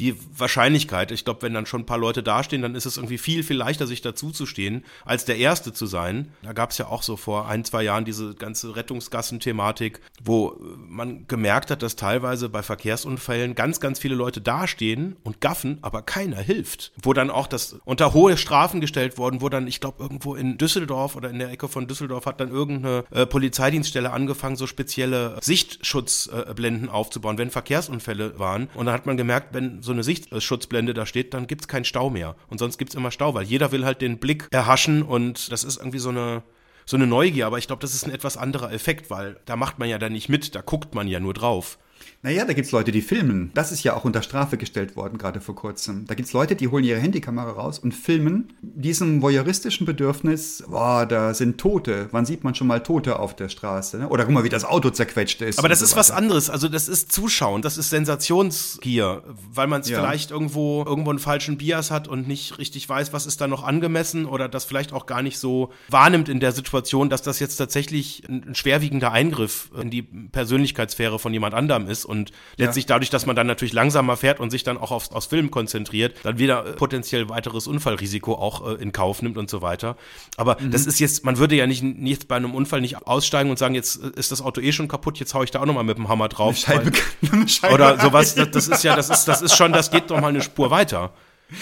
die 0.00 0.16
Wahrscheinlichkeit, 0.36 1.12
ich 1.12 1.24
glaube, 1.24 1.42
wenn 1.42 1.52
dann 1.52 1.66
schon 1.66 1.82
ein 1.82 1.86
paar 1.86 1.98
Leute 1.98 2.22
dastehen, 2.22 2.62
dann 2.62 2.74
ist 2.74 2.86
es 2.86 2.96
irgendwie 2.96 3.18
viel, 3.18 3.42
viel 3.42 3.56
leichter, 3.56 3.86
sich 3.86 4.00
dazuzustehen, 4.00 4.84
als 5.04 5.26
der 5.26 5.36
Erste 5.36 5.74
zu 5.74 5.84
sein. 5.84 6.32
Da 6.42 6.54
gab 6.54 6.70
es 6.70 6.78
ja 6.78 6.86
auch 6.86 7.02
so 7.02 7.16
vor 7.16 7.48
ein, 7.48 7.64
zwei 7.64 7.82
Jahren 7.82 8.06
diese 8.06 8.34
ganze 8.34 8.74
Rettungsgassen-Thematik, 8.74 10.00
wo 10.24 10.56
man 10.88 11.26
gemerkt 11.26 11.70
hat, 11.70 11.82
dass 11.82 11.96
teilweise 11.96 12.48
bei 12.48 12.62
Verkehrsunfällen 12.62 13.54
ganz, 13.54 13.78
ganz 13.78 13.98
viele 13.98 14.14
Leute 14.14 14.40
dastehen 14.40 15.16
und 15.22 15.42
gaffen, 15.42 15.78
aber 15.82 16.00
keiner 16.00 16.38
hilft. 16.38 16.92
Wo 17.02 17.12
dann 17.12 17.30
auch 17.30 17.46
das 17.46 17.76
unter 17.84 18.14
hohe 18.14 18.38
Strafen 18.38 18.80
gestellt 18.80 19.18
worden, 19.18 19.42
wo 19.42 19.50
dann, 19.50 19.66
ich 19.66 19.80
glaube, 19.80 20.02
irgendwo 20.02 20.34
in 20.34 20.56
Düsseldorf 20.56 21.14
oder 21.14 21.28
in 21.28 21.38
der 21.38 21.50
Ecke 21.50 21.68
von 21.68 21.86
Düsseldorf 21.86 22.24
hat 22.24 22.40
dann 22.40 22.50
irgendeine 22.50 23.04
äh, 23.10 23.26
Polizeidienststelle 23.26 24.10
angefangen, 24.10 24.56
so 24.56 24.66
spezielle 24.66 25.36
Sichtschutzblenden 25.42 26.88
äh, 26.88 26.90
aufzubauen, 26.90 27.36
wenn 27.36 27.50
Verkehrsunfälle 27.50 28.38
waren. 28.38 28.70
Und 28.72 28.86
dann 28.86 28.94
hat 28.94 29.04
man 29.04 29.18
gemerkt, 29.18 29.52
wenn 29.52 29.82
so 29.82 29.89
so 29.90 29.92
eine 29.92 30.04
Sichtschutzblende 30.04 30.94
da 30.94 31.04
steht, 31.04 31.34
dann 31.34 31.48
gibt 31.48 31.62
es 31.62 31.68
keinen 31.68 31.84
Stau 31.84 32.10
mehr. 32.10 32.36
Und 32.48 32.58
sonst 32.58 32.78
gibt 32.78 32.90
es 32.90 32.94
immer 32.94 33.10
Stau, 33.10 33.34
weil 33.34 33.44
jeder 33.44 33.72
will 33.72 33.84
halt 33.84 34.00
den 34.00 34.18
Blick 34.18 34.46
erhaschen 34.52 35.02
und 35.02 35.50
das 35.50 35.64
ist 35.64 35.78
irgendwie 35.78 35.98
so 35.98 36.10
eine, 36.10 36.44
so 36.86 36.96
eine 36.96 37.08
Neugier. 37.08 37.46
Aber 37.46 37.58
ich 37.58 37.66
glaube, 37.66 37.82
das 37.82 37.92
ist 37.92 38.06
ein 38.06 38.12
etwas 38.12 38.36
anderer 38.36 38.72
Effekt, 38.72 39.10
weil 39.10 39.40
da 39.46 39.56
macht 39.56 39.80
man 39.80 39.88
ja 39.88 39.98
dann 39.98 40.12
nicht 40.12 40.28
mit, 40.28 40.54
da 40.54 40.60
guckt 40.60 40.94
man 40.94 41.08
ja 41.08 41.18
nur 41.18 41.34
drauf. 41.34 41.76
Naja, 42.22 42.44
da 42.44 42.52
gibt 42.52 42.66
es 42.66 42.72
Leute, 42.72 42.92
die 42.92 43.00
filmen. 43.00 43.50
Das 43.54 43.72
ist 43.72 43.82
ja 43.82 43.94
auch 43.94 44.04
unter 44.04 44.20
Strafe 44.20 44.58
gestellt 44.58 44.94
worden, 44.94 45.16
gerade 45.16 45.40
vor 45.40 45.54
kurzem. 45.54 46.04
Da 46.06 46.14
gibt 46.14 46.28
es 46.28 46.34
Leute, 46.34 46.54
die 46.54 46.68
holen 46.68 46.84
ihre 46.84 47.00
Handykamera 47.00 47.52
raus 47.52 47.78
und 47.78 47.94
filmen 47.94 48.52
diesem 48.60 49.22
voyeuristischen 49.22 49.86
Bedürfnis, 49.86 50.62
boah, 50.68 51.06
da 51.06 51.32
sind 51.32 51.56
Tote. 51.56 52.08
Wann 52.10 52.26
sieht 52.26 52.44
man 52.44 52.54
schon 52.54 52.66
mal 52.66 52.80
Tote 52.82 53.18
auf 53.18 53.34
der 53.34 53.48
Straße? 53.48 53.96
Ne? 53.96 54.08
Oder 54.08 54.26
guck 54.26 54.34
mal, 54.34 54.44
wie 54.44 54.50
das 54.50 54.66
Auto 54.66 54.90
zerquetscht 54.90 55.40
ist. 55.40 55.58
Aber 55.58 55.70
das 55.70 55.78
so 55.78 55.86
ist 55.86 55.96
was 55.96 56.10
anderes. 56.10 56.50
Also 56.50 56.68
das 56.68 56.88
ist 56.88 57.10
Zuschauen, 57.10 57.62
das 57.62 57.78
ist 57.78 57.88
Sensationsgier, 57.88 59.22
weil 59.54 59.66
man 59.66 59.80
es 59.80 59.88
ja. 59.88 59.98
vielleicht 59.98 60.30
irgendwo, 60.30 60.84
irgendwo 60.84 61.08
einen 61.08 61.20
falschen 61.20 61.56
Bias 61.56 61.90
hat 61.90 62.06
und 62.06 62.28
nicht 62.28 62.58
richtig 62.58 62.86
weiß, 62.86 63.14
was 63.14 63.24
ist 63.24 63.40
da 63.40 63.46
noch 63.46 63.64
angemessen 63.64 64.26
oder 64.26 64.50
das 64.50 64.66
vielleicht 64.66 64.92
auch 64.92 65.06
gar 65.06 65.22
nicht 65.22 65.38
so 65.38 65.70
wahrnimmt 65.88 66.28
in 66.28 66.38
der 66.38 66.52
Situation, 66.52 67.08
dass 67.08 67.22
das 67.22 67.38
jetzt 67.38 67.56
tatsächlich 67.56 68.24
ein 68.28 68.54
schwerwiegender 68.54 69.10
Eingriff 69.10 69.70
in 69.80 69.88
die 69.88 70.02
Persönlichkeitssphäre 70.02 71.18
von 71.18 71.32
jemand 71.32 71.54
anderem 71.54 71.88
ist 71.88 72.09
und 72.10 72.32
letztlich 72.56 72.84
ja. 72.84 72.88
dadurch, 72.88 73.08
dass 73.08 73.24
man 73.24 73.36
dann 73.36 73.46
natürlich 73.46 73.72
langsamer 73.72 74.16
fährt 74.16 74.40
und 74.40 74.50
sich 74.50 74.64
dann 74.64 74.76
auch 74.76 74.90
aufs, 74.90 75.10
aufs 75.10 75.26
Film 75.26 75.50
konzentriert, 75.50 76.16
dann 76.24 76.38
wieder 76.38 76.66
äh, 76.66 76.72
potenziell 76.72 77.28
weiteres 77.28 77.66
Unfallrisiko 77.66 78.34
auch 78.34 78.68
äh, 78.68 78.82
in 78.82 78.92
Kauf 78.92 79.22
nimmt 79.22 79.38
und 79.38 79.48
so 79.48 79.62
weiter. 79.62 79.96
Aber 80.36 80.58
mhm. 80.60 80.72
das 80.72 80.86
ist 80.86 80.98
jetzt, 80.98 81.24
man 81.24 81.38
würde 81.38 81.54
ja 81.54 81.66
nicht, 81.66 81.82
nicht 81.82 82.28
bei 82.28 82.36
einem 82.36 82.54
Unfall 82.54 82.80
nicht 82.80 83.06
aussteigen 83.06 83.50
und 83.50 83.58
sagen, 83.58 83.74
jetzt 83.74 84.02
äh, 84.02 84.10
ist 84.16 84.32
das 84.32 84.42
Auto 84.42 84.60
eh 84.60 84.72
schon 84.72 84.88
kaputt, 84.88 85.18
jetzt 85.18 85.32
hau 85.32 85.42
ich 85.42 85.50
da 85.50 85.60
auch 85.60 85.66
nochmal 85.66 85.84
mit 85.84 85.96
dem 85.96 86.08
Hammer 86.08 86.28
drauf. 86.28 86.56
Scheibe, 86.56 86.92
weil, 87.22 87.48
Scheibe 87.48 87.74
oder 87.74 87.98
sowas, 87.98 88.34
das, 88.34 88.50
das 88.50 88.68
ist 88.68 88.84
ja, 88.84 88.96
das 88.96 89.08
ist, 89.08 89.26
das 89.26 89.40
ist 89.40 89.56
schon, 89.56 89.72
das 89.72 89.90
geht 89.90 90.10
doch 90.10 90.20
mal 90.20 90.28
eine 90.28 90.42
Spur 90.42 90.70
weiter. 90.70 91.12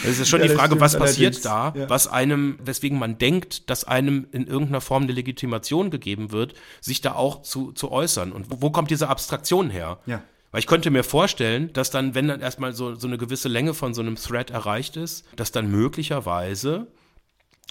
Es 0.05 0.19
ist 0.19 0.29
schon 0.29 0.41
ja, 0.41 0.49
die 0.49 0.55
Frage, 0.55 0.81
was 0.81 0.99
passiert 0.99 1.45
da, 1.45 1.73
ja. 1.75 1.89
was 1.89 2.09
einem, 2.09 2.59
weswegen 2.63 2.99
man 2.99 3.19
denkt, 3.19 3.71
dass 3.71 3.85
einem 3.85 4.27
in 4.33 4.47
irgendeiner 4.47 4.81
Form 4.81 5.05
eine 5.05 5.13
Legitimation 5.13 5.91
gegeben 5.91 6.31
wird, 6.31 6.55
sich 6.81 7.01
da 7.01 7.15
auch 7.15 7.43
zu, 7.43 7.73
zu 7.73 7.91
äußern. 7.91 8.33
Und 8.33 8.51
wo, 8.51 8.63
wo 8.63 8.71
kommt 8.71 8.91
diese 8.91 9.09
Abstraktion 9.09 9.71
her? 9.71 9.99
Ja. 10.07 10.23
Weil 10.51 10.61
ich 10.61 10.67
könnte 10.67 10.91
mir 10.91 11.05
vorstellen, 11.05 11.73
dass 11.73 11.91
dann, 11.91 12.15
wenn 12.15 12.29
dann 12.29 12.41
erstmal 12.41 12.73
so, 12.73 12.95
so 12.95 13.07
eine 13.07 13.19
gewisse 13.19 13.49
Länge 13.49 13.75
von 13.75 13.93
so 13.93 14.01
einem 14.01 14.17
Thread 14.17 14.51
erreicht 14.51 14.97
ist, 14.97 15.25
dass 15.37 15.53
dann 15.53 15.71
möglicherweise 15.71 16.87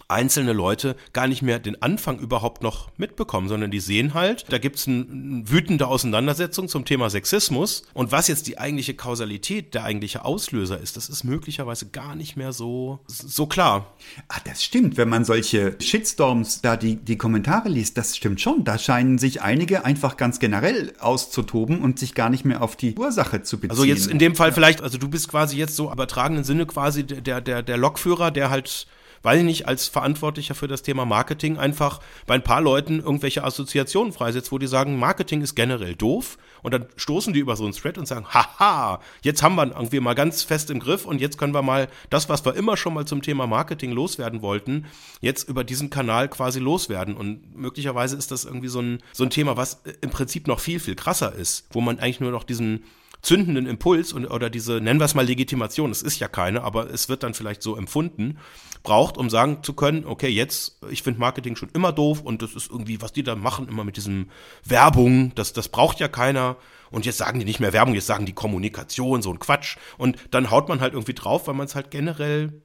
einzelne 0.07 0.53
Leute 0.53 0.95
gar 1.13 1.27
nicht 1.27 1.41
mehr 1.41 1.59
den 1.59 1.81
Anfang 1.81 2.19
überhaupt 2.19 2.63
noch 2.63 2.89
mitbekommen, 2.97 3.49
sondern 3.49 3.71
die 3.71 3.79
sehen 3.79 4.13
halt, 4.13 4.45
da 4.49 4.57
gibt 4.57 4.77
es 4.77 4.87
eine 4.87 5.43
wütende 5.49 5.87
Auseinandersetzung 5.87 6.67
zum 6.67 6.85
Thema 6.85 7.09
Sexismus 7.09 7.83
und 7.93 8.11
was 8.11 8.27
jetzt 8.27 8.47
die 8.47 8.57
eigentliche 8.57 8.93
Kausalität, 8.93 9.73
der 9.73 9.83
eigentliche 9.83 10.23
Auslöser 10.23 10.79
ist, 10.79 10.97
das 10.97 11.09
ist 11.09 11.23
möglicherweise 11.23 11.87
gar 11.89 12.15
nicht 12.15 12.37
mehr 12.37 12.53
so, 12.53 12.99
so 13.07 13.47
klar. 13.47 13.93
Ah, 14.29 14.39
das 14.45 14.63
stimmt, 14.63 14.97
wenn 14.97 15.09
man 15.09 15.25
solche 15.25 15.75
Shitstorms 15.79 16.61
da 16.61 16.77
die, 16.77 16.95
die 16.95 17.17
Kommentare 17.17 17.69
liest, 17.69 17.97
das 17.97 18.15
stimmt 18.15 18.39
schon. 18.39 18.63
Da 18.63 18.77
scheinen 18.77 19.17
sich 19.17 19.41
einige 19.41 19.83
einfach 19.83 20.15
ganz 20.15 20.39
generell 20.39 20.93
auszutoben 20.99 21.81
und 21.81 21.99
sich 21.99 22.13
gar 22.13 22.29
nicht 22.29 22.45
mehr 22.45 22.61
auf 22.61 22.75
die 22.75 22.95
Ursache 22.95 23.43
zu 23.43 23.57
beziehen. 23.57 23.71
Also 23.71 23.83
jetzt 23.83 24.07
in 24.07 24.19
dem 24.19 24.35
Fall 24.35 24.53
vielleicht, 24.53 24.81
also 24.81 24.97
du 24.97 25.09
bist 25.09 25.27
quasi 25.27 25.57
jetzt 25.57 25.75
so 25.75 25.91
übertragenen 25.91 26.43
Sinne 26.43 26.65
quasi 26.65 27.03
der, 27.03 27.41
der, 27.41 27.61
der 27.61 27.77
Lokführer, 27.77 28.31
der 28.31 28.49
halt 28.49 28.87
weil 29.27 29.39
ich 29.39 29.43
nicht 29.43 29.67
als 29.67 29.89
Verantwortlicher 29.89 30.55
für 30.55 30.69
das 30.69 30.83
Thema 30.83 31.03
Marketing 31.03 31.57
einfach 31.57 31.99
bei 32.27 32.35
ein 32.35 32.43
paar 32.43 32.61
Leuten 32.61 33.01
irgendwelche 33.01 33.43
Assoziationen 33.43 34.13
freisetzt, 34.13 34.53
wo 34.53 34.57
die 34.57 34.67
sagen, 34.67 34.97
Marketing 34.97 35.41
ist 35.41 35.53
generell 35.53 35.95
doof. 35.95 36.37
Und 36.63 36.73
dann 36.73 36.85
stoßen 36.95 37.33
die 37.33 37.41
über 37.41 37.57
so 37.57 37.65
einen 37.65 37.73
Thread 37.73 37.97
und 37.97 38.07
sagen, 38.07 38.25
haha, 38.29 39.01
jetzt 39.23 39.43
haben 39.43 39.55
wir 39.55 39.65
irgendwie 39.65 39.99
mal 39.99 40.15
ganz 40.15 40.43
fest 40.43 40.69
im 40.69 40.79
Griff 40.79 41.05
und 41.05 41.19
jetzt 41.19 41.37
können 41.37 41.53
wir 41.53 41.61
mal 41.61 41.89
das, 42.09 42.29
was 42.29 42.45
wir 42.45 42.55
immer 42.55 42.77
schon 42.77 42.93
mal 42.93 43.03
zum 43.05 43.21
Thema 43.21 43.47
Marketing 43.47 43.91
loswerden 43.91 44.41
wollten, 44.41 44.85
jetzt 45.19 45.49
über 45.49 45.65
diesen 45.65 45.89
Kanal 45.89 46.29
quasi 46.29 46.61
loswerden. 46.61 47.17
Und 47.17 47.53
möglicherweise 47.53 48.15
ist 48.15 48.31
das 48.31 48.45
irgendwie 48.45 48.69
so 48.69 48.79
ein, 48.79 49.03
so 49.11 49.25
ein 49.25 49.29
Thema, 49.29 49.57
was 49.57 49.81
im 49.99 50.09
Prinzip 50.09 50.47
noch 50.47 50.61
viel, 50.61 50.79
viel 50.79 50.95
krasser 50.95 51.35
ist, 51.35 51.67
wo 51.71 51.81
man 51.81 51.99
eigentlich 51.99 52.21
nur 52.21 52.31
noch 52.31 52.45
diesen 52.45 52.85
zündenden 53.21 53.65
Impuls 53.65 54.13
und, 54.13 54.25
oder 54.27 54.49
diese, 54.49 54.79
nennen 54.79 54.99
wir 54.99 55.05
es 55.05 55.15
mal 55.15 55.25
Legitimation, 55.25 55.91
es 55.91 56.01
ist 56.01 56.19
ja 56.19 56.27
keine, 56.27 56.63
aber 56.63 56.89
es 56.89 57.09
wird 57.09 57.23
dann 57.23 57.33
vielleicht 57.33 57.61
so 57.61 57.75
empfunden, 57.75 58.37
braucht, 58.87 59.17
um 59.17 59.29
sagen 59.29 59.63
zu 59.63 59.73
können, 59.73 60.05
okay, 60.05 60.29
jetzt, 60.29 60.79
ich 60.89 61.03
finde 61.03 61.19
Marketing 61.19 61.57
schon 61.57 61.67
immer 61.73 61.91
doof 61.91 62.21
und 62.21 62.41
das 62.41 62.55
ist 62.55 62.71
irgendwie, 62.71 63.01
was 63.01 63.11
die 63.11 63.21
da 63.21 63.35
machen, 63.35 63.67
immer 63.67 63.83
mit 63.83 63.97
diesem 63.97 64.29
Werbung, 64.63 65.35
das, 65.35 65.51
das 65.51 65.67
braucht 65.67 65.99
ja 65.99 66.07
keiner. 66.07 66.55
Und 66.89 67.05
jetzt 67.05 67.17
sagen 67.17 67.37
die 67.37 67.43
nicht 67.43 67.59
mehr 67.59 67.73
Werbung, 67.73 67.95
jetzt 67.95 68.07
sagen 68.07 68.25
die 68.25 68.31
Kommunikation, 68.31 69.21
so 69.21 69.29
ein 69.29 69.39
Quatsch. 69.39 69.75
Und 69.97 70.15
dann 70.31 70.51
haut 70.51 70.69
man 70.69 70.79
halt 70.79 70.93
irgendwie 70.93 71.13
drauf, 71.13 71.47
weil 71.47 71.53
man 71.53 71.65
es 71.65 71.75
halt 71.75 71.91
generell 71.91 72.61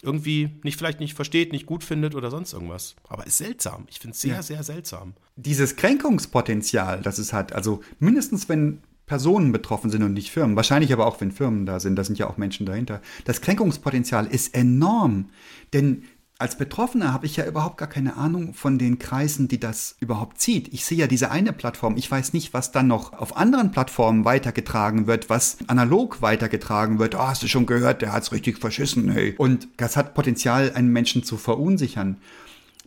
irgendwie 0.00 0.48
nicht 0.62 0.78
vielleicht 0.78 0.98
nicht 0.98 1.12
versteht, 1.12 1.52
nicht 1.52 1.66
gut 1.66 1.84
findet 1.84 2.14
oder 2.14 2.30
sonst 2.30 2.54
irgendwas. 2.54 2.96
Aber 3.10 3.26
ist 3.26 3.36
seltsam. 3.36 3.84
Ich 3.90 3.98
finde 3.98 4.14
es 4.14 4.22
sehr, 4.22 4.36
ja. 4.36 4.42
sehr 4.42 4.62
seltsam. 4.62 5.12
Dieses 5.36 5.76
Kränkungspotenzial, 5.76 7.02
das 7.02 7.18
es 7.18 7.34
hat, 7.34 7.52
also 7.52 7.82
mindestens 7.98 8.48
wenn 8.48 8.80
Personen 9.06 9.52
betroffen 9.52 9.90
sind 9.90 10.02
und 10.02 10.12
nicht 10.12 10.30
Firmen. 10.30 10.56
Wahrscheinlich 10.56 10.92
aber 10.92 11.06
auch, 11.06 11.20
wenn 11.20 11.32
Firmen 11.32 11.64
da 11.64 11.80
sind, 11.80 11.96
da 11.96 12.04
sind 12.04 12.18
ja 12.18 12.28
auch 12.28 12.36
Menschen 12.36 12.66
dahinter. 12.66 13.00
Das 13.24 13.40
Kränkungspotenzial 13.40 14.26
ist 14.26 14.54
enorm, 14.54 15.30
denn 15.72 16.02
als 16.38 16.58
Betroffener 16.58 17.14
habe 17.14 17.24
ich 17.24 17.36
ja 17.36 17.46
überhaupt 17.46 17.78
gar 17.78 17.88
keine 17.88 18.16
Ahnung 18.16 18.52
von 18.52 18.78
den 18.78 18.98
Kreisen, 18.98 19.48
die 19.48 19.58
das 19.58 19.96
überhaupt 20.00 20.38
zieht. 20.38 20.68
Ich 20.74 20.84
sehe 20.84 20.98
ja 20.98 21.06
diese 21.06 21.30
eine 21.30 21.54
Plattform. 21.54 21.96
Ich 21.96 22.10
weiß 22.10 22.34
nicht, 22.34 22.52
was 22.52 22.72
dann 22.72 22.88
noch 22.88 23.14
auf 23.14 23.38
anderen 23.38 23.70
Plattformen 23.70 24.26
weitergetragen 24.26 25.06
wird, 25.06 25.30
was 25.30 25.56
analog 25.66 26.20
weitergetragen 26.20 26.98
wird. 26.98 27.14
Oh, 27.14 27.20
hast 27.20 27.42
du 27.42 27.48
schon 27.48 27.64
gehört, 27.64 28.02
der 28.02 28.12
hat's 28.12 28.32
richtig 28.32 28.58
verschissen, 28.58 29.10
hey. 29.10 29.34
Und 29.38 29.68
das 29.78 29.96
hat 29.96 30.12
Potenzial, 30.12 30.72
einen 30.74 30.92
Menschen 30.92 31.22
zu 31.22 31.38
verunsichern 31.38 32.18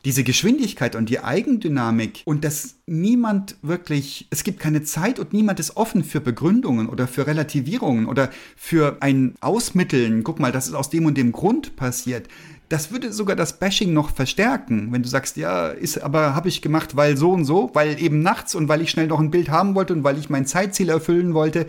diese 0.05 0.23
Geschwindigkeit 0.23 0.95
und 0.95 1.09
die 1.09 1.19
Eigendynamik 1.19 2.21
und 2.25 2.43
dass 2.43 2.75
niemand 2.85 3.55
wirklich, 3.61 4.27
es 4.29 4.43
gibt 4.43 4.59
keine 4.59 4.83
Zeit 4.83 5.19
und 5.19 5.33
niemand 5.33 5.59
ist 5.59 5.77
offen 5.77 6.03
für 6.03 6.21
Begründungen 6.21 6.87
oder 6.87 7.07
für 7.07 7.27
Relativierungen 7.27 8.05
oder 8.05 8.29
für 8.55 8.97
ein 9.01 9.35
Ausmitteln. 9.41 10.23
Guck 10.23 10.39
mal, 10.39 10.51
das 10.51 10.67
ist 10.67 10.73
aus 10.73 10.89
dem 10.89 11.05
und 11.05 11.17
dem 11.17 11.31
Grund 11.31 11.75
passiert. 11.75 12.27
Das 12.69 12.91
würde 12.91 13.11
sogar 13.11 13.35
das 13.35 13.57
Bashing 13.57 13.93
noch 13.93 14.11
verstärken, 14.11 14.91
wenn 14.91 15.01
du 15.01 15.09
sagst, 15.09 15.37
ja, 15.37 15.69
ist 15.69 15.97
aber 15.97 16.35
habe 16.35 16.49
ich 16.49 16.61
gemacht, 16.61 16.95
weil 16.95 17.17
so 17.17 17.31
und 17.31 17.45
so, 17.45 17.71
weil 17.73 17.99
eben 18.01 18.21
nachts 18.21 18.53
und 18.53 18.67
weil 18.67 18.81
ich 18.81 18.91
schnell 18.91 19.07
noch 19.07 19.19
ein 19.19 19.31
Bild 19.31 19.49
haben 19.49 19.73
wollte 19.73 19.93
und 19.93 20.03
weil 20.03 20.19
ich 20.19 20.29
mein 20.29 20.45
Zeitziel 20.45 20.89
erfüllen 20.89 21.33
wollte 21.33 21.65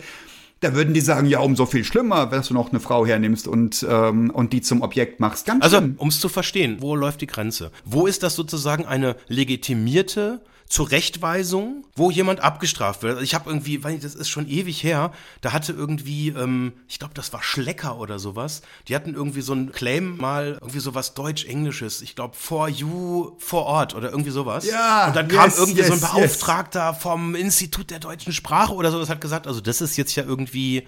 da 0.61 0.75
würden 0.75 0.93
die 0.93 1.01
sagen, 1.01 1.27
ja, 1.27 1.39
umso 1.39 1.65
viel 1.65 1.83
schlimmer, 1.83 2.27
dass 2.27 2.47
du 2.47 2.53
noch 2.53 2.69
eine 2.69 2.79
Frau 2.79 3.05
hernimmst 3.05 3.47
und, 3.47 3.85
ähm, 3.89 4.29
und 4.29 4.53
die 4.53 4.61
zum 4.61 4.83
Objekt 4.83 5.19
machst. 5.19 5.47
Ganz 5.47 5.63
also, 5.63 5.81
um 5.97 6.07
es 6.07 6.19
zu 6.19 6.29
verstehen, 6.29 6.77
wo 6.79 6.95
läuft 6.95 7.21
die 7.21 7.27
Grenze? 7.27 7.71
Wo 7.83 8.05
ist 8.05 8.21
das 8.23 8.35
sozusagen 8.35 8.85
eine 8.85 9.15
legitimierte 9.27 10.41
Zurechtweisung, 10.71 11.85
wo 11.97 12.11
jemand 12.11 12.39
abgestraft 12.39 13.03
wird. 13.03 13.15
Also 13.15 13.23
ich 13.23 13.35
habe 13.35 13.49
irgendwie, 13.49 13.83
weil 13.83 13.99
das 13.99 14.15
ist 14.15 14.29
schon 14.29 14.47
ewig 14.47 14.83
her, 14.83 15.11
da 15.41 15.51
hatte 15.51 15.73
irgendwie, 15.73 16.29
ähm, 16.29 16.71
ich 16.87 16.97
glaube, 16.97 17.13
das 17.13 17.33
war 17.33 17.43
Schlecker 17.43 17.97
oder 17.97 18.19
sowas. 18.19 18.61
Die 18.87 18.95
hatten 18.95 19.13
irgendwie 19.13 19.41
so 19.41 19.51
einen 19.51 19.73
Claim 19.73 20.15
mal, 20.15 20.53
irgendwie 20.61 20.79
sowas 20.79 21.13
Deutsch-Englisches. 21.13 22.01
Ich 22.01 22.15
glaube, 22.15 22.35
for 22.37 22.69
you 22.69 23.33
vor 23.37 23.65
Ort 23.65 23.95
oder 23.95 24.11
irgendwie 24.11 24.31
sowas. 24.31 24.65
Ja. 24.65 25.07
Und 25.07 25.15
dann 25.17 25.29
yes, 25.29 25.35
kam 25.35 25.51
irgendwie 25.57 25.81
yes, 25.81 25.87
so 25.87 25.93
ein 25.93 25.99
Beauftragter 25.99 26.91
yes. 26.91 27.01
vom 27.01 27.35
Institut 27.35 27.91
der 27.91 27.99
deutschen 27.99 28.31
Sprache 28.31 28.73
oder 28.73 28.91
sowas, 28.91 29.09
hat 29.09 29.19
gesagt, 29.19 29.47
also 29.47 29.59
das 29.59 29.81
ist 29.81 29.97
jetzt 29.97 30.15
ja 30.15 30.23
irgendwie 30.23 30.87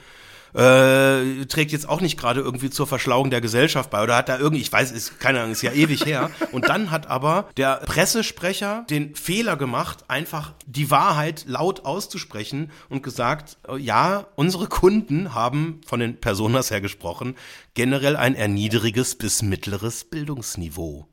äh, 0.54 1.46
trägt 1.46 1.72
jetzt 1.72 1.88
auch 1.90 2.02
nicht 2.02 2.18
gerade 2.18 2.42
irgendwie 2.42 2.70
zur 2.70 2.88
Verschlauung 2.88 3.30
der 3.30 3.42
Gesellschaft 3.42 3.90
bei 3.90 4.04
oder 4.04 4.16
hat 4.16 4.30
da 4.30 4.38
irgendwie, 4.38 4.62
ich 4.62 4.72
weiß, 4.72 4.92
ist 4.92 5.20
keine 5.20 5.40
Ahnung, 5.40 5.52
ist 5.52 5.62
ja 5.62 5.72
ewig 5.72 6.06
her. 6.06 6.30
Und 6.52 6.70
dann 6.70 6.92
hat 6.92 7.08
aber 7.08 7.50
der 7.58 7.78
Pressesprecher 7.78 8.86
den 8.90 9.16
Fehler 9.16 9.58
gemacht, 9.58 10.06
einfach 10.08 10.54
die 10.66 10.92
Wahrheit 10.92 11.46
laut 11.48 11.86
auszusprechen 11.86 12.72
und 12.90 13.04
gesagt, 13.04 13.58
äh, 13.68 13.78
ja, 13.78 14.28
unsere 14.36 14.68
Kunden 14.68 15.34
haben 15.34 15.82
von 15.86 16.00
den 16.00 16.20
Personas 16.20 16.72
her 16.72 16.82
gesprochen, 16.82 17.36
generell 17.74 18.16
ein 18.16 18.36
erniedriges 18.36 19.16
bis 19.16 19.42
mittleres 19.42 20.04
Bildungsniveau. 20.04 21.08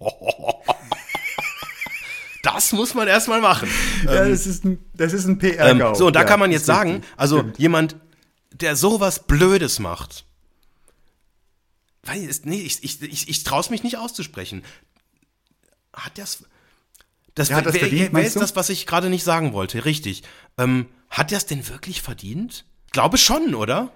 Das 2.44 2.72
muss 2.72 2.94
man 2.94 3.08
erstmal 3.08 3.40
machen. 3.40 3.70
Ja, 4.04 4.28
das 4.28 4.46
ist 4.46 4.66
ein, 4.66 4.78
das 4.92 5.14
ist 5.14 5.24
ein 5.24 5.38
PR-Gau. 5.38 5.88
Ähm, 5.88 5.94
so, 5.94 6.08
und 6.08 6.14
da 6.14 6.20
ja, 6.20 6.26
kann 6.26 6.38
man 6.38 6.52
jetzt 6.52 6.66
sagen, 6.66 7.00
also 7.16 7.38
Stimmt. 7.38 7.58
jemand, 7.58 7.96
der 8.60 8.76
sowas 8.76 9.26
Blödes 9.26 9.78
macht, 9.78 10.24
weil, 12.04 12.30
nee, 12.44 12.60
ich, 12.60 12.82
ich, 12.84 13.02
ich, 13.02 13.28
ich 13.28 13.44
traue 13.44 13.60
es 13.60 13.70
mich 13.70 13.82
nicht 13.82 13.96
auszusprechen. 13.96 14.62
Hat 15.92 16.18
das. 16.18 16.44
Das, 17.34 17.48
ja, 17.48 17.60
das 17.60 17.74
wer, 17.74 17.80
verdient, 17.80 18.10
wer 18.12 18.24
ist 18.24 18.36
das, 18.36 18.54
was 18.54 18.68
ich 18.68 18.86
gerade 18.86 19.10
nicht 19.10 19.24
sagen 19.24 19.52
wollte? 19.52 19.84
Richtig. 19.84 20.22
Ähm, 20.56 20.86
hat 21.10 21.30
der 21.30 21.38
es 21.38 21.46
denn 21.46 21.68
wirklich 21.68 22.00
verdient? 22.00 22.64
Glaube 22.92 23.18
schon, 23.18 23.54
oder? 23.56 23.90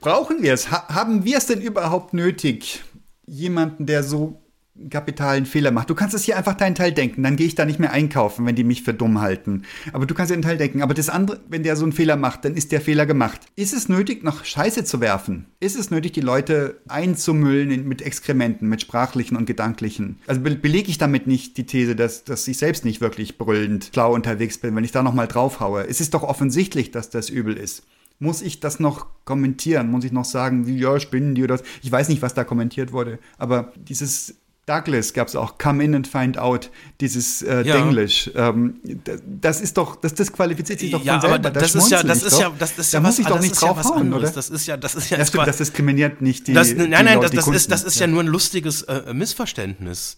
Brauchen 0.00 0.42
wir 0.42 0.52
es? 0.52 0.72
Ha 0.72 0.88
haben 0.88 1.24
wir 1.24 1.38
es 1.38 1.46
denn 1.46 1.60
überhaupt 1.60 2.14
nötig, 2.14 2.82
jemanden, 3.26 3.86
der 3.86 4.02
so 4.02 4.42
kapitalen 4.90 5.46
Fehler 5.46 5.70
macht. 5.70 5.88
Du 5.88 5.94
kannst 5.94 6.14
es 6.14 6.24
hier 6.24 6.36
einfach 6.36 6.54
deinen 6.54 6.74
Teil 6.74 6.92
denken, 6.92 7.22
dann 7.22 7.36
gehe 7.36 7.46
ich 7.46 7.54
da 7.54 7.64
nicht 7.64 7.78
mehr 7.78 7.92
einkaufen, 7.92 8.44
wenn 8.44 8.56
die 8.56 8.64
mich 8.64 8.82
für 8.82 8.92
dumm 8.92 9.20
halten. 9.20 9.62
Aber 9.92 10.04
du 10.04 10.14
kannst 10.14 10.30
dir 10.30 10.34
einen 10.34 10.42
Teil 10.42 10.56
denken. 10.56 10.82
Aber 10.82 10.94
das 10.94 11.08
andere, 11.08 11.40
wenn 11.48 11.62
der 11.62 11.76
so 11.76 11.84
einen 11.84 11.92
Fehler 11.92 12.16
macht, 12.16 12.44
dann 12.44 12.54
ist 12.54 12.72
der 12.72 12.80
Fehler 12.80 13.06
gemacht. 13.06 13.40
Ist 13.54 13.72
es 13.72 13.88
nötig, 13.88 14.24
noch 14.24 14.44
Scheiße 14.44 14.84
zu 14.84 15.00
werfen? 15.00 15.46
Ist 15.60 15.76
es 15.76 15.90
nötig, 15.90 16.12
die 16.12 16.20
Leute 16.20 16.80
einzumüllen 16.88 17.86
mit 17.86 18.02
Exkrementen, 18.02 18.68
mit 18.68 18.80
sprachlichen 18.80 19.36
und 19.36 19.46
gedanklichen? 19.46 20.18
Also 20.26 20.40
be 20.40 20.54
belege 20.54 20.90
ich 20.90 20.98
damit 20.98 21.26
nicht 21.26 21.56
die 21.56 21.66
These, 21.66 21.94
dass, 21.94 22.24
dass 22.24 22.48
ich 22.48 22.58
selbst 22.58 22.84
nicht 22.84 23.00
wirklich 23.00 23.38
brüllend 23.38 23.92
klar 23.92 24.10
unterwegs 24.10 24.58
bin, 24.58 24.74
wenn 24.74 24.84
ich 24.84 24.92
da 24.92 25.02
nochmal 25.02 25.28
draufhaue. 25.28 25.86
Es 25.86 26.00
ist 26.00 26.14
doch 26.14 26.22
offensichtlich, 26.22 26.90
dass 26.90 27.10
das 27.10 27.28
übel 27.28 27.56
ist 27.56 27.84
muss 28.20 28.42
ich 28.42 28.60
das 28.60 28.78
noch 28.78 29.06
kommentieren? 29.24 29.90
Muss 29.90 30.04
ich 30.04 30.12
noch 30.12 30.24
sagen, 30.24 30.66
wie, 30.68 30.78
ja, 30.78 31.00
spinnen 31.00 31.34
die 31.34 31.42
oder 31.42 31.54
was? 31.54 31.64
Ich 31.82 31.90
weiß 31.90 32.08
nicht, 32.08 32.22
was 32.22 32.32
da 32.32 32.44
kommentiert 32.44 32.92
wurde, 32.92 33.18
aber 33.38 33.72
dieses 33.76 34.36
Douglas 34.66 35.12
gab 35.12 35.28
es 35.28 35.36
auch 35.36 35.58
Come 35.58 35.84
in 35.84 35.94
and 35.94 36.06
find 36.06 36.38
out, 36.38 36.70
dieses 37.00 37.42
äh, 37.42 37.62
ja. 37.66 37.76
Denglisch. 37.76 38.30
Ähm, 38.34 38.80
das 39.26 39.60
ist 39.60 39.76
doch, 39.76 39.96
das 39.96 40.14
disqualifiziert 40.14 40.80
sich 40.80 40.90
doch 40.90 41.04
ja, 41.04 41.14
von 41.14 41.20
selber. 41.20 41.48
Aber 41.48 41.50
das, 41.50 41.72
das 41.72 41.84
ist 41.84 41.90
ja, 41.90 42.02
das 42.02 42.22
ist 42.22 42.40
ja, 42.40 42.52
das 42.58 42.78
ist 42.78 42.92
ja 42.92 43.00
da 43.00 43.04
was, 43.04 43.10
muss 43.10 43.18
ich 43.18 43.26
doch 43.26 43.40
nicht 43.40 43.60
draufhauen, 43.60 44.10
ja 44.10 44.16
oder? 44.16 44.30
Das 44.30 44.48
ist 44.48 44.66
ja, 44.66 44.76
das 44.78 44.94
ist 44.94 45.10
ja. 45.10 45.18
Das, 45.18 45.28
stimmt, 45.28 45.46
das 45.46 45.58
diskriminiert 45.58 46.22
nicht 46.22 46.46
die. 46.46 46.54
Das, 46.54 46.72
nein, 46.72 46.90
nein, 46.90 47.20
die 47.20 47.36
das, 47.36 47.44
das 47.44 47.48
ist, 47.48 47.70
das 47.70 47.84
ist 47.84 48.00
ja, 48.00 48.06
nur 48.06 48.22
ein 48.22 48.26
lustiges 48.26 48.82
äh, 48.82 49.12
Missverständnis. 49.12 50.16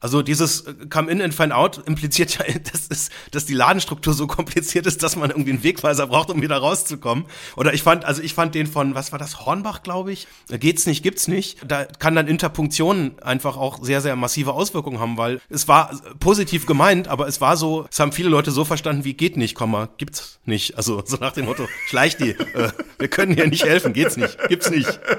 Also 0.00 0.22
dieses 0.22 0.62
äh, 0.62 0.74
Come 0.90 1.10
in 1.10 1.20
and 1.20 1.34
find 1.34 1.52
out 1.52 1.82
impliziert 1.86 2.38
ja, 2.38 2.44
dass, 2.72 2.86
ist, 2.86 3.12
dass 3.30 3.46
die 3.46 3.54
Ladenstruktur 3.54 4.14
so 4.14 4.26
kompliziert 4.26 4.86
ist, 4.86 5.02
dass 5.02 5.16
man 5.16 5.30
irgendwie 5.30 5.50
einen 5.50 5.62
Wegweiser 5.62 6.06
braucht, 6.06 6.30
um 6.30 6.42
wieder 6.42 6.58
rauszukommen. 6.58 7.24
Oder 7.56 7.74
ich 7.74 7.82
fand, 7.82 8.04
also 8.04 8.22
ich 8.22 8.34
fand 8.34 8.54
den 8.54 8.66
von, 8.66 8.94
was 8.94 9.12
war 9.12 9.18
das, 9.18 9.44
Hornbach, 9.46 9.82
glaube 9.82 10.12
ich, 10.12 10.26
äh, 10.50 10.58
geht's 10.58 10.86
nicht, 10.86 11.02
gibt's 11.02 11.28
nicht. 11.28 11.58
Da 11.66 11.84
kann 11.84 12.14
dann 12.14 12.28
Interpunktion 12.28 13.18
einfach 13.22 13.56
auch 13.56 13.82
sehr, 13.82 14.00
sehr 14.00 14.16
massive 14.16 14.52
Auswirkungen 14.52 15.00
haben, 15.00 15.16
weil 15.16 15.40
es 15.48 15.68
war 15.68 15.90
positiv 16.20 16.66
gemeint, 16.66 17.08
aber 17.08 17.26
es 17.26 17.40
war 17.40 17.56
so, 17.56 17.86
es 17.90 17.98
haben 17.98 18.12
viele 18.12 18.28
Leute 18.28 18.50
so 18.50 18.64
verstanden 18.64 19.04
wie 19.04 19.14
geht 19.14 19.36
nicht, 19.36 19.54
Komma, 19.54 19.88
gibt's 19.98 20.38
nicht. 20.44 20.76
Also 20.76 21.02
so 21.04 21.16
nach 21.16 21.32
dem 21.32 21.46
Motto, 21.46 21.66
schleich 21.86 22.16
die, 22.16 22.30
äh, 22.30 22.70
wir 22.98 23.08
können 23.08 23.34
hier 23.34 23.46
nicht 23.46 23.64
helfen, 23.64 23.92
geht's 23.92 24.16
nicht, 24.16 24.36
gibt's 24.48 24.70
nicht. 24.70 25.00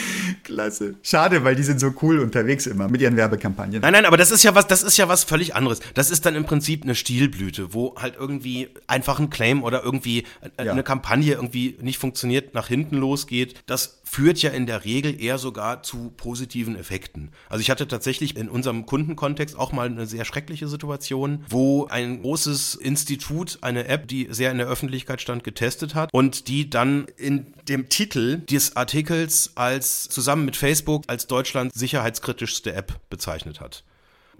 Klasse. 0.44 0.94
Schade, 1.02 1.44
weil 1.44 1.54
die 1.54 1.62
sind 1.62 1.80
so 1.80 1.92
cool 2.02 2.18
unterwegs 2.18 2.66
immer 2.66 2.88
mit 2.88 3.00
ihren 3.00 3.16
Werbekampagnen. 3.16 3.80
Nein, 3.80 3.92
nein, 3.92 4.04
aber 4.04 4.16
das 4.16 4.30
ist 4.30 4.42
ja 4.42 4.54
was, 4.54 4.66
das 4.66 4.82
ist 4.82 4.96
ja 4.96 5.08
was 5.08 5.24
völlig 5.24 5.54
anderes. 5.54 5.80
Das 5.94 6.10
ist 6.10 6.26
dann 6.26 6.34
im 6.34 6.44
Prinzip 6.44 6.82
eine 6.82 6.94
Stilblüte, 6.94 7.74
wo 7.74 7.94
halt 7.96 8.16
irgendwie 8.18 8.68
einfach 8.86 9.18
ein 9.18 9.30
Claim 9.30 9.62
oder 9.62 9.82
irgendwie 9.82 10.24
eine 10.56 10.68
ja. 10.68 10.82
Kampagne 10.82 11.32
irgendwie 11.32 11.76
nicht 11.80 11.98
funktioniert, 11.98 12.54
nach 12.54 12.68
hinten 12.68 12.96
losgeht. 12.96 13.62
Das 13.66 14.01
führt 14.12 14.42
ja 14.42 14.50
in 14.50 14.66
der 14.66 14.84
Regel 14.84 15.18
eher 15.18 15.38
sogar 15.38 15.82
zu 15.82 16.12
positiven 16.14 16.76
Effekten. 16.76 17.30
Also 17.48 17.62
ich 17.62 17.70
hatte 17.70 17.88
tatsächlich 17.88 18.36
in 18.36 18.50
unserem 18.50 18.84
Kundenkontext 18.84 19.58
auch 19.58 19.72
mal 19.72 19.86
eine 19.86 20.06
sehr 20.06 20.26
schreckliche 20.26 20.68
Situation, 20.68 21.46
wo 21.48 21.86
ein 21.86 22.20
großes 22.20 22.74
Institut 22.74 23.56
eine 23.62 23.86
App, 23.86 24.06
die 24.08 24.28
sehr 24.28 24.52
in 24.52 24.58
der 24.58 24.66
Öffentlichkeit 24.66 25.22
stand, 25.22 25.44
getestet 25.44 25.94
hat 25.94 26.12
und 26.12 26.48
die 26.48 26.68
dann 26.68 27.06
in 27.16 27.54
dem 27.68 27.88
Titel 27.88 28.40
des 28.40 28.76
Artikels 28.76 29.52
als 29.54 30.10
zusammen 30.10 30.44
mit 30.44 30.56
Facebook 30.56 31.04
als 31.06 31.26
Deutschland 31.26 31.72
sicherheitskritischste 31.72 32.74
App 32.74 33.00
bezeichnet 33.08 33.60
hat. 33.62 33.82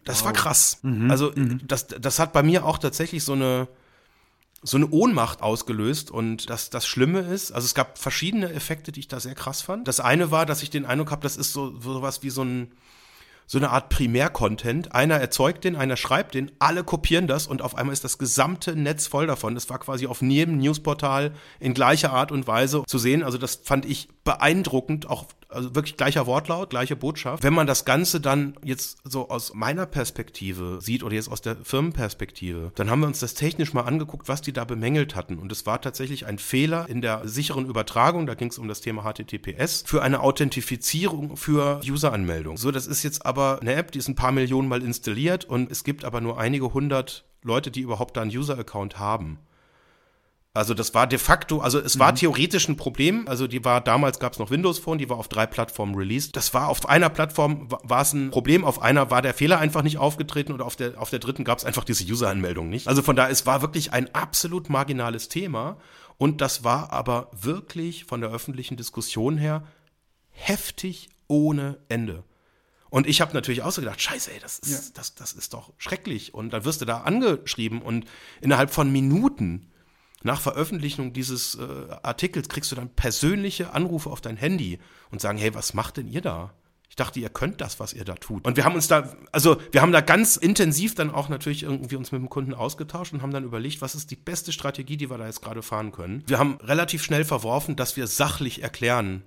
Das 0.04 0.18
wow. 0.18 0.26
war 0.26 0.32
krass. 0.34 0.80
Mhm. 0.82 1.10
Also 1.10 1.32
mhm. 1.34 1.62
das, 1.66 1.86
das 1.86 2.18
hat 2.18 2.34
bei 2.34 2.42
mir 2.42 2.66
auch 2.66 2.76
tatsächlich 2.76 3.24
so 3.24 3.32
eine 3.32 3.68
so 4.62 4.76
eine 4.76 4.88
Ohnmacht 4.90 5.42
ausgelöst 5.42 6.10
und 6.10 6.48
das, 6.48 6.70
das 6.70 6.86
Schlimme 6.86 7.20
ist, 7.20 7.50
also 7.52 7.64
es 7.64 7.74
gab 7.74 7.98
verschiedene 7.98 8.52
Effekte, 8.52 8.92
die 8.92 9.00
ich 9.00 9.08
da 9.08 9.18
sehr 9.18 9.34
krass 9.34 9.60
fand. 9.60 9.88
Das 9.88 9.98
eine 9.98 10.30
war, 10.30 10.46
dass 10.46 10.62
ich 10.62 10.70
den 10.70 10.86
Eindruck 10.86 11.10
habe, 11.10 11.22
das 11.22 11.36
ist 11.36 11.52
so 11.52 11.78
sowas 11.80 12.22
wie 12.22 12.30
so 12.30 12.42
ein 12.42 12.72
so 13.46 13.58
eine 13.58 13.70
Art 13.70 13.90
Primär-Content. 13.90 14.94
Einer 14.94 15.16
erzeugt 15.16 15.64
den, 15.64 15.76
einer 15.76 15.96
schreibt 15.96 16.34
den, 16.34 16.50
alle 16.58 16.84
kopieren 16.84 17.26
das 17.26 17.46
und 17.46 17.60
auf 17.60 17.76
einmal 17.76 17.92
ist 17.92 18.04
das 18.04 18.16
gesamte 18.16 18.74
Netz 18.76 19.08
voll 19.08 19.26
davon. 19.26 19.54
Das 19.54 19.68
war 19.68 19.78
quasi 19.78 20.06
auf 20.06 20.22
jedem 20.22 20.56
Newsportal 20.56 21.32
in 21.60 21.74
gleicher 21.74 22.12
Art 22.12 22.32
und 22.32 22.46
Weise 22.46 22.82
zu 22.86 22.98
sehen. 22.98 23.22
Also 23.22 23.36
das 23.36 23.56
fand 23.56 23.84
ich 23.84 24.08
beeindruckend, 24.24 25.10
auch 25.10 25.26
also 25.52 25.74
wirklich 25.74 25.96
gleicher 25.96 26.26
Wortlaut, 26.26 26.70
gleiche 26.70 26.96
Botschaft. 26.96 27.42
Wenn 27.42 27.54
man 27.54 27.66
das 27.66 27.84
Ganze 27.84 28.20
dann 28.20 28.54
jetzt 28.62 28.98
so 29.04 29.28
aus 29.28 29.54
meiner 29.54 29.86
Perspektive 29.86 30.78
sieht 30.80 31.02
oder 31.02 31.14
jetzt 31.14 31.30
aus 31.30 31.40
der 31.40 31.56
Firmenperspektive, 31.56 32.72
dann 32.74 32.90
haben 32.90 33.00
wir 33.00 33.06
uns 33.06 33.20
das 33.20 33.34
technisch 33.34 33.72
mal 33.72 33.82
angeguckt, 33.82 34.28
was 34.28 34.42
die 34.42 34.52
da 34.52 34.64
bemängelt 34.64 35.14
hatten. 35.14 35.38
Und 35.38 35.52
es 35.52 35.66
war 35.66 35.80
tatsächlich 35.80 36.26
ein 36.26 36.38
Fehler 36.38 36.88
in 36.88 37.00
der 37.00 37.26
sicheren 37.28 37.66
Übertragung, 37.66 38.26
da 38.26 38.34
ging 38.34 38.48
es 38.48 38.58
um 38.58 38.68
das 38.68 38.80
Thema 38.80 39.02
HTTPS, 39.02 39.84
für 39.86 40.02
eine 40.02 40.20
Authentifizierung 40.20 41.36
für 41.36 41.80
User-Anmeldung. 41.86 42.56
So, 42.56 42.70
das 42.70 42.86
ist 42.86 43.02
jetzt 43.02 43.26
aber 43.26 43.58
eine 43.60 43.74
App, 43.74 43.92
die 43.92 43.98
ist 43.98 44.08
ein 44.08 44.14
paar 44.14 44.32
Millionen 44.32 44.68
Mal 44.68 44.82
installiert 44.82 45.44
und 45.44 45.70
es 45.70 45.84
gibt 45.84 46.04
aber 46.04 46.20
nur 46.20 46.38
einige 46.38 46.72
hundert 46.74 47.24
Leute, 47.42 47.70
die 47.70 47.80
überhaupt 47.80 48.16
da 48.16 48.22
einen 48.22 48.30
User-Account 48.30 48.98
haben. 48.98 49.38
Also 50.54 50.74
das 50.74 50.92
war 50.92 51.06
de 51.06 51.18
facto, 51.18 51.60
also 51.60 51.78
es 51.78 51.98
war 51.98 52.12
mhm. 52.12 52.16
theoretisch 52.16 52.68
ein 52.68 52.76
Problem. 52.76 53.26
Also 53.26 53.46
die 53.46 53.64
war 53.64 53.80
damals 53.80 54.18
gab 54.18 54.34
es 54.34 54.38
noch 54.38 54.50
Windows 54.50 54.78
Phone, 54.78 54.98
die 54.98 55.08
war 55.08 55.16
auf 55.16 55.28
drei 55.28 55.46
Plattformen 55.46 55.94
released. 55.94 56.36
Das 56.36 56.52
war 56.52 56.68
auf 56.68 56.86
einer 56.86 57.08
Plattform 57.08 57.68
war 57.70 58.02
es 58.02 58.12
ein 58.12 58.30
Problem, 58.30 58.64
auf 58.64 58.82
einer 58.82 59.10
war 59.10 59.22
der 59.22 59.32
Fehler 59.32 59.58
einfach 59.58 59.82
nicht 59.82 59.96
aufgetreten 59.96 60.52
und 60.52 60.60
auf 60.60 60.76
der 60.76 61.00
auf 61.00 61.08
der 61.08 61.20
dritten 61.20 61.44
gab 61.44 61.56
es 61.56 61.64
einfach 61.64 61.84
diese 61.84 62.04
User-Anmeldung 62.04 62.68
nicht. 62.68 62.86
Also 62.86 63.00
von 63.00 63.16
da 63.16 63.30
es 63.30 63.46
war 63.46 63.62
wirklich 63.62 63.94
ein 63.94 64.14
absolut 64.14 64.68
marginales 64.68 65.28
Thema 65.28 65.78
und 66.18 66.42
das 66.42 66.62
war 66.64 66.92
aber 66.92 67.30
wirklich 67.32 68.04
von 68.04 68.20
der 68.20 68.30
öffentlichen 68.30 68.76
Diskussion 68.76 69.38
her 69.38 69.64
heftig 70.28 71.08
ohne 71.28 71.78
Ende. 71.88 72.24
Und 72.90 73.06
ich 73.06 73.22
habe 73.22 73.32
natürlich 73.32 73.62
auch 73.62 73.72
so 73.72 73.80
gedacht, 73.80 74.02
scheiße, 74.02 74.30
ey, 74.32 74.38
das 74.38 74.58
ist, 74.58 74.70
ja. 74.70 74.90
das, 74.92 75.14
das 75.14 75.32
ist 75.32 75.54
doch 75.54 75.72
schrecklich. 75.78 76.34
Und 76.34 76.52
dann 76.52 76.66
wirst 76.66 76.82
du 76.82 76.84
da 76.84 77.00
angeschrieben 77.00 77.80
und 77.80 78.04
innerhalb 78.42 78.70
von 78.70 78.92
Minuten 78.92 79.71
nach 80.24 80.40
Veröffentlichung 80.40 81.12
dieses 81.12 81.56
äh, 81.56 81.62
Artikels 82.02 82.48
kriegst 82.48 82.70
du 82.72 82.76
dann 82.76 82.90
persönliche 82.90 83.72
Anrufe 83.72 84.10
auf 84.10 84.20
dein 84.20 84.36
Handy 84.36 84.78
und 85.10 85.20
sagen, 85.20 85.38
hey, 85.38 85.54
was 85.54 85.74
macht 85.74 85.96
denn 85.96 86.08
ihr 86.08 86.20
da? 86.20 86.52
Ich 86.92 86.96
dachte, 86.96 87.20
ihr 87.20 87.30
könnt 87.30 87.62
das, 87.62 87.80
was 87.80 87.94
ihr 87.94 88.04
da 88.04 88.16
tut. 88.16 88.46
Und 88.46 88.58
wir 88.58 88.66
haben 88.66 88.74
uns 88.74 88.86
da, 88.86 89.16
also 89.32 89.56
wir 89.70 89.80
haben 89.80 89.92
da 89.92 90.02
ganz 90.02 90.36
intensiv 90.36 90.94
dann 90.94 91.10
auch 91.10 91.30
natürlich 91.30 91.62
irgendwie 91.62 91.96
uns 91.96 92.12
mit 92.12 92.20
dem 92.20 92.28
Kunden 92.28 92.52
ausgetauscht 92.52 93.14
und 93.14 93.22
haben 93.22 93.32
dann 93.32 93.44
überlegt, 93.44 93.80
was 93.80 93.94
ist 93.94 94.10
die 94.10 94.16
beste 94.16 94.52
Strategie, 94.52 94.98
die 94.98 95.08
wir 95.08 95.16
da 95.16 95.24
jetzt 95.24 95.40
gerade 95.40 95.62
fahren 95.62 95.90
können. 95.90 96.22
Wir 96.26 96.38
haben 96.38 96.58
relativ 96.60 97.02
schnell 97.02 97.24
verworfen, 97.24 97.76
dass 97.76 97.96
wir 97.96 98.06
sachlich 98.06 98.62
erklären, 98.62 99.22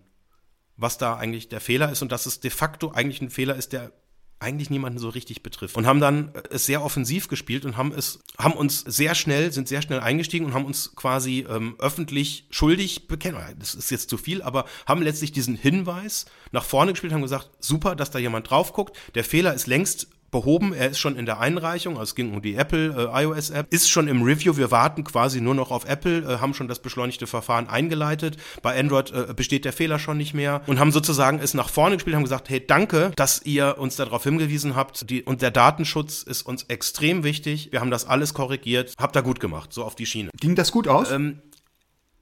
was 0.77 0.99
da 0.99 1.15
eigentlich 1.15 1.49
der 1.49 1.59
Fehler 1.59 1.91
ist 1.91 2.03
und 2.03 2.11
dass 2.11 2.27
es 2.27 2.39
de 2.39 2.51
facto 2.51 2.91
eigentlich 2.91 3.21
ein 3.21 3.31
Fehler 3.31 3.55
ist, 3.55 3.73
der 3.73 3.91
eigentlich 4.39 4.69
niemanden 4.69 4.99
so 4.99 5.09
richtig 5.09 5.43
betrifft. 5.43 5.75
Und 5.75 5.87
haben 5.87 5.99
dann 5.99 6.31
es 6.51 6.65
sehr 6.65 6.83
offensiv 6.83 7.27
gespielt 7.27 7.65
und 7.65 7.77
haben 7.77 7.91
es, 7.93 8.19
haben 8.37 8.53
uns 8.53 8.81
sehr 8.81 9.15
schnell, 9.15 9.51
sind 9.51 9.67
sehr 9.67 9.81
schnell 9.81 10.01
eingestiegen 10.01 10.45
und 10.45 10.53
haben 10.53 10.65
uns 10.65 10.93
quasi 10.95 11.45
ähm, 11.49 11.75
öffentlich 11.79 12.45
schuldig 12.49 13.07
bekennt. 13.07 13.37
Das 13.59 13.75
ist 13.75 13.91
jetzt 13.91 14.09
zu 14.09 14.17
viel, 14.17 14.41
aber 14.41 14.65
haben 14.85 15.01
letztlich 15.01 15.31
diesen 15.31 15.55
Hinweis 15.55 16.25
nach 16.51 16.63
vorne 16.63 16.91
gespielt, 16.91 17.13
haben 17.13 17.21
gesagt, 17.21 17.49
super, 17.59 17.95
dass 17.95 18.11
da 18.11 18.19
jemand 18.19 18.49
drauf 18.49 18.73
guckt. 18.73 18.97
Der 19.15 19.23
Fehler 19.23 19.53
ist 19.53 19.67
längst 19.67 20.07
behoben. 20.35 20.73
Er 20.73 20.89
ist 20.89 20.99
schon 20.99 21.15
in 21.15 21.25
der 21.25 21.39
Einreichung, 21.39 21.93
also 21.93 22.03
es 22.03 22.15
ging 22.15 22.33
um 22.33 22.41
die 22.41 22.55
Apple 22.55 23.09
äh, 23.13 23.23
iOS 23.23 23.51
App, 23.51 23.73
ist 23.73 23.89
schon 23.89 24.09
im 24.09 24.21
Review. 24.21 24.57
Wir 24.57 24.69
warten 24.69 25.05
quasi 25.05 25.39
nur 25.39 25.55
noch 25.55 25.71
auf 25.71 25.87
Apple, 25.87 26.23
äh, 26.23 26.39
haben 26.41 26.53
schon 26.53 26.67
das 26.67 26.79
beschleunigte 26.79 27.25
Verfahren 27.25 27.69
eingeleitet. 27.69 28.35
Bei 28.61 28.77
Android 28.77 29.11
äh, 29.11 29.33
besteht 29.33 29.63
der 29.63 29.71
Fehler 29.71 29.97
schon 29.97 30.17
nicht 30.17 30.33
mehr 30.33 30.61
und 30.67 30.77
haben 30.77 30.91
sozusagen 30.91 31.39
es 31.39 31.53
nach 31.53 31.69
vorne 31.69 31.95
gespielt, 31.95 32.17
haben 32.17 32.23
gesagt, 32.23 32.49
hey, 32.49 32.61
danke, 32.65 33.11
dass 33.15 33.43
ihr 33.45 33.77
uns 33.77 33.95
darauf 33.95 34.25
hingewiesen 34.25 34.75
habt. 34.75 35.09
Die, 35.09 35.23
und 35.23 35.41
der 35.41 35.51
Datenschutz 35.51 36.21
ist 36.21 36.41
uns 36.41 36.63
extrem 36.63 37.23
wichtig. 37.23 37.69
Wir 37.71 37.79
haben 37.79 37.91
das 37.91 38.05
alles 38.05 38.33
korrigiert. 38.33 38.93
Habt 38.99 39.15
da 39.15 39.21
gut 39.21 39.39
gemacht, 39.39 39.71
so 39.71 39.85
auf 39.85 39.95
die 39.95 40.05
Schiene. 40.05 40.31
Ging 40.37 40.55
das 40.55 40.73
gut 40.73 40.89
aus? 40.89 41.11
Ähm, 41.11 41.41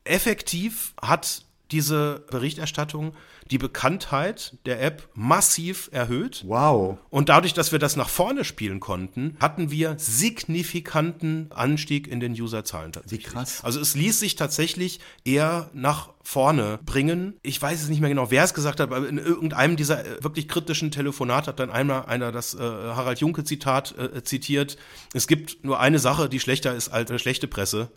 effektiv 0.03 0.93
hat 1.01 1.45
diese 1.73 2.23
Berichterstattung 2.29 3.13
die 3.51 3.57
Bekanntheit 3.57 4.57
der 4.65 4.81
App 4.81 5.09
massiv 5.15 5.89
erhöht. 5.91 6.43
Wow. 6.47 6.97
Und 7.09 7.29
dadurch, 7.29 7.53
dass 7.53 7.71
wir 7.71 7.79
das 7.79 7.95
nach 7.95 8.09
vorne 8.09 8.45
spielen 8.45 8.79
konnten, 8.79 9.35
hatten 9.39 9.69
wir 9.69 9.95
signifikanten 9.97 11.51
Anstieg 11.51 12.07
in 12.07 12.19
den 12.19 12.39
Userzahlen 12.39 12.93
tatsächlich. 12.93 13.27
Wie 13.27 13.31
krass. 13.31 13.63
Also 13.63 13.79
es 13.79 13.95
ließ 13.95 14.19
sich 14.19 14.35
tatsächlich 14.35 14.99
eher 15.25 15.69
nach 15.73 16.09
vorne 16.21 16.79
bringen. 16.85 17.37
Ich 17.41 17.61
weiß 17.61 17.81
es 17.81 17.89
nicht 17.89 17.99
mehr 17.99 18.09
genau, 18.09 18.31
wer 18.31 18.43
es 18.43 18.53
gesagt 18.53 18.79
hat, 18.79 18.91
aber 18.91 19.07
in 19.07 19.17
irgendeinem 19.17 19.75
dieser 19.75 20.05
äh, 20.05 20.23
wirklich 20.23 20.47
kritischen 20.47 20.91
Telefonate 20.91 21.47
hat 21.47 21.59
dann 21.59 21.69
einmal 21.69 22.05
einer 22.05 22.31
das 22.31 22.53
äh, 22.53 22.59
Harald 22.59 23.19
Junke 23.19 23.43
Zitat 23.43 23.97
äh, 23.97 24.23
zitiert. 24.23 24.77
Es 25.13 25.27
gibt 25.27 25.65
nur 25.65 25.79
eine 25.79 25.99
Sache, 25.99 26.29
die 26.29 26.39
schlechter 26.39 26.73
ist 26.73 26.89
als 26.89 27.09
eine 27.09 27.19
schlechte 27.19 27.47
Presse. 27.47 27.91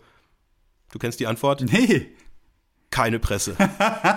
Du 0.91 0.99
kennst 0.99 1.19
die 1.19 1.27
Antwort? 1.27 1.61
Nee 1.61 2.07
keine 2.91 3.19
Presse. 3.19 3.55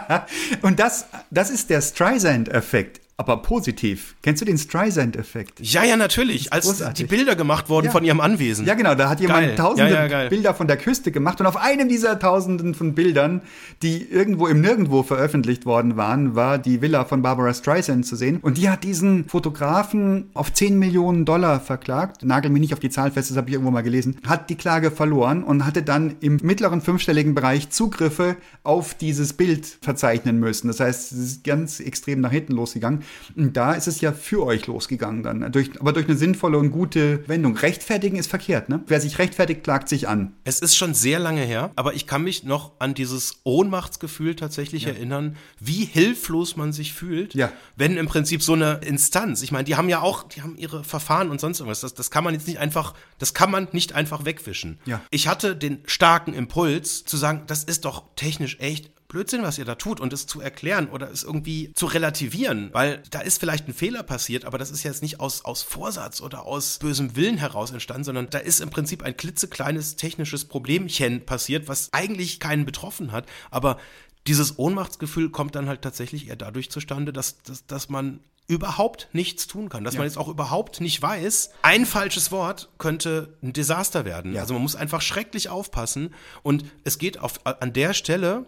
und 0.63 0.79
das, 0.79 1.07
das 1.31 1.51
ist 1.51 1.71
der 1.71 1.81
Streisand-Effekt 1.81 3.01
aber 3.21 3.37
positiv. 3.37 4.15
Kennst 4.23 4.41
du 4.41 4.47
den 4.47 4.57
Streisand-Effekt? 4.57 5.61
Ja, 5.61 5.85
ja, 5.85 5.99
natürlich. 5.99 6.55
Als 6.55 6.65
großartig. 6.65 7.07
die 7.07 7.15
Bilder 7.15 7.37
gemacht 7.37 7.69
wurden 7.69 7.87
ja. 7.87 7.93
von 7.93 8.03
ihrem 8.03 8.19
Anwesen. 8.19 8.65
Ja, 8.65 8.73
genau. 8.73 8.95
Da 8.95 9.11
hat 9.11 9.21
jemand 9.21 9.47
geil. 9.47 9.57
tausende 9.57 9.93
ja, 9.93 10.07
ja, 10.07 10.29
Bilder 10.31 10.55
von 10.55 10.67
der 10.67 10.79
Küste 10.79 11.13
gemacht 11.13 11.39
und 11.39 11.47
auf 11.47 11.59
einem 11.59 11.91
dieser 11.91 12.19
tausenden 12.19 12.73
von 12.75 12.95
Bildern, 12.95 13.43
die 13.83 14.11
irgendwo 14.11 14.47
im 14.47 14.63
Nirgendwo 14.63 15.03
veröffentlicht 15.03 15.67
worden 15.67 15.99
waren, 15.99 16.35
war 16.35 16.57
die 16.57 16.81
Villa 16.81 17.05
von 17.05 17.21
Barbara 17.21 17.53
Streisand 17.53 18.07
zu 18.07 18.17
sehen. 18.17 18.39
Und 18.41 18.57
die 18.57 18.71
hat 18.71 18.85
diesen 18.85 19.29
Fotografen 19.29 20.31
auf 20.33 20.51
10 20.51 20.79
Millionen 20.79 21.27
Dollar 21.27 21.61
verklagt. 21.61 22.25
Nagel 22.25 22.51
mir 22.51 22.61
nicht 22.61 22.73
auf 22.73 22.81
die 22.81 22.89
Zahl 22.89 23.11
fest, 23.11 23.31
das 23.31 23.37
habe 23.37 23.51
ich 23.51 23.53
irgendwo 23.53 23.71
mal 23.71 23.83
gelesen. 23.83 24.17
Hat 24.27 24.49
die 24.49 24.57
Klage 24.57 24.91
verloren 24.91 25.45
und 25.45 25.67
hatte 25.67 25.83
dann 25.83 26.17
im 26.21 26.39
mittleren 26.43 26.81
fünfstelligen 26.81 27.35
Bereich 27.35 27.69
Zugriffe 27.69 28.37
auf 28.63 28.95
dieses 28.95 29.35
Bild 29.35 29.67
verzeichnen 29.83 30.41
müssen. 30.41 30.69
Das 30.69 30.81
heißt, 30.81 31.13
es 31.13 31.19
ist 31.19 31.45
ganz 31.45 31.81
extrem 31.81 32.23
nach 32.23 32.33
hinten 32.33 32.55
losgegangen. 32.55 33.03
Und 33.37 33.57
da 33.57 33.73
ist 33.73 33.87
es 33.87 34.01
ja 34.01 34.13
für 34.13 34.45
euch 34.45 34.67
losgegangen 34.67 35.23
dann. 35.23 35.53
Durch, 35.53 35.71
aber 35.81 35.93
durch 35.93 36.07
eine 36.07 36.17
sinnvolle 36.17 36.59
und 36.59 36.71
gute 36.71 37.27
Wendung. 37.29 37.57
Rechtfertigen 37.57 38.17
ist 38.17 38.29
verkehrt, 38.29 38.69
ne? 38.69 38.83
Wer 38.87 39.01
sich 39.01 39.19
rechtfertigt, 39.19 39.63
klagt 39.65 39.89
sich 39.89 40.09
an. 40.09 40.35
Es 40.45 40.61
ist 40.61 40.77
schon 40.77 40.95
sehr 40.95 41.19
lange 41.19 41.43
her, 41.43 41.71
aber 41.77 41.95
ich 41.95 42.07
kann 42.07 42.23
mich 42.23 42.45
noch 42.45 42.73
an 42.79 42.95
dieses 42.95 43.41
Ohnmachtsgefühl 43.45 44.37
tatsächlich 44.37 44.85
ja. 44.85 44.91
erinnern, 44.91 45.37
wie 45.59 45.85
hilflos 45.85 46.57
man 46.57 46.73
sich 46.73 46.93
fühlt, 46.93 47.35
ja. 47.35 47.53
wenn 47.77 47.97
im 47.97 48.07
Prinzip 48.07 48.43
so 48.43 48.55
eine 48.55 48.81
Instanz, 48.85 49.43
ich 49.43 49.53
meine, 49.53 49.65
die 49.65 49.77
haben 49.77 49.89
ja 49.89 50.01
auch, 50.01 50.25
die 50.25 50.43
haben 50.43 50.57
ihre 50.57 50.85
Verfahren 50.85 51.31
und 51.31 51.41
sonst 51.41 51.61
irgendwas. 51.61 51.81
Das, 51.81 51.95
das 51.95 52.11
kann 52.11 52.25
man 52.25 52.35
jetzt 52.35 52.47
nicht 52.47 52.59
einfach, 52.59 52.95
das 53.19 53.35
kann 53.35 53.51
man 53.51 53.69
nicht 53.73 53.93
einfach 53.93 54.25
wegwischen. 54.25 54.79
Ja. 54.87 55.01
Ich 55.11 55.29
hatte 55.29 55.57
den 55.57 55.79
starken 55.87 56.35
Impuls 56.35 57.05
zu 57.05 57.17
sagen, 57.17 57.43
das 57.47 57.65
ist 57.65 57.85
doch 57.85 58.05
technisch 58.17 58.59
echt 58.61 58.91
Blödsinn, 59.11 59.43
was 59.43 59.59
ihr 59.59 59.65
da 59.65 59.75
tut 59.75 60.01
und 60.01 60.13
es 60.13 60.27
zu 60.27 60.41
erklären 60.41 60.89
oder 60.89 61.11
es 61.11 61.25
irgendwie 61.25 61.73
zu 61.75 61.87
relativieren, 61.87 62.71
weil 62.73 63.03
da 63.11 63.21
ist 63.21 63.41
vielleicht 63.41 63.69
ein 63.69 63.75
Fehler 63.75 64.03
passiert, 64.03 64.45
aber 64.45 64.57
das 64.57 64.71
ist 64.71 64.85
jetzt 64.85 65.03
nicht 65.03 65.21
aus, 65.21 65.45
aus 65.45 65.63
Vorsatz 65.63 66.23
oder 66.23 66.47
aus 66.47 66.79
bösem 66.79 67.17
Willen 67.17 67.37
heraus 67.37 67.73
entstanden, 67.73 68.05
sondern 68.05 68.31
da 68.31 68.39
ist 68.39 68.61
im 68.61 68.71
Prinzip 68.71 69.03
ein 69.03 69.17
klitzekleines 69.17 69.97
technisches 69.97 70.47
Problemchen 70.47 71.27
passiert, 71.27 71.69
was 71.69 71.93
eigentlich 71.93 72.41
keinen 72.41 72.65
betroffen 72.65 73.13
hat, 73.13 73.27
aber 73.51 73.79
dieses 74.27 74.59
Ohnmachtsgefühl 74.59 75.31
kommt 75.31 75.55
dann 75.55 75.69
halt 75.69 75.83
tatsächlich 75.83 76.29
eher 76.29 76.37
dadurch 76.37 76.71
zustande, 76.71 77.13
dass, 77.13 77.43
dass, 77.43 77.67
dass 77.67 77.89
man 77.89 78.21
überhaupt 78.47 79.09
nichts 79.13 79.47
tun 79.47 79.69
kann, 79.69 79.85
dass 79.85 79.95
ja. 79.95 80.01
man 80.01 80.09
jetzt 80.09 80.19
auch 80.19 80.29
überhaupt 80.29 80.81
nicht 80.81 81.01
weiß, 81.01 81.51
ein 81.63 81.87
falsches 81.87 82.33
Wort 82.33 82.69
könnte 82.79 83.37
ein 83.43 83.53
Desaster 83.53 84.05
werden. 84.05 84.35
Ja. 84.35 84.43
Also 84.43 84.55
man 84.55 84.63
muss 84.63 84.77
einfach 84.77 85.03
schrecklich 85.03 85.49
aufpassen 85.49 86.15
und 86.43 86.65
es 86.85 86.99
geht 86.99 87.19
auf, 87.19 87.41
an 87.45 87.73
der 87.73 87.95
Stelle 87.95 88.47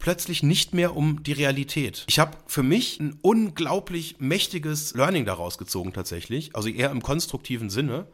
plötzlich 0.00 0.42
nicht 0.42 0.74
mehr 0.74 0.96
um 0.96 1.22
die 1.22 1.32
Realität. 1.32 2.04
Ich 2.08 2.18
habe 2.18 2.36
für 2.46 2.64
mich 2.64 2.98
ein 2.98 3.16
unglaublich 3.22 4.16
mächtiges 4.18 4.94
Learning 4.94 5.24
daraus 5.24 5.58
gezogen 5.58 5.92
tatsächlich, 5.92 6.56
also 6.56 6.68
eher 6.68 6.90
im 6.90 7.02
konstruktiven 7.02 7.70
Sinne. 7.70 8.06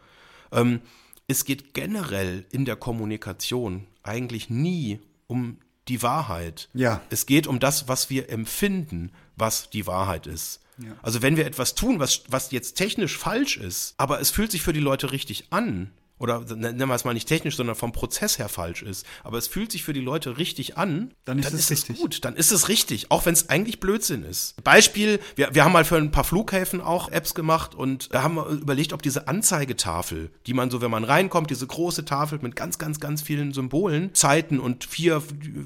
Ähm, 0.53 0.83
es 1.29 1.45
geht 1.45 1.73
generell 1.73 2.45
in 2.53 2.67
der 2.67 2.77
Kommunikation 2.77 3.87
eigentlich 4.03 4.51
nie 4.51 5.01
um 5.27 5.59
die 5.89 6.03
Wahrheit. 6.03 6.69
Ja. 6.75 7.01
Es 7.11 7.27
geht 7.27 7.47
um 7.47 7.59
das, 7.61 7.89
was 7.89 8.11
wir 8.11 8.29
empfinden, 8.31 9.13
was 9.37 9.71
die 9.71 9.87
Wahrheit 9.87 10.27
ist. 10.27 10.61
Ja. 10.79 10.91
Also 11.03 11.23
wenn 11.23 11.37
wir 11.37 11.47
etwas 11.47 11.75
tun, 11.75 12.01
was, 12.01 12.25
was 12.29 12.51
jetzt 12.51 12.75
technisch 12.75 13.17
falsch 13.17 13.57
ist, 13.57 13.95
aber 13.97 14.21
es 14.21 14.31
fühlt 14.31 14.51
sich 14.51 14.63
für 14.63 14.73
die 14.73 14.81
Leute 14.81 15.13
richtig 15.13 15.47
an, 15.51 15.91
oder 16.19 16.41
nennen 16.55 16.89
wir 16.89 16.95
es 16.95 17.05
mal 17.05 17.15
nicht 17.15 17.29
technisch, 17.29 17.57
sondern 17.57 17.77
vom 17.77 17.93
Prozess 17.93 18.39
her 18.39 18.49
falsch 18.49 18.83
ist, 18.83 19.07
aber 19.23 19.39
es 19.39 19.49
fühlt 19.49 19.71
sich 19.71 19.85
für 19.85 19.93
die 19.93 20.01
Leute 20.01 20.39
richtig 20.39 20.79
an, 20.79 21.13
dann 21.25 21.39
ist, 21.39 21.47
dann 21.47 21.59
es, 21.59 21.71
ist 21.71 21.91
es, 21.91 21.99
gut, 21.99 22.25
dann 22.25 22.37
ist 22.37 22.53
es 22.53 22.69
richtig, 22.69 23.11
auch 23.11 23.27
wenn 23.27 23.35
es 23.35 23.49
eigentlich 23.51 23.81
Blödsinn 23.81 24.23
ist. 24.23 24.63
Beispiel, 24.65 25.21
wir, 25.35 25.55
wir 25.55 25.65
haben 25.65 25.73
mal 25.73 25.85
für 25.85 25.97
ein 25.97 26.11
paar 26.11 26.25
Flughäfen 26.25 26.81
auch 26.81 27.11
Apps 27.11 27.35
gemacht 27.35 27.75
und 27.75 28.15
da 28.15 28.23
haben 28.23 28.35
wir 28.37 28.47
überlegt, 28.47 28.93
ob 28.93 29.03
diese 29.03 29.29
Anzeigetafel, 29.29 30.31
die 30.47 30.55
man 30.55 30.71
so, 30.71 30.81
wenn 30.81 30.91
man 30.91 31.05
reinkommt, 31.05 31.51
diese 31.51 31.67
große 31.67 32.05
Tafel 32.05 32.39
mit 32.41 32.57
ganz, 32.57 32.79
ganz, 32.79 32.99
ganz 33.01 33.21
vielen 33.21 33.53
Symbolen, 33.53 34.15
Zeiten 34.15 34.59
und 34.59 34.85
vier 34.85 35.23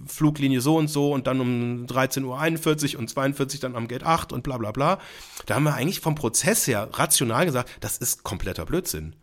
Fluglinie 0.07 0.61
so 0.61 0.77
und 0.77 0.89
so 0.89 1.13
und 1.13 1.27
dann 1.27 1.41
um 1.41 1.87
13.41 1.87 2.95
Uhr 2.95 3.01
und 3.01 3.09
42 3.09 3.61
dann 3.61 3.77
am 3.77 3.87
Gate 3.87 4.03
8 4.03 4.33
und 4.33 4.43
bla 4.43 4.59
bla 4.59 4.73
bla, 4.73 4.99
da 5.47 5.55
haben 5.55 5.65
wir 5.65 5.75
eigentlich 5.75 6.01
vom 6.01 6.15
Prozess 6.15 6.67
her 6.67 6.89
rational 6.93 7.47
gesagt, 7.47 7.71
das 7.81 7.99
ist 7.99 8.25
kompletter 8.25 8.65
Blödsinn. 8.67 9.15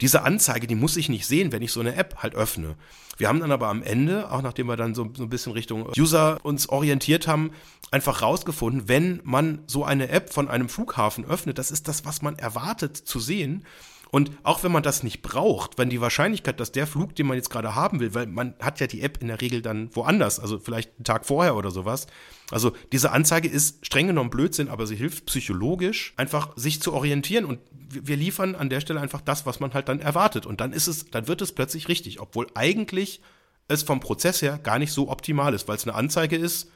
Diese 0.00 0.22
Anzeige, 0.22 0.66
die 0.66 0.76
muss 0.76 0.96
ich 0.96 1.08
nicht 1.08 1.26
sehen, 1.26 1.50
wenn 1.50 1.62
ich 1.62 1.72
so 1.72 1.80
eine 1.80 1.96
App 1.96 2.16
halt 2.22 2.34
öffne. 2.34 2.76
Wir 3.16 3.26
haben 3.26 3.40
dann 3.40 3.50
aber 3.50 3.66
am 3.68 3.82
Ende, 3.82 4.30
auch 4.30 4.42
nachdem 4.42 4.68
wir 4.68 4.76
dann 4.76 4.94
so, 4.94 5.10
so 5.16 5.24
ein 5.24 5.28
bisschen 5.28 5.52
Richtung 5.52 5.90
User 5.96 6.38
uns 6.44 6.68
orientiert 6.68 7.26
haben, 7.26 7.50
einfach 7.90 8.22
rausgefunden, 8.22 8.88
wenn 8.88 9.20
man 9.24 9.60
so 9.66 9.84
eine 9.84 10.08
App 10.08 10.32
von 10.32 10.48
einem 10.48 10.68
Flughafen 10.68 11.24
öffnet, 11.24 11.58
das 11.58 11.72
ist 11.72 11.88
das, 11.88 12.04
was 12.04 12.22
man 12.22 12.38
erwartet 12.38 12.96
zu 12.96 13.18
sehen. 13.18 13.64
Und 14.10 14.30
auch 14.42 14.62
wenn 14.62 14.72
man 14.72 14.82
das 14.82 15.02
nicht 15.02 15.20
braucht, 15.22 15.76
wenn 15.76 15.90
die 15.90 16.00
Wahrscheinlichkeit, 16.00 16.58
dass 16.60 16.72
der 16.72 16.86
Flug, 16.86 17.14
den 17.14 17.26
man 17.26 17.36
jetzt 17.36 17.50
gerade 17.50 17.74
haben 17.74 18.00
will, 18.00 18.14
weil 18.14 18.26
man 18.26 18.54
hat 18.60 18.80
ja 18.80 18.86
die 18.86 19.02
App 19.02 19.18
in 19.20 19.28
der 19.28 19.40
Regel 19.40 19.60
dann 19.60 19.94
woanders, 19.94 20.40
also 20.40 20.58
vielleicht 20.58 20.96
einen 20.96 21.04
Tag 21.04 21.26
vorher 21.26 21.56
oder 21.56 21.70
sowas. 21.70 22.06
Also 22.50 22.72
diese 22.92 23.12
Anzeige 23.12 23.48
ist 23.48 23.84
streng 23.84 24.06
genommen 24.06 24.30
Blödsinn, 24.30 24.68
aber 24.68 24.86
sie 24.86 24.96
hilft 24.96 25.26
psychologisch 25.26 26.14
einfach 26.16 26.56
sich 26.56 26.80
zu 26.80 26.94
orientieren 26.94 27.44
und 27.44 27.60
wir 27.70 28.16
liefern 28.16 28.54
an 28.54 28.70
der 28.70 28.80
Stelle 28.80 29.00
einfach 29.00 29.20
das, 29.20 29.44
was 29.44 29.60
man 29.60 29.74
halt 29.74 29.88
dann 29.88 30.00
erwartet. 30.00 30.46
Und 30.46 30.60
dann 30.60 30.72
ist 30.72 30.86
es, 30.86 31.10
dann 31.10 31.28
wird 31.28 31.42
es 31.42 31.52
plötzlich 31.52 31.88
richtig, 31.88 32.20
obwohl 32.20 32.46
eigentlich 32.54 33.20
es 33.68 33.82
vom 33.82 34.00
Prozess 34.00 34.40
her 34.40 34.58
gar 34.62 34.78
nicht 34.78 34.92
so 34.92 35.10
optimal 35.10 35.52
ist, 35.52 35.68
weil 35.68 35.76
es 35.76 35.86
eine 35.86 35.94
Anzeige 35.94 36.36
ist, 36.36 36.70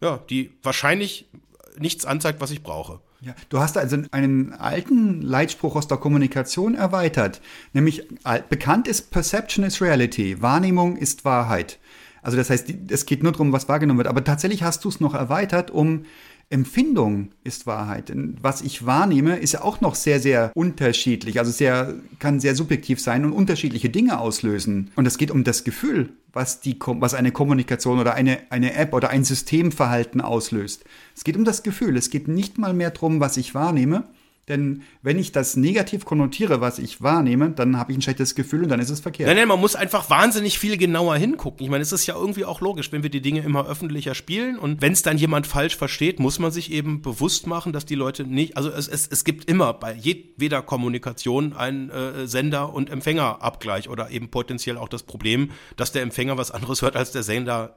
ja, 0.00 0.18
die 0.30 0.52
wahrscheinlich 0.62 1.28
nichts 1.76 2.04
anzeigt, 2.06 2.40
was 2.40 2.52
ich 2.52 2.62
brauche. 2.62 3.00
Ja, 3.20 3.34
du 3.48 3.58
hast 3.58 3.76
also 3.76 3.96
einen 4.12 4.52
alten 4.52 5.22
Leitspruch 5.22 5.74
aus 5.74 5.88
der 5.88 5.98
Kommunikation 5.98 6.76
erweitert, 6.76 7.40
nämlich 7.72 8.06
bekannt 8.48 8.86
ist 8.86 9.10
Perception 9.10 9.64
is 9.64 9.80
Reality, 9.80 10.40
Wahrnehmung 10.40 10.96
ist 10.96 11.24
Wahrheit. 11.24 11.78
Also 12.22 12.36
das 12.36 12.50
heißt, 12.50 12.72
es 12.90 13.06
geht 13.06 13.22
nur 13.22 13.32
darum, 13.32 13.52
was 13.52 13.68
wahrgenommen 13.68 13.98
wird. 13.98 14.08
Aber 14.08 14.22
tatsächlich 14.22 14.62
hast 14.62 14.84
du 14.84 14.88
es 14.88 15.00
noch 15.00 15.14
erweitert 15.14 15.70
um 15.70 16.04
Empfindung 16.50 17.30
ist 17.44 17.66
Wahrheit. 17.66 18.08
Denn 18.08 18.36
was 18.40 18.62
ich 18.62 18.86
wahrnehme, 18.86 19.36
ist 19.36 19.52
ja 19.52 19.62
auch 19.62 19.82
noch 19.82 19.94
sehr, 19.94 20.18
sehr 20.18 20.50
unterschiedlich. 20.54 21.38
Also 21.38 21.50
sehr, 21.50 21.94
kann 22.18 22.40
sehr 22.40 22.54
subjektiv 22.54 23.00
sein 23.00 23.26
und 23.26 23.32
unterschiedliche 23.32 23.90
Dinge 23.90 24.18
auslösen. 24.18 24.90
Und 24.96 25.06
es 25.06 25.18
geht 25.18 25.30
um 25.30 25.44
das 25.44 25.62
Gefühl, 25.62 26.10
was, 26.32 26.60
die, 26.60 26.78
was 26.80 27.12
eine 27.12 27.32
Kommunikation 27.32 27.98
oder 27.98 28.14
eine, 28.14 28.38
eine 28.48 28.74
App 28.74 28.94
oder 28.94 29.10
ein 29.10 29.24
Systemverhalten 29.24 30.22
auslöst. 30.22 30.84
Es 31.18 31.24
geht 31.24 31.36
um 31.36 31.44
das 31.44 31.64
Gefühl. 31.64 31.96
Es 31.96 32.10
geht 32.10 32.28
nicht 32.28 32.58
mal 32.58 32.72
mehr 32.72 32.92
darum, 32.92 33.18
was 33.18 33.36
ich 33.36 33.52
wahrnehme, 33.52 34.04
denn 34.46 34.82
wenn 35.02 35.18
ich 35.18 35.32
das 35.32 35.56
negativ 35.56 36.04
konnotiere, 36.04 36.60
was 36.60 36.78
ich 36.78 37.02
wahrnehme, 37.02 37.50
dann 37.50 37.76
habe 37.76 37.90
ich 37.90 37.98
ein 37.98 38.02
schlechtes 38.02 38.36
Gefühl 38.36 38.62
und 38.62 38.68
dann 38.68 38.78
ist 38.78 38.88
es 38.88 39.00
verkehrt. 39.00 39.26
Nein, 39.26 39.36
nein, 39.36 39.48
man 39.48 39.58
muss 39.58 39.74
einfach 39.74 40.10
wahnsinnig 40.10 40.60
viel 40.60 40.76
genauer 40.76 41.16
hingucken. 41.16 41.64
Ich 41.64 41.70
meine, 41.70 41.82
es 41.82 41.90
ist 41.90 42.06
ja 42.06 42.14
irgendwie 42.14 42.44
auch 42.44 42.60
logisch, 42.60 42.92
wenn 42.92 43.02
wir 43.02 43.10
die 43.10 43.20
Dinge 43.20 43.40
immer 43.40 43.66
öffentlicher 43.66 44.14
spielen 44.14 44.60
und 44.60 44.80
wenn 44.80 44.92
es 44.92 45.02
dann 45.02 45.18
jemand 45.18 45.48
falsch 45.48 45.76
versteht, 45.76 46.20
muss 46.20 46.38
man 46.38 46.52
sich 46.52 46.70
eben 46.70 47.02
bewusst 47.02 47.48
machen, 47.48 47.72
dass 47.72 47.84
die 47.84 47.96
Leute 47.96 48.22
nicht, 48.22 48.56
also 48.56 48.70
es, 48.70 48.86
es, 48.86 49.08
es 49.08 49.24
gibt 49.24 49.50
immer 49.50 49.74
bei 49.74 49.94
jedweder 49.94 50.62
Kommunikation 50.62 51.52
einen 51.52 51.90
äh, 51.90 52.28
Sender- 52.28 52.72
und 52.72 52.90
Empfängerabgleich 52.90 53.88
oder 53.88 54.12
eben 54.12 54.28
potenziell 54.28 54.76
auch 54.76 54.88
das 54.88 55.02
Problem, 55.02 55.50
dass 55.76 55.90
der 55.90 56.02
Empfänger 56.02 56.38
was 56.38 56.52
anderes 56.52 56.80
hört, 56.80 56.94
als 56.94 57.10
der 57.10 57.24
Sender 57.24 57.74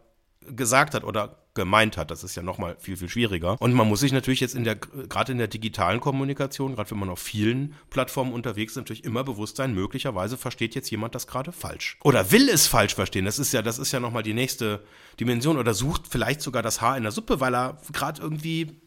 gesagt 0.47 0.93
hat 0.93 1.03
oder 1.03 1.37
gemeint 1.53 1.97
hat. 1.97 2.11
Das 2.11 2.23
ist 2.23 2.35
ja 2.35 2.43
nochmal 2.43 2.75
viel, 2.79 2.97
viel 2.97 3.09
schwieriger. 3.09 3.57
Und 3.59 3.73
man 3.73 3.87
muss 3.87 3.99
sich 3.99 4.11
natürlich 4.11 4.39
jetzt 4.39 4.55
in 4.55 4.63
der, 4.63 4.75
gerade 4.75 5.31
in 5.31 5.37
der 5.37 5.47
digitalen 5.47 5.99
Kommunikation, 5.99 6.75
gerade 6.75 6.91
wenn 6.91 6.99
man 6.99 7.09
auf 7.09 7.19
vielen 7.19 7.75
Plattformen 7.89 8.33
unterwegs 8.33 8.73
ist, 8.73 8.77
natürlich 8.77 9.03
immer 9.03 9.23
bewusst 9.23 9.57
sein, 9.57 9.73
möglicherweise 9.73 10.37
versteht 10.37 10.75
jetzt 10.75 10.89
jemand 10.91 11.13
das 11.13 11.27
gerade 11.27 11.51
falsch. 11.51 11.97
Oder 12.03 12.31
will 12.31 12.47
es 12.49 12.67
falsch 12.67 12.95
verstehen. 12.95 13.25
Das 13.25 13.39
ist 13.39 13.51
ja, 13.53 13.61
das 13.61 13.79
ist 13.79 13.91
ja 13.91 13.99
nochmal 13.99 14.23
die 14.23 14.33
nächste 14.33 14.83
Dimension. 15.19 15.57
Oder 15.57 15.73
sucht 15.73 16.03
vielleicht 16.09 16.41
sogar 16.41 16.63
das 16.63 16.81
Haar 16.81 16.97
in 16.97 17.03
der 17.03 17.11
Suppe, 17.11 17.39
weil 17.39 17.53
er 17.53 17.77
gerade 17.91 18.21
irgendwie 18.21 18.80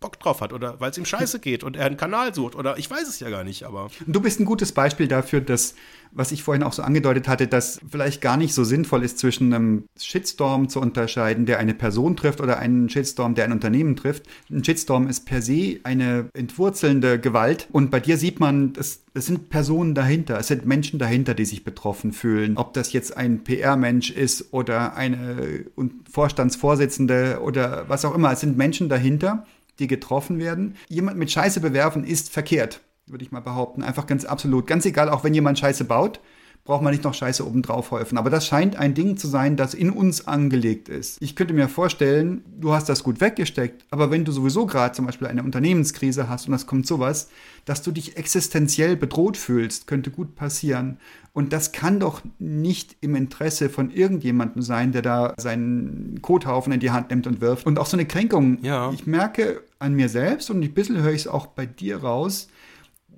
Bock 0.00 0.18
drauf 0.18 0.40
hat 0.40 0.54
oder 0.54 0.80
weil 0.80 0.90
es 0.90 0.98
ihm 0.98 1.04
scheiße 1.04 1.40
geht 1.40 1.62
und 1.62 1.76
er 1.76 1.84
einen 1.84 1.98
Kanal 1.98 2.34
sucht 2.34 2.54
oder 2.54 2.78
ich 2.78 2.90
weiß 2.90 3.06
es 3.06 3.20
ja 3.20 3.28
gar 3.28 3.44
nicht, 3.44 3.64
aber. 3.64 3.90
Du 4.06 4.20
bist 4.20 4.40
ein 4.40 4.46
gutes 4.46 4.72
Beispiel 4.72 5.08
dafür, 5.08 5.42
dass, 5.42 5.74
was 6.10 6.32
ich 6.32 6.42
vorhin 6.42 6.62
auch 6.62 6.72
so 6.72 6.82
angedeutet 6.82 7.28
hatte, 7.28 7.46
dass 7.46 7.80
vielleicht 7.88 8.22
gar 8.22 8.38
nicht 8.38 8.54
so 8.54 8.64
sinnvoll 8.64 9.04
ist, 9.04 9.18
zwischen 9.18 9.52
einem 9.52 9.84
Shitstorm 10.00 10.70
zu 10.70 10.80
unterscheiden, 10.80 11.44
der 11.44 11.58
eine 11.58 11.74
Person 11.74 12.16
trifft 12.16 12.40
oder 12.40 12.58
einen 12.58 12.88
Shitstorm, 12.88 13.34
der 13.34 13.44
ein 13.44 13.52
Unternehmen 13.52 13.94
trifft. 13.94 14.24
Ein 14.50 14.64
Shitstorm 14.64 15.06
ist 15.06 15.26
per 15.26 15.42
se 15.42 15.80
eine 15.82 16.30
entwurzelnde 16.32 17.20
Gewalt 17.20 17.68
und 17.70 17.90
bei 17.90 18.00
dir 18.00 18.16
sieht 18.16 18.40
man, 18.40 18.72
es, 18.78 19.04
es 19.12 19.26
sind 19.26 19.50
Personen 19.50 19.94
dahinter, 19.94 20.38
es 20.38 20.46
sind 20.46 20.64
Menschen 20.64 20.98
dahinter, 20.98 21.34
die 21.34 21.44
sich 21.44 21.62
betroffen 21.62 22.12
fühlen. 22.12 22.56
Ob 22.56 22.72
das 22.72 22.94
jetzt 22.94 23.16
ein 23.18 23.44
PR-Mensch 23.44 24.10
ist 24.10 24.54
oder 24.54 24.94
eine 24.96 25.66
Vorstandsvorsitzende 26.10 27.40
oder 27.42 27.84
was 27.88 28.06
auch 28.06 28.14
immer, 28.14 28.32
es 28.32 28.40
sind 28.40 28.56
Menschen 28.56 28.88
dahinter 28.88 29.44
die 29.80 29.86
getroffen 29.86 30.38
werden. 30.38 30.76
Jemand 30.88 31.18
mit 31.18 31.30
Scheiße 31.30 31.60
bewerfen 31.60 32.04
ist 32.04 32.30
verkehrt, 32.30 32.80
würde 33.06 33.24
ich 33.24 33.32
mal 33.32 33.40
behaupten. 33.40 33.82
Einfach 33.82 34.06
ganz 34.06 34.24
absolut. 34.24 34.66
Ganz 34.66 34.84
egal, 34.84 35.08
auch 35.08 35.24
wenn 35.24 35.34
jemand 35.34 35.58
Scheiße 35.58 35.84
baut, 35.84 36.20
braucht 36.64 36.82
man 36.82 36.92
nicht 36.92 37.04
noch 37.04 37.14
Scheiße 37.14 37.46
obendrauf 37.46 37.90
häufen. 37.90 38.18
Aber 38.18 38.30
das 38.30 38.46
scheint 38.46 38.76
ein 38.76 38.94
Ding 38.94 39.16
zu 39.16 39.28
sein, 39.28 39.56
das 39.56 39.74
in 39.74 39.90
uns 39.90 40.26
angelegt 40.26 40.88
ist. 40.88 41.20
Ich 41.20 41.34
könnte 41.34 41.54
mir 41.54 41.68
vorstellen, 41.68 42.44
du 42.60 42.72
hast 42.72 42.88
das 42.88 43.02
gut 43.02 43.20
weggesteckt, 43.20 43.84
aber 43.90 44.10
wenn 44.10 44.24
du 44.24 44.32
sowieso 44.32 44.66
gerade 44.66 44.94
zum 44.94 45.06
Beispiel 45.06 45.26
eine 45.26 45.42
Unternehmenskrise 45.42 46.28
hast 46.28 46.46
und 46.46 46.52
das 46.52 46.66
kommt 46.66 46.86
sowas, 46.86 47.28
dass 47.64 47.82
du 47.82 47.92
dich 47.92 48.16
existenziell 48.16 48.96
bedroht 48.96 49.36
fühlst, 49.36 49.86
könnte 49.86 50.10
gut 50.10 50.36
passieren. 50.36 50.98
Und 51.32 51.52
das 51.52 51.72
kann 51.72 52.00
doch 52.00 52.22
nicht 52.38 52.96
im 53.00 53.14
Interesse 53.14 53.68
von 53.70 53.90
irgendjemandem 53.90 54.62
sein, 54.62 54.92
der 54.92 55.02
da 55.02 55.34
seinen 55.38 56.20
Kothaufen 56.22 56.72
in 56.72 56.80
die 56.80 56.90
Hand 56.90 57.10
nimmt 57.10 57.26
und 57.26 57.40
wirft. 57.40 57.66
Und 57.66 57.78
auch 57.78 57.86
so 57.86 57.96
eine 57.96 58.06
Kränkung. 58.06 58.58
Ja. 58.62 58.90
Ich 58.92 59.06
merke 59.06 59.62
an 59.80 59.94
mir 59.94 60.08
selbst 60.08 60.50
und 60.50 60.62
ein 60.62 60.74
bisschen 60.74 61.02
höre 61.02 61.12
ich 61.12 61.22
es 61.22 61.28
auch 61.28 61.46
bei 61.46 61.66
dir 61.66 61.98
raus, 61.98 62.48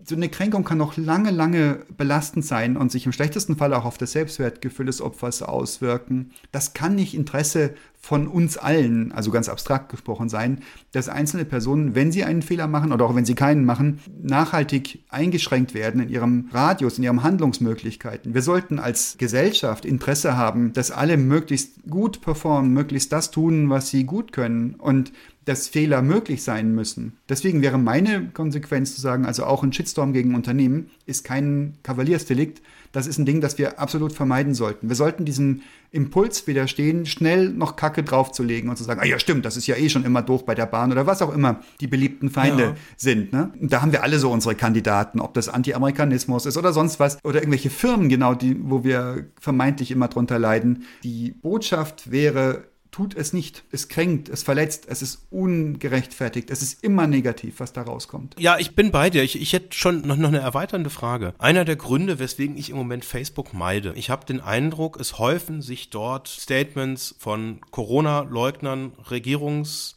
so 0.04 0.16
eine 0.16 0.28
Kränkung 0.28 0.64
kann 0.64 0.78
noch 0.78 0.96
lange, 0.96 1.30
lange 1.30 1.80
belastend 1.96 2.44
sein 2.44 2.76
und 2.76 2.90
sich 2.90 3.06
im 3.06 3.12
schlechtesten 3.12 3.56
Fall 3.56 3.72
auch 3.72 3.84
auf 3.84 3.98
das 3.98 4.12
Selbstwertgefühl 4.12 4.86
des 4.86 5.00
Opfers 5.00 5.42
auswirken. 5.42 6.32
Das 6.50 6.74
kann 6.74 6.96
nicht 6.96 7.14
Interesse 7.14 7.74
von 8.00 8.26
uns 8.26 8.58
allen, 8.58 9.12
also 9.12 9.30
ganz 9.30 9.48
abstrakt 9.48 9.88
gesprochen 9.88 10.28
sein, 10.28 10.62
dass 10.90 11.08
einzelne 11.08 11.44
Personen, 11.44 11.94
wenn 11.94 12.10
sie 12.10 12.24
einen 12.24 12.42
Fehler 12.42 12.66
machen 12.66 12.92
oder 12.92 13.04
auch 13.04 13.14
wenn 13.14 13.24
sie 13.24 13.36
keinen 13.36 13.64
machen, 13.64 14.00
nachhaltig 14.20 15.04
eingeschränkt 15.08 15.72
werden 15.72 16.00
in 16.00 16.08
ihrem 16.08 16.48
Radius, 16.52 16.98
in 16.98 17.04
ihren 17.04 17.22
Handlungsmöglichkeiten. 17.22 18.34
Wir 18.34 18.42
sollten 18.42 18.80
als 18.80 19.16
Gesellschaft 19.18 19.84
Interesse 19.84 20.36
haben, 20.36 20.72
dass 20.72 20.90
alle 20.90 21.16
möglichst 21.16 21.84
gut 21.88 22.22
performen, 22.22 22.72
möglichst 22.72 23.12
das 23.12 23.30
tun, 23.30 23.70
was 23.70 23.90
sie 23.90 24.02
gut 24.02 24.32
können 24.32 24.74
und 24.74 25.12
dass 25.44 25.68
Fehler 25.68 26.02
möglich 26.02 26.42
sein 26.42 26.74
müssen. 26.74 27.16
Deswegen 27.28 27.62
wäre 27.62 27.78
meine 27.78 28.30
Konsequenz 28.32 28.94
zu 28.94 29.00
sagen, 29.00 29.26
also 29.26 29.44
auch 29.44 29.62
ein 29.62 29.72
Shitstorm 29.72 30.12
gegen 30.12 30.34
Unternehmen 30.34 30.90
ist 31.06 31.24
kein 31.24 31.74
Kavaliersdelikt. 31.82 32.62
Das 32.92 33.06
ist 33.06 33.18
ein 33.18 33.24
Ding, 33.24 33.40
das 33.40 33.56
wir 33.58 33.80
absolut 33.80 34.12
vermeiden 34.12 34.54
sollten. 34.54 34.88
Wir 34.88 34.96
sollten 34.96 35.24
diesem 35.24 35.62
Impuls 35.90 36.46
widerstehen, 36.46 37.06
schnell 37.06 37.48
noch 37.48 37.76
Kacke 37.76 38.02
draufzulegen 38.02 38.68
und 38.68 38.76
zu 38.76 38.84
sagen, 38.84 39.00
ah 39.02 39.06
ja 39.06 39.18
stimmt, 39.18 39.44
das 39.44 39.56
ist 39.56 39.66
ja 39.66 39.76
eh 39.76 39.88
schon 39.88 40.04
immer 40.04 40.22
doof 40.22 40.44
bei 40.44 40.54
der 40.54 40.66
Bahn 40.66 40.92
oder 40.92 41.06
was 41.06 41.22
auch 41.22 41.34
immer 41.34 41.60
die 41.80 41.86
beliebten 41.86 42.30
Feinde 42.30 42.62
ja. 42.62 42.74
sind. 42.96 43.32
Ne? 43.32 43.50
Und 43.60 43.72
da 43.72 43.82
haben 43.82 43.92
wir 43.92 44.02
alle 44.02 44.18
so 44.18 44.30
unsere 44.30 44.54
Kandidaten, 44.54 45.20
ob 45.20 45.34
das 45.34 45.48
Anti-Amerikanismus 45.48 46.46
ist 46.46 46.56
oder 46.56 46.72
sonst 46.72 47.00
was 47.00 47.18
oder 47.24 47.40
irgendwelche 47.40 47.70
Firmen, 47.70 48.08
genau 48.08 48.34
die, 48.34 48.56
wo 48.62 48.84
wir 48.84 49.26
vermeintlich 49.40 49.90
immer 49.90 50.08
drunter 50.08 50.38
leiden. 50.38 50.84
Die 51.02 51.32
Botschaft 51.32 52.10
wäre, 52.10 52.64
tut 52.92 53.16
es 53.16 53.32
nicht. 53.32 53.64
Es 53.72 53.88
kränkt, 53.88 54.28
es 54.28 54.44
verletzt, 54.44 54.84
es 54.86 55.02
ist 55.02 55.26
ungerechtfertigt, 55.30 56.50
es 56.50 56.62
ist 56.62 56.84
immer 56.84 57.08
negativ, 57.08 57.58
was 57.58 57.72
da 57.72 57.82
rauskommt. 57.82 58.36
Ja, 58.38 58.58
ich 58.58 58.76
bin 58.76 58.92
bei 58.92 59.10
dir. 59.10 59.24
Ich, 59.24 59.40
ich 59.40 59.52
hätte 59.52 59.76
schon 59.76 60.02
noch, 60.02 60.16
noch 60.16 60.28
eine 60.28 60.38
erweiternde 60.38 60.90
Frage. 60.90 61.34
Einer 61.38 61.64
der 61.64 61.76
Gründe, 61.76 62.20
weswegen 62.20 62.56
ich 62.56 62.70
im 62.70 62.76
Moment 62.76 63.04
Facebook 63.04 63.54
meide, 63.54 63.94
ich 63.96 64.10
habe 64.10 64.26
den 64.26 64.40
Eindruck, 64.40 65.00
es 65.00 65.18
häufen 65.18 65.62
sich 65.62 65.90
dort 65.90 66.28
Statements 66.28 67.16
von 67.18 67.60
Corona-Leugnern, 67.72 68.92
Regierungs- 69.08 69.96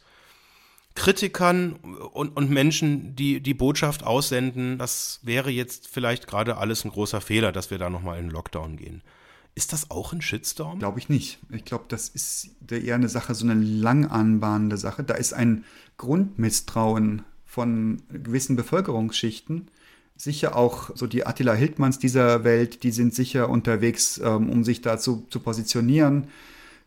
Kritikern 0.96 1.74
und, 2.14 2.36
und 2.36 2.50
Menschen, 2.50 3.14
die 3.14 3.40
die 3.40 3.52
Botschaft 3.52 4.02
aussenden, 4.02 4.78
das 4.78 5.20
wäre 5.22 5.50
jetzt 5.50 5.88
vielleicht 5.88 6.26
gerade 6.26 6.56
alles 6.56 6.86
ein 6.86 6.90
großer 6.90 7.20
Fehler, 7.20 7.52
dass 7.52 7.70
wir 7.70 7.76
da 7.76 7.90
nochmal 7.90 8.18
in 8.18 8.28
den 8.28 8.30
Lockdown 8.32 8.78
gehen. 8.78 9.02
Ist 9.56 9.72
das 9.72 9.90
auch 9.90 10.12
ein 10.12 10.20
Shitstorm? 10.20 10.80
Glaube 10.80 10.98
ich 10.98 11.08
nicht. 11.08 11.38
Ich 11.50 11.64
glaube, 11.64 11.86
das 11.88 12.10
ist 12.10 12.50
eher 12.70 12.94
eine 12.94 13.08
Sache, 13.08 13.34
so 13.34 13.46
eine 13.46 13.54
lang 13.54 14.04
anbahnende 14.04 14.76
Sache. 14.76 15.02
Da 15.02 15.14
ist 15.14 15.32
ein 15.32 15.64
Grundmisstrauen 15.96 17.22
von 17.46 18.02
gewissen 18.10 18.54
Bevölkerungsschichten. 18.56 19.68
Sicher 20.14 20.56
auch 20.56 20.90
so 20.94 21.06
die 21.06 21.24
Attila 21.24 21.54
Hildmanns 21.54 21.98
dieser 21.98 22.44
Welt, 22.44 22.82
die 22.82 22.90
sind 22.90 23.14
sicher 23.14 23.48
unterwegs, 23.48 24.20
ähm, 24.22 24.50
um 24.50 24.62
sich 24.62 24.82
dazu 24.82 25.26
zu 25.30 25.40
positionieren. 25.40 26.26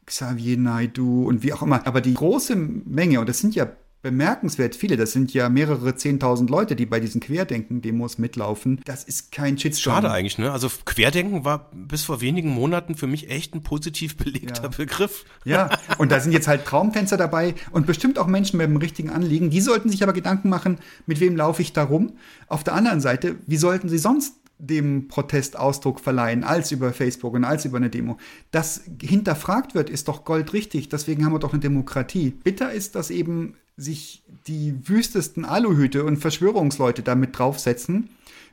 Xavier 0.05 0.57
Naidu 0.57 1.27
und 1.27 1.41
wie 1.41 1.53
auch 1.53 1.63
immer. 1.63 1.87
Aber 1.87 2.01
die 2.01 2.13
große 2.13 2.55
Menge, 2.55 3.19
und 3.19 3.29
das 3.29 3.39
sind 3.39 3.55
ja 3.55 3.67
bemerkenswert 4.01 4.75
viele. 4.75 4.95
Das 4.95 5.11
sind 5.11 5.33
ja 5.33 5.49
mehrere 5.49 5.95
Zehntausend 5.95 6.49
Leute, 6.49 6.75
die 6.75 6.85
bei 6.85 6.99
diesen 6.99 7.19
Querdenken-Demos 7.19 8.17
mitlaufen. 8.17 8.81
Das 8.85 9.03
ist 9.03 9.31
kein 9.31 9.57
Shitstorm. 9.57 9.95
Schade 9.95 10.11
eigentlich, 10.11 10.37
ne? 10.37 10.51
Also 10.51 10.69
Querdenken 10.85 11.43
war 11.43 11.69
bis 11.73 12.03
vor 12.03 12.21
wenigen 12.21 12.49
Monaten 12.49 12.95
für 12.95 13.07
mich 13.07 13.29
echt 13.29 13.53
ein 13.55 13.61
positiv 13.61 14.15
belegter 14.15 14.63
ja. 14.63 14.69
Begriff. 14.69 15.25
Ja, 15.43 15.69
und 15.97 16.11
da 16.11 16.19
sind 16.19 16.31
jetzt 16.31 16.47
halt 16.47 16.65
Traumtänzer 16.65 17.17
dabei 17.17 17.55
und 17.71 17.87
bestimmt 17.87 18.19
auch 18.19 18.27
Menschen 18.27 18.57
mit 18.57 18.67
dem 18.67 18.77
richtigen 18.77 19.09
Anliegen. 19.09 19.49
Die 19.49 19.61
sollten 19.61 19.89
sich 19.89 20.01
aber 20.01 20.13
Gedanken 20.13 20.49
machen, 20.49 20.77
mit 21.05 21.19
wem 21.19 21.35
laufe 21.35 21.61
ich 21.61 21.73
da 21.73 21.83
rum. 21.83 22.13
Auf 22.47 22.63
der 22.63 22.75
anderen 22.75 23.01
Seite, 23.01 23.35
wie 23.47 23.57
sollten 23.57 23.89
sie 23.89 23.97
sonst 23.97 24.35
dem 24.59 25.07
Protest 25.07 25.57
Ausdruck 25.57 26.01
verleihen, 26.01 26.43
als 26.43 26.71
über 26.71 26.91
Facebook 26.91 27.33
und 27.33 27.45
als 27.45 27.63
über 27.63 27.77
eine 27.77 27.89
Demo. 27.89 28.17
Das 28.51 28.81
hinterfragt 29.01 29.73
wird, 29.73 29.89
ist 29.89 30.09
doch 30.09 30.25
goldrichtig. 30.25 30.89
Deswegen 30.89 31.25
haben 31.25 31.31
wir 31.31 31.39
doch 31.39 31.53
eine 31.53 31.61
Demokratie. 31.61 32.31
Bitter 32.31 32.71
ist, 32.71 32.95
dass 32.95 33.09
eben 33.09 33.55
sich 33.79 34.23
die 34.47 34.87
wüstesten 34.87 35.45
Aluhüte 35.45 36.03
und 36.03 36.17
Verschwörungsleute 36.17 37.01
damit 37.01 37.37
draufsetzen 37.37 38.09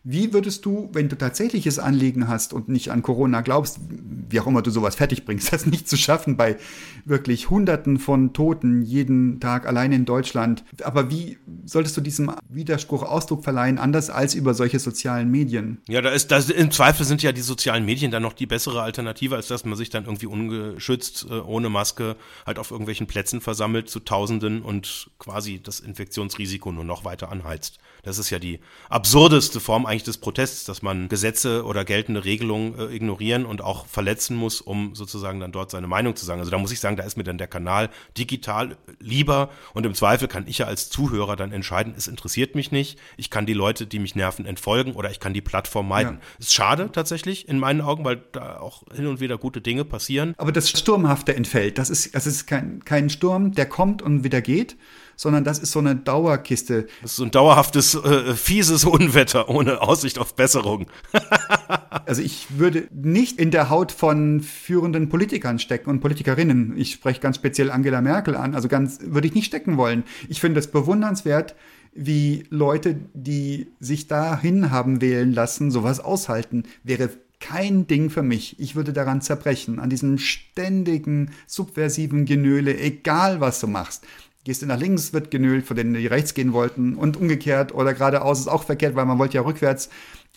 wie 0.08 0.32
würdest 0.32 0.64
du, 0.64 0.88
wenn 0.92 1.08
du 1.08 1.18
tatsächliches 1.18 1.80
Anliegen 1.80 2.28
hast 2.28 2.52
und 2.52 2.68
nicht 2.68 2.92
an 2.92 3.02
Corona 3.02 3.40
glaubst, 3.40 3.80
wie 4.28 4.38
auch 4.38 4.46
immer 4.46 4.62
du 4.62 4.70
sowas 4.70 4.94
fertig 4.94 5.24
bringst, 5.24 5.52
das 5.52 5.66
nicht 5.66 5.88
zu 5.88 5.96
schaffen 5.96 6.36
bei 6.36 6.58
wirklich 7.04 7.50
Hunderten 7.50 7.98
von 7.98 8.32
Toten 8.32 8.82
jeden 8.82 9.40
Tag 9.40 9.66
allein 9.66 9.90
in 9.90 10.04
Deutschland. 10.04 10.64
Aber 10.84 11.10
wie 11.10 11.38
solltest 11.64 11.96
du 11.96 12.00
diesem 12.00 12.30
Widerspruch 12.48 13.02
Ausdruck 13.02 13.42
verleihen, 13.42 13.78
anders 13.78 14.08
als 14.08 14.36
über 14.36 14.54
solche 14.54 14.78
sozialen 14.78 15.28
Medien? 15.28 15.78
Ja, 15.88 16.00
da 16.02 16.10
ist, 16.10 16.30
das, 16.30 16.50
im 16.50 16.70
Zweifel 16.70 17.04
sind 17.04 17.24
ja 17.24 17.32
die 17.32 17.40
sozialen 17.40 17.84
Medien 17.84 18.12
dann 18.12 18.22
noch 18.22 18.32
die 18.32 18.46
bessere 18.46 18.82
Alternative, 18.82 19.34
als 19.34 19.48
dass 19.48 19.64
man 19.64 19.76
sich 19.76 19.90
dann 19.90 20.04
irgendwie 20.04 20.26
ungeschützt, 20.26 21.26
äh, 21.28 21.34
ohne 21.34 21.68
Maske, 21.68 22.14
halt 22.46 22.60
auf 22.60 22.70
irgendwelchen 22.70 23.08
Plätzen 23.08 23.40
versammelt 23.40 23.90
zu 23.90 23.98
Tausenden 23.98 24.62
und 24.62 25.10
quasi 25.18 25.60
das 25.60 25.80
Infektionsrisiko 25.80 26.70
nur 26.70 26.84
noch 26.84 27.04
weiter 27.04 27.32
anheizt. 27.32 27.80
Das 28.06 28.18
ist 28.18 28.30
ja 28.30 28.38
die 28.38 28.60
absurdeste 28.88 29.58
Form 29.58 29.84
eigentlich 29.84 30.04
des 30.04 30.18
Protests, 30.18 30.64
dass 30.64 30.80
man 30.80 31.08
Gesetze 31.08 31.64
oder 31.64 31.84
geltende 31.84 32.24
Regelungen 32.24 32.78
äh, 32.78 32.94
ignorieren 32.94 33.44
und 33.44 33.62
auch 33.62 33.86
verletzen 33.86 34.36
muss, 34.36 34.60
um 34.60 34.94
sozusagen 34.94 35.40
dann 35.40 35.50
dort 35.50 35.72
seine 35.72 35.88
Meinung 35.88 36.14
zu 36.14 36.24
sagen. 36.24 36.38
Also 36.38 36.52
da 36.52 36.58
muss 36.58 36.70
ich 36.70 36.78
sagen, 36.78 36.96
da 36.96 37.02
ist 37.02 37.16
mir 37.16 37.24
dann 37.24 37.36
der 37.36 37.48
Kanal 37.48 37.90
digital 38.16 38.76
lieber 39.00 39.50
und 39.74 39.84
im 39.84 39.94
Zweifel 39.94 40.28
kann 40.28 40.46
ich 40.46 40.58
ja 40.58 40.66
als 40.66 40.88
Zuhörer 40.88 41.34
dann 41.34 41.50
entscheiden, 41.50 41.94
es 41.96 42.06
interessiert 42.06 42.54
mich 42.54 42.70
nicht. 42.70 42.96
Ich 43.16 43.28
kann 43.28 43.44
die 43.44 43.54
Leute, 43.54 43.88
die 43.88 43.98
mich 43.98 44.14
nerven, 44.14 44.46
entfolgen 44.46 44.92
oder 44.92 45.10
ich 45.10 45.18
kann 45.18 45.34
die 45.34 45.40
Plattform 45.40 45.88
meiden. 45.88 46.14
Ja. 46.14 46.20
Ist 46.38 46.54
schade 46.54 46.90
tatsächlich 46.92 47.48
in 47.48 47.58
meinen 47.58 47.80
Augen, 47.80 48.04
weil 48.04 48.22
da 48.30 48.60
auch 48.60 48.84
hin 48.94 49.08
und 49.08 49.18
wieder 49.18 49.36
gute 49.36 49.60
Dinge 49.60 49.84
passieren. 49.84 50.34
Aber 50.38 50.52
das 50.52 50.70
Sturmhafte 50.70 51.34
entfällt. 51.34 51.76
Das 51.76 51.90
ist, 51.90 52.14
das 52.14 52.28
ist 52.28 52.46
kein, 52.46 52.84
kein 52.84 53.10
Sturm, 53.10 53.50
der 53.50 53.66
kommt 53.66 54.00
und 54.00 54.22
wieder 54.22 54.42
geht, 54.42 54.76
sondern 55.16 55.44
das 55.44 55.58
ist 55.58 55.72
so 55.72 55.78
eine 55.78 55.96
Dauerkiste. 55.96 56.86
Das 57.02 57.12
ist 57.12 57.16
so 57.16 57.24
ein 57.24 57.30
dauerhaftes, 57.30 57.94
äh, 57.94 58.34
fieses 58.34 58.84
Unwetter 58.84 59.48
ohne 59.48 59.80
Aussicht 59.80 60.18
auf 60.18 60.34
Besserung. 60.34 60.86
also 62.06 62.22
ich 62.22 62.58
würde 62.58 62.88
nicht 62.92 63.40
in 63.40 63.50
der 63.50 63.70
Haut 63.70 63.92
von 63.92 64.40
führenden 64.40 65.08
Politikern 65.08 65.58
stecken 65.58 65.90
und 65.90 66.00
Politikerinnen. 66.00 66.74
Ich 66.76 66.92
spreche 66.92 67.20
ganz 67.20 67.36
speziell 67.36 67.70
Angela 67.70 68.00
Merkel 68.00 68.36
an. 68.36 68.54
Also 68.54 68.68
ganz 68.68 68.98
würde 69.02 69.26
ich 69.26 69.34
nicht 69.34 69.46
stecken 69.46 69.76
wollen. 69.76 70.04
Ich 70.28 70.40
finde 70.40 70.60
es 70.60 70.70
bewundernswert, 70.70 71.54
wie 71.94 72.44
Leute, 72.50 72.96
die 73.14 73.68
sich 73.80 74.06
dahin 74.06 74.70
haben 74.70 75.00
wählen 75.00 75.32
lassen, 75.32 75.70
sowas 75.70 75.98
aushalten. 75.98 76.64
Wäre 76.84 77.08
kein 77.40 77.86
Ding 77.86 78.10
für 78.10 78.22
mich. 78.22 78.58
Ich 78.58 78.76
würde 78.76 78.92
daran 78.92 79.20
zerbrechen, 79.20 79.78
an 79.78 79.90
diesem 79.90 80.18
ständigen, 80.18 81.30
subversiven 81.46 82.24
Genöle, 82.24 82.78
egal 82.78 83.40
was 83.40 83.60
du 83.60 83.66
machst. 83.66 84.04
Gehst 84.46 84.62
du 84.62 84.66
nach 84.66 84.78
links, 84.78 85.12
wird 85.12 85.32
genölt, 85.32 85.66
von 85.66 85.76
denen 85.76 85.94
die 85.94 86.06
rechts 86.06 86.32
gehen 86.32 86.52
wollten 86.52 86.94
und 86.94 87.16
umgekehrt 87.16 87.74
oder 87.74 87.94
geradeaus 87.94 88.38
ist 88.38 88.46
auch 88.46 88.62
verkehrt, 88.62 88.94
weil 88.94 89.04
man 89.04 89.18
wollte 89.18 89.34
ja 89.34 89.40
rückwärts. 89.40 89.88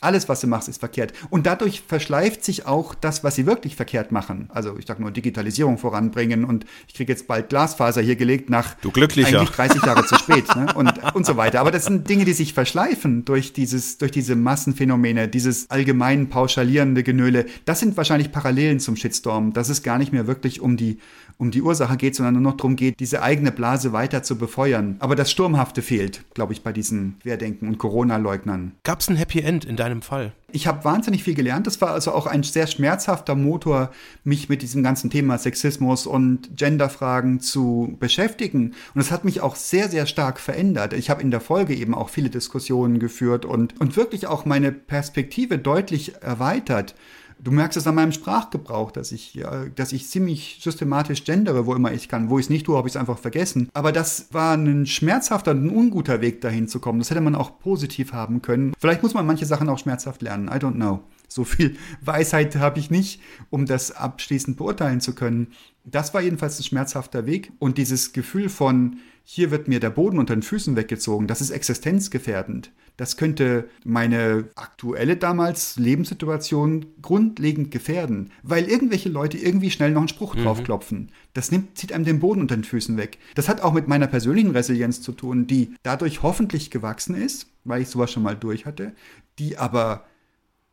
Alles, 0.01 0.27
was 0.27 0.39
du 0.41 0.47
machst, 0.47 0.67
ist 0.67 0.79
verkehrt. 0.79 1.13
Und 1.29 1.45
dadurch 1.45 1.83
verschleift 1.85 2.43
sich 2.43 2.65
auch 2.65 2.95
das, 2.95 3.23
was 3.23 3.35
sie 3.35 3.45
wirklich 3.45 3.75
verkehrt 3.75 4.11
machen. 4.11 4.49
Also 4.51 4.77
ich 4.79 4.87
sag 4.87 4.99
nur 4.99 5.11
Digitalisierung 5.11 5.77
voranbringen 5.77 6.43
und 6.43 6.65
ich 6.87 6.95
kriege 6.95 7.11
jetzt 7.11 7.27
bald 7.27 7.49
Glasfaser 7.49 8.01
hier 8.01 8.15
gelegt 8.15 8.49
nach 8.49 8.73
du 8.75 8.89
glücklicher. 8.89 9.41
eigentlich 9.41 9.55
30 9.55 9.83
Jahre 9.83 10.03
zu 10.05 10.15
spät 10.15 10.55
ne? 10.55 10.73
und, 10.73 10.91
und 11.13 11.25
so 11.25 11.37
weiter. 11.37 11.59
Aber 11.59 11.69
das 11.69 11.85
sind 11.85 12.09
Dinge, 12.09 12.25
die 12.25 12.33
sich 12.33 12.53
verschleifen 12.53 13.25
durch 13.25 13.53
dieses, 13.53 13.99
durch 13.99 14.11
diese 14.11 14.35
Massenphänomene, 14.35 15.27
dieses 15.27 15.69
allgemein 15.69 16.29
pauschalierende 16.29 17.03
Genöle. 17.03 17.45
Das 17.65 17.79
sind 17.79 17.95
wahrscheinlich 17.95 18.31
Parallelen 18.31 18.79
zum 18.79 18.95
Shitstorm, 18.95 19.53
dass 19.53 19.69
es 19.69 19.83
gar 19.83 19.99
nicht 19.99 20.13
mehr 20.13 20.25
wirklich 20.25 20.61
um 20.61 20.77
die, 20.77 20.97
um 21.39 21.51
die 21.51 21.61
Ursache 21.61 21.95
geht, 21.95 22.15
sondern 22.15 22.35
nur 22.35 22.43
noch 22.43 22.57
darum 22.57 22.75
geht, 22.75 22.99
diese 22.99 23.23
eigene 23.23 23.51
Blase 23.51 23.93
weiter 23.93 24.23
zu 24.23 24.37
befeuern. 24.37 24.97
Aber 24.99 25.15
das 25.15 25.31
Sturmhafte 25.31 25.81
fehlt, 25.81 26.25
glaube 26.33 26.51
ich, 26.51 26.63
bei 26.63 26.73
diesen 26.73 27.17
Querdenken 27.21 27.69
und 27.69 27.77
Corona-Leugnern. 27.77 28.73
Gab 28.83 28.99
es 28.99 29.09
ein 29.09 29.15
Happy 29.15 29.39
End 29.39 29.63
in 29.63 29.77
deinem 29.77 30.01
Fall? 30.01 30.33
Ich 30.51 30.67
habe 30.67 30.83
wahnsinnig 30.83 31.23
viel 31.23 31.35
gelernt. 31.35 31.65
Das 31.65 31.79
war 31.79 31.91
also 31.91 32.11
auch 32.11 32.27
ein 32.27 32.43
sehr 32.43 32.67
schmerzhafter 32.67 33.35
Motor, 33.35 33.91
mich 34.25 34.49
mit 34.49 34.61
diesem 34.61 34.83
ganzen 34.83 35.09
Thema 35.09 35.37
Sexismus 35.37 36.07
und 36.07 36.57
Genderfragen 36.57 37.39
zu 37.39 37.95
beschäftigen. 37.99 38.73
Und 38.93 39.01
es 39.01 39.11
hat 39.11 39.23
mich 39.23 39.39
auch 39.39 39.55
sehr, 39.55 39.87
sehr 39.87 40.07
stark 40.07 40.41
verändert. 40.41 40.91
Ich 40.91 41.09
habe 41.09 41.21
in 41.21 41.31
der 41.31 41.39
Folge 41.39 41.73
eben 41.73 41.95
auch 41.95 42.09
viele 42.09 42.29
Diskussionen 42.29 42.99
geführt 42.99 43.45
und, 43.45 43.79
und 43.79 43.95
wirklich 43.95 44.27
auch 44.27 44.43
meine 44.43 44.73
Perspektive 44.73 45.57
deutlich 45.57 46.15
erweitert. 46.21 46.95
Du 47.41 47.51
merkst 47.51 47.77
es 47.77 47.87
an 47.87 47.95
meinem 47.95 48.11
Sprachgebrauch, 48.11 48.91
dass 48.91 49.13
ich, 49.13 49.33
ja, 49.33 49.65
dass 49.67 49.93
ich 49.93 50.07
ziemlich 50.07 50.59
systematisch 50.61 51.23
gendere, 51.23 51.65
wo 51.65 51.73
immer 51.73 51.93
ich 51.93 52.09
kann. 52.09 52.29
Wo 52.29 52.37
ich 52.37 52.45
es 52.45 52.49
nicht 52.49 52.65
tue, 52.65 52.75
habe 52.75 52.87
ich 52.87 52.95
es 52.95 52.99
einfach 52.99 53.17
vergessen. 53.17 53.69
Aber 53.73 53.93
das 53.93 54.33
war 54.33 54.55
ein 54.55 54.85
schmerzhafter, 54.85 55.51
ein 55.51 55.69
unguter 55.69 56.19
Weg 56.19 56.41
dahin 56.41 56.67
zu 56.67 56.79
kommen. 56.79 56.99
Das 56.99 57.09
hätte 57.09 57.21
man 57.21 57.35
auch 57.35 57.59
positiv 57.59 58.11
haben 58.11 58.41
können. 58.41 58.73
Vielleicht 58.77 59.03
muss 59.03 59.13
man 59.13 59.25
manche 59.25 59.45
Sachen 59.45 59.69
auch 59.69 59.79
schmerzhaft 59.79 60.21
lernen. 60.21 60.49
I 60.49 60.57
don't 60.57 60.73
know. 60.73 61.01
So 61.29 61.45
viel 61.45 61.77
Weisheit 62.01 62.57
habe 62.57 62.79
ich 62.79 62.91
nicht, 62.91 63.21
um 63.49 63.65
das 63.65 63.91
abschließend 63.91 64.57
beurteilen 64.57 64.99
zu 64.99 65.15
können. 65.15 65.53
Das 65.83 66.13
war 66.13 66.21
jedenfalls 66.21 66.59
ein 66.59 66.63
schmerzhafter 66.63 67.25
Weg. 67.25 67.51
Und 67.59 67.77
dieses 67.77 68.13
Gefühl 68.13 68.49
von, 68.49 68.97
hier 69.23 69.51
wird 69.51 69.67
mir 69.67 69.79
der 69.79 69.91
Boden 69.91 70.19
unter 70.19 70.35
den 70.35 70.41
Füßen 70.41 70.75
weggezogen, 70.75 71.27
das 71.27 71.41
ist 71.41 71.51
existenzgefährdend. 71.51 72.71
Das 72.97 73.15
könnte 73.15 73.69
meine 73.85 74.49
aktuelle 74.55 75.15
damals 75.15 75.77
Lebenssituation 75.77 76.87
grundlegend 77.01 77.71
gefährden, 77.71 78.31
weil 78.43 78.65
irgendwelche 78.65 79.07
Leute 79.07 79.37
irgendwie 79.37 79.71
schnell 79.71 79.91
noch 79.91 80.01
einen 80.01 80.09
Spruch 80.09 80.35
mhm. 80.35 80.43
draufklopfen. 80.43 81.11
Das 81.33 81.51
nimmt, 81.51 81.77
zieht 81.77 81.93
einem 81.93 82.03
den 82.03 82.19
Boden 82.19 82.41
unter 82.41 82.57
den 82.57 82.65
Füßen 82.65 82.97
weg. 82.97 83.17
Das 83.35 83.47
hat 83.47 83.61
auch 83.61 83.71
mit 83.71 83.87
meiner 83.87 84.07
persönlichen 84.07 84.51
Resilienz 84.51 85.01
zu 85.01 85.13
tun, 85.13 85.47
die 85.47 85.75
dadurch 85.81 86.23
hoffentlich 86.23 86.71
gewachsen 86.71 87.15
ist, 87.15 87.47
weil 87.63 87.83
ich 87.83 87.87
sowas 87.87 88.11
schon 88.11 88.23
mal 88.23 88.35
durch 88.35 88.65
hatte, 88.65 88.93
die 89.37 89.57
aber, 89.57 90.05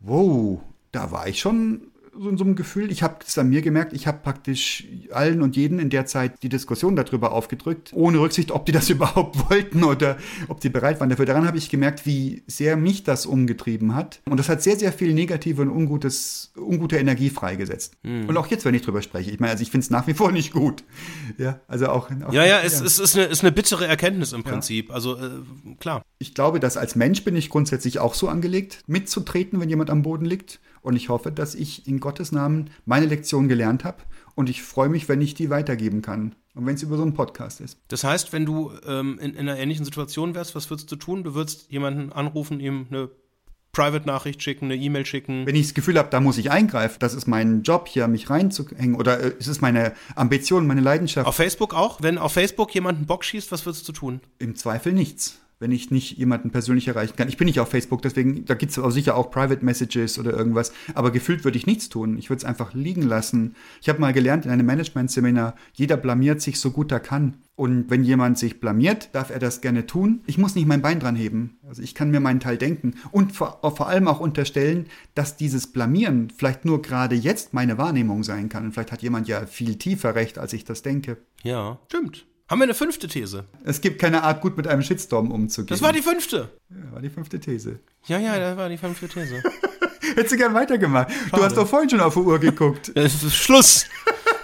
wow, 0.00 0.60
da 0.90 1.12
war 1.12 1.28
ich 1.28 1.38
schon 1.38 1.92
so 2.18 2.28
in 2.28 2.38
so 2.38 2.44
einem 2.44 2.56
Gefühl. 2.56 2.90
Ich 2.90 3.02
habe 3.02 3.16
es 3.26 3.36
an 3.38 3.48
mir 3.48 3.62
gemerkt, 3.62 3.92
ich 3.92 4.06
habe 4.06 4.18
praktisch 4.22 4.84
allen 5.10 5.42
und 5.42 5.56
jeden 5.56 5.78
in 5.78 5.90
der 5.90 6.06
Zeit 6.06 6.42
die 6.42 6.48
Diskussion 6.48 6.96
darüber 6.96 7.32
aufgedrückt, 7.32 7.90
ohne 7.94 8.18
Rücksicht, 8.18 8.50
ob 8.50 8.66
die 8.66 8.72
das 8.72 8.90
überhaupt 8.96 9.50
wollten 9.50 9.84
oder 9.84 10.16
ob 10.48 10.60
die 10.60 10.68
bereit 10.68 11.00
waren 11.00 11.10
dafür. 11.10 11.26
Daran 11.26 11.46
habe 11.46 11.58
ich 11.58 11.68
gemerkt, 11.68 12.06
wie 12.06 12.42
sehr 12.46 12.76
mich 12.76 13.04
das 13.04 13.26
umgetrieben 13.26 13.94
hat. 13.94 14.20
Und 14.28 14.38
das 14.38 14.48
hat 14.48 14.62
sehr, 14.62 14.76
sehr 14.76 14.92
viel 14.92 15.14
negative 15.14 15.62
und 15.62 15.70
ungutes, 15.70 16.52
ungute 16.56 16.96
Energie 16.96 17.30
freigesetzt. 17.30 17.96
Mhm. 18.02 18.28
Und 18.28 18.36
auch 18.36 18.46
jetzt, 18.48 18.64
wenn 18.64 18.74
ich 18.74 18.82
drüber 18.82 19.02
spreche. 19.02 19.30
Ich 19.30 19.40
meine, 19.40 19.52
also 19.52 19.62
ich 19.62 19.70
finde 19.70 19.84
es 19.84 19.90
nach 19.90 20.06
wie 20.06 20.14
vor 20.14 20.32
nicht 20.32 20.52
gut. 20.52 20.84
Ja, 21.38 21.60
also 21.68 21.88
auch. 21.88 22.10
auch 22.10 22.32
ja, 22.32 22.44
ja, 22.44 22.60
es, 22.60 22.80
es 22.80 22.98
ist, 22.98 23.16
eine, 23.16 23.26
ist 23.26 23.42
eine 23.42 23.52
bittere 23.52 23.86
Erkenntnis 23.86 24.32
im 24.32 24.42
Prinzip. 24.42 24.88
Ja. 24.88 24.94
Also 24.94 25.16
äh, 25.16 25.30
klar. 25.80 26.02
Ich 26.18 26.34
glaube, 26.34 26.60
dass 26.60 26.76
als 26.76 26.96
Mensch 26.96 27.24
bin 27.24 27.36
ich 27.36 27.50
grundsätzlich 27.50 27.98
auch 27.98 28.14
so 28.14 28.28
angelegt, 28.28 28.80
mitzutreten, 28.86 29.60
wenn 29.60 29.68
jemand 29.68 29.90
am 29.90 30.02
Boden 30.02 30.24
liegt 30.24 30.60
und 30.86 30.94
ich 30.94 31.08
hoffe, 31.08 31.32
dass 31.32 31.56
ich 31.56 31.88
in 31.88 31.98
Gottes 31.98 32.30
Namen 32.30 32.70
meine 32.84 33.06
Lektion 33.06 33.48
gelernt 33.48 33.82
habe. 33.82 33.98
Und 34.36 34.48
ich 34.48 34.62
freue 34.62 34.88
mich, 34.88 35.08
wenn 35.08 35.20
ich 35.20 35.34
die 35.34 35.50
weitergeben 35.50 36.00
kann. 36.00 36.36
Und 36.54 36.64
wenn 36.64 36.76
es 36.76 36.82
über 36.84 36.96
so 36.96 37.02
einen 37.02 37.12
Podcast 37.12 37.60
ist. 37.60 37.80
Das 37.88 38.04
heißt, 38.04 38.32
wenn 38.32 38.46
du 38.46 38.70
ähm, 38.86 39.18
in, 39.20 39.34
in, 39.34 39.48
einer 39.48 39.58
ähnlichen 39.58 39.84
Situation 39.84 40.36
wärst, 40.36 40.54
was 40.54 40.70
würdest 40.70 40.92
du 40.92 40.94
tun? 40.94 41.24
Du 41.24 41.34
würdest 41.34 41.72
jemanden 41.72 42.12
anrufen, 42.12 42.60
ihm 42.60 42.86
eine 42.88 43.10
Private-Nachricht 43.72 44.40
schicken, 44.44 44.66
eine 44.66 44.76
E-Mail 44.76 45.04
schicken. 45.06 45.44
Wenn 45.44 45.56
ich 45.56 45.66
das 45.66 45.74
Gefühl 45.74 45.98
habe, 45.98 46.08
da 46.10 46.20
muss 46.20 46.38
ich 46.38 46.52
eingreifen, 46.52 46.98
das 47.00 47.14
ist 47.14 47.26
mein 47.26 47.62
Job 47.62 47.88
hier, 47.88 48.06
mich 48.06 48.30
reinzuhängen 48.30 48.94
oder 48.94 49.18
äh, 49.18 49.32
ist 49.40 49.48
es 49.48 49.60
meine 49.60 49.92
Ambition, 50.14 50.68
meine 50.68 50.82
Leidenschaft. 50.82 51.26
Auf 51.26 51.34
Facebook 51.34 51.74
auch? 51.74 52.00
Wenn 52.00 52.16
auf 52.16 52.32
Facebook 52.32 52.72
jemand 52.76 52.98
einen 52.98 53.06
Bock 53.06 53.24
schießt, 53.24 53.50
was 53.50 53.66
würdest 53.66 53.88
du 53.88 53.92
tun? 53.92 54.20
Im 54.38 54.54
Zweifel 54.54 54.92
nichts 54.92 55.40
wenn 55.58 55.72
ich 55.72 55.90
nicht 55.90 56.18
jemanden 56.18 56.50
persönlich 56.50 56.88
erreichen 56.88 57.16
kann. 57.16 57.28
Ich 57.28 57.36
bin 57.36 57.46
nicht 57.46 57.60
auf 57.60 57.70
Facebook, 57.70 58.02
deswegen, 58.02 58.44
da 58.44 58.54
gibt 58.54 58.72
es 58.72 58.78
auch 58.78 58.90
sicher 58.90 59.16
auch 59.16 59.30
Private 59.30 59.64
Messages 59.64 60.18
oder 60.18 60.32
irgendwas, 60.32 60.72
aber 60.94 61.10
gefühlt 61.10 61.44
würde 61.44 61.56
ich 61.56 61.66
nichts 61.66 61.88
tun. 61.88 62.18
Ich 62.18 62.28
würde 62.28 62.38
es 62.38 62.44
einfach 62.44 62.74
liegen 62.74 63.02
lassen. 63.02 63.54
Ich 63.80 63.88
habe 63.88 64.00
mal 64.00 64.12
gelernt 64.12 64.44
in 64.44 64.50
einem 64.50 64.66
Management-Seminar, 64.66 65.54
jeder 65.72 65.96
blamiert 65.96 66.40
sich 66.40 66.60
so 66.60 66.70
gut 66.70 66.92
er 66.92 67.00
kann. 67.00 67.38
Und 67.54 67.88
wenn 67.88 68.04
jemand 68.04 68.36
sich 68.36 68.60
blamiert, 68.60 69.08
darf 69.14 69.30
er 69.30 69.38
das 69.38 69.62
gerne 69.62 69.86
tun. 69.86 70.20
Ich 70.26 70.36
muss 70.36 70.54
nicht 70.54 70.66
mein 70.66 70.82
Bein 70.82 71.00
dran 71.00 71.16
heben. 71.16 71.58
Also 71.66 71.80
ich 71.80 71.94
kann 71.94 72.10
mir 72.10 72.20
meinen 72.20 72.40
Teil 72.40 72.58
denken 72.58 72.96
und 73.12 73.32
vor, 73.32 73.60
vor 73.62 73.88
allem 73.88 74.08
auch 74.08 74.20
unterstellen, 74.20 74.86
dass 75.14 75.38
dieses 75.38 75.66
Blamieren 75.68 76.30
vielleicht 76.36 76.66
nur 76.66 76.82
gerade 76.82 77.14
jetzt 77.14 77.54
meine 77.54 77.78
Wahrnehmung 77.78 78.24
sein 78.24 78.50
kann. 78.50 78.66
Und 78.66 78.72
vielleicht 78.72 78.92
hat 78.92 79.02
jemand 79.02 79.26
ja 79.26 79.46
viel 79.46 79.76
tiefer 79.76 80.14
recht, 80.14 80.38
als 80.38 80.52
ich 80.52 80.64
das 80.64 80.82
denke. 80.82 81.16
Ja, 81.42 81.78
stimmt. 81.86 82.26
Haben 82.48 82.60
wir 82.60 82.64
eine 82.64 82.74
fünfte 82.74 83.08
These? 83.08 83.44
Es 83.64 83.80
gibt 83.80 84.00
keine 84.00 84.22
Art, 84.22 84.40
gut 84.40 84.56
mit 84.56 84.68
einem 84.68 84.82
Shitstorm 84.82 85.32
umzugehen. 85.32 85.66
Das 85.68 85.82
war 85.82 85.92
die 85.92 86.02
fünfte. 86.02 86.48
Ja, 86.70 86.92
war 86.92 87.02
die 87.02 87.10
fünfte 87.10 87.40
These. 87.40 87.80
Ja, 88.06 88.18
ja, 88.18 88.38
das 88.38 88.56
war 88.56 88.68
die 88.68 88.78
fünfte 88.78 89.08
These. 89.08 89.42
Hättest 90.14 90.32
du 90.32 90.36
gern 90.36 90.54
weitergemacht. 90.54 91.10
Schade. 91.10 91.30
Du 91.32 91.42
hast 91.42 91.56
doch 91.56 91.66
vorhin 91.66 91.90
schon 91.90 92.00
auf 92.00 92.14
die 92.14 92.20
Uhr 92.20 92.38
geguckt. 92.38 92.92
Es 92.94 93.22
ist 93.24 93.34
Schluss. 93.34 93.86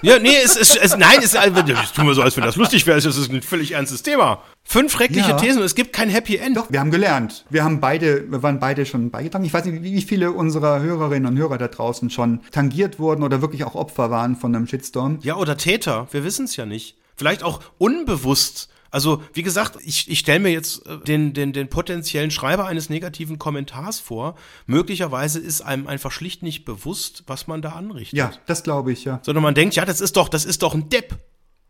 Ja, 0.03 0.19
nee, 0.19 0.35
es 0.45 0.57
ist, 0.57 0.77
es, 0.77 0.97
nein, 0.97 1.19
es, 1.21 1.35
es 1.35 1.93
tun 1.93 2.07
wir 2.09 2.15
so, 2.15 2.23
als 2.23 2.37
wenn 2.37 2.43
das 2.43 2.57
lustig 2.57 2.89
wäre. 2.89 2.99
Es 2.99 3.05
ist 3.05 3.31
ein 3.31 3.41
völlig 3.41 3.71
ernstes 3.71 4.03
Thema. 4.03 4.43
Fünf 4.65 4.93
schreckliche 4.93 5.31
ja. 5.31 5.37
Thesen 5.37 5.61
und 5.61 5.65
es 5.65 5.77
gibt 5.77 5.93
kein 5.93 6.09
Happy 6.09 6.37
End. 6.37 6.57
Doch, 6.57 6.69
wir 6.71 6.81
haben 6.81 6.91
gelernt. 6.91 7.45
Wir 7.51 7.63
haben 7.63 7.79
beide, 7.79 8.29
wir 8.29 8.43
waren 8.43 8.59
beide 8.59 8.85
schon 8.85 9.13
beigetragen. 9.13 9.45
Ich 9.45 9.55
weiß 9.55 9.65
nicht, 9.67 9.85
wie 9.85 10.03
viele 10.03 10.33
unserer 10.33 10.81
Hörerinnen 10.81 11.31
und 11.31 11.39
Hörer 11.39 11.57
da 11.57 11.69
draußen 11.69 12.11
schon 12.11 12.41
tangiert 12.51 12.99
wurden 12.99 13.23
oder 13.23 13.43
wirklich 13.43 13.63
auch 13.63 13.77
Opfer 13.77 14.11
waren 14.11 14.35
von 14.35 14.57
einem 14.57 14.67
Shitstorm. 14.67 15.21
Ja, 15.23 15.37
oder 15.37 15.57
Täter. 15.57 16.09
Wir 16.11 16.25
wissen 16.25 16.47
es 16.47 16.57
ja 16.57 16.67
nicht. 16.67 16.97
Vielleicht 17.23 17.45
auch 17.45 17.61
unbewusst. 17.79 18.69
Also, 18.91 19.23
wie 19.33 19.45
gesagt, 19.45 19.79
ich, 19.85 20.11
ich 20.11 20.19
stelle 20.19 20.41
mir 20.41 20.51
jetzt 20.51 20.85
äh, 20.89 20.99
den, 20.99 21.33
den, 21.35 21.53
den 21.53 21.69
potenziellen 21.69 22.33
Schreiber 22.33 22.67
eines 22.67 22.91
negativen 22.91 23.39
Kommentars 23.39 24.01
vor. 24.01 24.35
Möglicherweise 24.67 25.39
ist 25.39 25.61
einem 25.61 25.87
einfach 25.87 26.11
schlicht 26.11 26.43
nicht 26.43 26.65
bewusst, 26.65 27.23
was 27.29 27.47
man 27.47 27.63
da 27.63 27.75
anrichtet. 27.75 28.19
Ja, 28.19 28.33
das 28.47 28.65
glaube 28.65 28.91
ich, 28.91 29.05
ja. 29.05 29.21
Sondern 29.23 29.45
man 29.45 29.55
denkt, 29.55 29.77
ja, 29.77 29.85
das 29.85 30.01
ist 30.01 30.17
doch, 30.17 30.29
das 30.29 30.45
ist 30.45 30.65
doch 30.65 30.75
ein 30.75 30.89
Depp. 30.89 31.17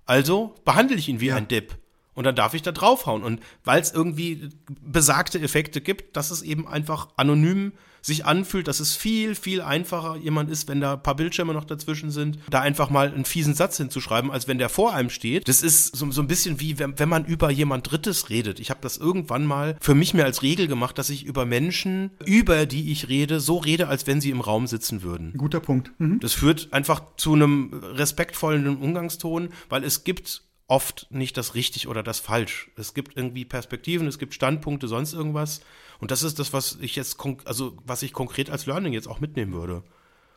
Also 0.07 0.55
behandle 0.65 0.97
ich 0.97 1.11
ihn 1.11 1.21
wie 1.21 1.27
ja. 1.27 1.37
ein 1.37 1.49
Depp. 1.49 1.77
Und 2.15 2.25
dann 2.25 2.35
darf 2.35 2.55
ich 2.55 2.63
da 2.63 2.73
draufhauen. 2.73 3.23
Und 3.23 3.41
weil 3.63 3.83
es 3.83 3.93
irgendwie 3.93 4.49
besagte 4.81 5.39
Effekte 5.39 5.83
gibt, 5.83 6.17
dass 6.17 6.31
es 6.31 6.41
eben 6.41 6.67
einfach 6.67 7.09
anonym 7.19 7.73
sich 8.03 8.27
anfühlt, 8.27 8.69
dass 8.69 8.81
es 8.81 8.95
viel, 8.95 9.35
viel 9.35 9.63
einfacher 9.63 10.17
jemand 10.17 10.51
ist, 10.51 10.69
wenn 10.69 10.81
da 10.81 10.95
ein 10.95 11.03
paar 11.03 11.17
Bildschirme 11.17 11.55
noch 11.55 11.65
dazwischen 11.65 12.11
sind, 12.11 12.39
da 12.51 12.61
einfach 12.61 12.91
mal 12.91 13.13
einen 13.13 13.25
fiesen 13.25 13.55
Satz 13.55 13.77
hinzuschreiben, 13.77 14.31
als 14.31 14.49
wenn 14.49 14.59
der 14.59 14.69
vor 14.69 14.93
einem 14.93 15.09
steht. 15.09 15.49
Das 15.49 15.63
ist 15.63 15.97
so, 15.97 16.11
so 16.11 16.21
ein 16.21 16.27
bisschen 16.27 16.61
wie, 16.61 16.79
wenn, 16.79 16.99
wenn 16.99 17.09
man 17.09 17.25
über 17.25 17.51
jemand 17.51 17.91
Drittes 17.91 18.29
redet. 18.29 18.61
Ich 18.61 18.71
habe 18.71 18.81
das 18.83 18.97
irgendwann 18.97 19.47
mal 19.47 19.77
für 19.81 19.95
mich 19.95 20.15
mir 20.15 20.25
als 20.25 20.43
Regel 20.43 20.67
gemacht, 20.67 20.99
dass 20.99 21.11
ich 21.11 21.25
über 21.25 21.47
Menschen, 21.47 22.11
über 22.25 22.67
die 22.67 22.91
ich 22.91 23.09
rede, 23.09 23.41
so 23.41 23.59
rede, 23.59 23.89
als 23.89 24.07
wenn 24.07 24.21
sie 24.21 24.31
im 24.31 24.41
Raum 24.41 24.67
sitzen 24.67 25.03
würden. 25.03 25.33
Guter 25.37 25.61
Punkt. 25.61 25.93
Mhm. 25.99 26.19
Das 26.21 26.33
führt 26.33 26.73
einfach 26.73 27.03
zu 27.17 27.35
einem 27.35 27.73
respektvollen 27.73 28.77
Umgangston, 28.77 29.51
weil 29.69 29.85
es 29.85 30.05
gibt 30.05 30.43
oft 30.73 31.07
nicht 31.11 31.37
das 31.37 31.55
richtig 31.55 31.87
oder 31.87 32.03
das 32.03 32.19
falsch. 32.19 32.71
Es 32.77 32.95
gibt 32.95 33.17
irgendwie 33.17 33.45
Perspektiven, 33.45 34.07
es 34.07 34.19
gibt 34.19 34.33
Standpunkte, 34.35 34.89
sonst 34.89 35.13
irgendwas. 35.13 35.61
Und 36.03 36.11
das 36.11 36.25
ist 36.25 36.41
das, 36.41 36.53
was 36.53 36.79
ich 36.81 36.97
jetzt, 36.97 37.17
also 37.45 37.77
was 37.87 38.03
ich 38.03 38.13
konkret 38.13 38.51
als 38.51 38.67
Learning 38.67 38.93
jetzt 38.93 39.07
auch 39.07 39.21
mitnehmen 39.21 39.53
würde. 39.53 39.85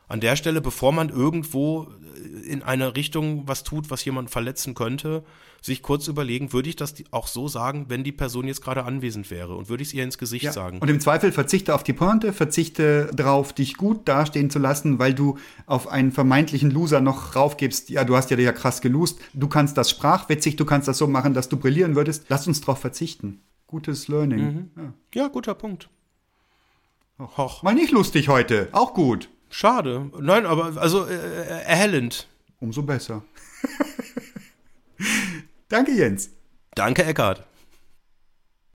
An 0.07 0.19
der 0.19 0.35
Stelle, 0.35 0.61
bevor 0.61 0.91
man 0.91 1.09
irgendwo 1.09 1.87
in 2.47 2.61
eine 2.61 2.95
Richtung 2.95 3.47
was 3.47 3.63
tut, 3.63 3.89
was 3.89 4.05
jemanden 4.05 4.29
verletzen 4.29 4.75
könnte, 4.75 5.23
sich 5.63 5.81
kurz 5.81 6.07
überlegen, 6.07 6.53
würde 6.53 6.69
ich 6.69 6.75
das 6.75 6.93
auch 7.09 7.25
so 7.25 7.47
sagen, 7.47 7.85
wenn 7.87 8.03
die 8.03 8.11
Person 8.11 8.45
jetzt 8.45 8.61
gerade 8.61 8.83
anwesend 8.83 9.31
wäre 9.31 9.55
und 9.55 9.67
würde 9.67 9.81
ich 9.81 9.89
es 9.89 9.93
ihr 9.95 10.03
ins 10.03 10.19
Gesicht 10.19 10.45
ja. 10.45 10.51
sagen. 10.51 10.77
Und 10.77 10.89
im 10.89 10.99
Zweifel 10.99 11.31
verzichte 11.31 11.73
auf 11.73 11.81
die 11.81 11.93
Pointe, 11.93 12.31
verzichte 12.31 13.09
darauf, 13.15 13.51
dich 13.51 13.75
gut 13.75 14.07
dastehen 14.07 14.51
zu 14.51 14.59
lassen, 14.59 14.99
weil 14.99 15.15
du 15.15 15.39
auf 15.65 15.87
einen 15.87 16.11
vermeintlichen 16.11 16.69
Loser 16.69 17.01
noch 17.01 17.35
raufgibst, 17.35 17.89
ja, 17.89 18.03
du 18.03 18.15
hast 18.15 18.29
ja 18.29 18.37
ja 18.37 18.51
krass 18.51 18.81
gelost, 18.81 19.17
du 19.33 19.47
kannst 19.47 19.79
das 19.79 19.89
sprachwitzig, 19.89 20.57
du 20.57 20.65
kannst 20.65 20.87
das 20.87 20.99
so 20.99 21.07
machen, 21.07 21.33
dass 21.33 21.49
du 21.49 21.57
brillieren 21.57 21.95
würdest. 21.95 22.25
Lass 22.29 22.47
uns 22.47 22.61
darauf 22.61 22.77
verzichten. 22.77 23.41
Gutes 23.75 24.07
Learning. 24.07 24.39
Mhm. 24.39 24.69
Ja. 24.77 25.23
ja. 25.23 25.27
guter 25.27 25.53
Punkt. 25.53 25.89
Och. 27.17 27.61
Mal 27.61 27.75
nicht 27.75 27.91
lustig 27.91 28.29
heute, 28.29 28.69
auch 28.71 28.93
gut. 28.93 29.29
Schade. 29.49 30.09
Nein, 30.17 30.45
aber 30.45 30.77
also 30.81 31.05
äh, 31.05 31.63
erhellend. 31.65 32.29
Umso 32.61 32.83
besser. 32.83 33.23
Danke, 35.67 35.91
Jens. 35.91 36.29
Danke, 36.73 37.03
Eckhard. 37.03 37.45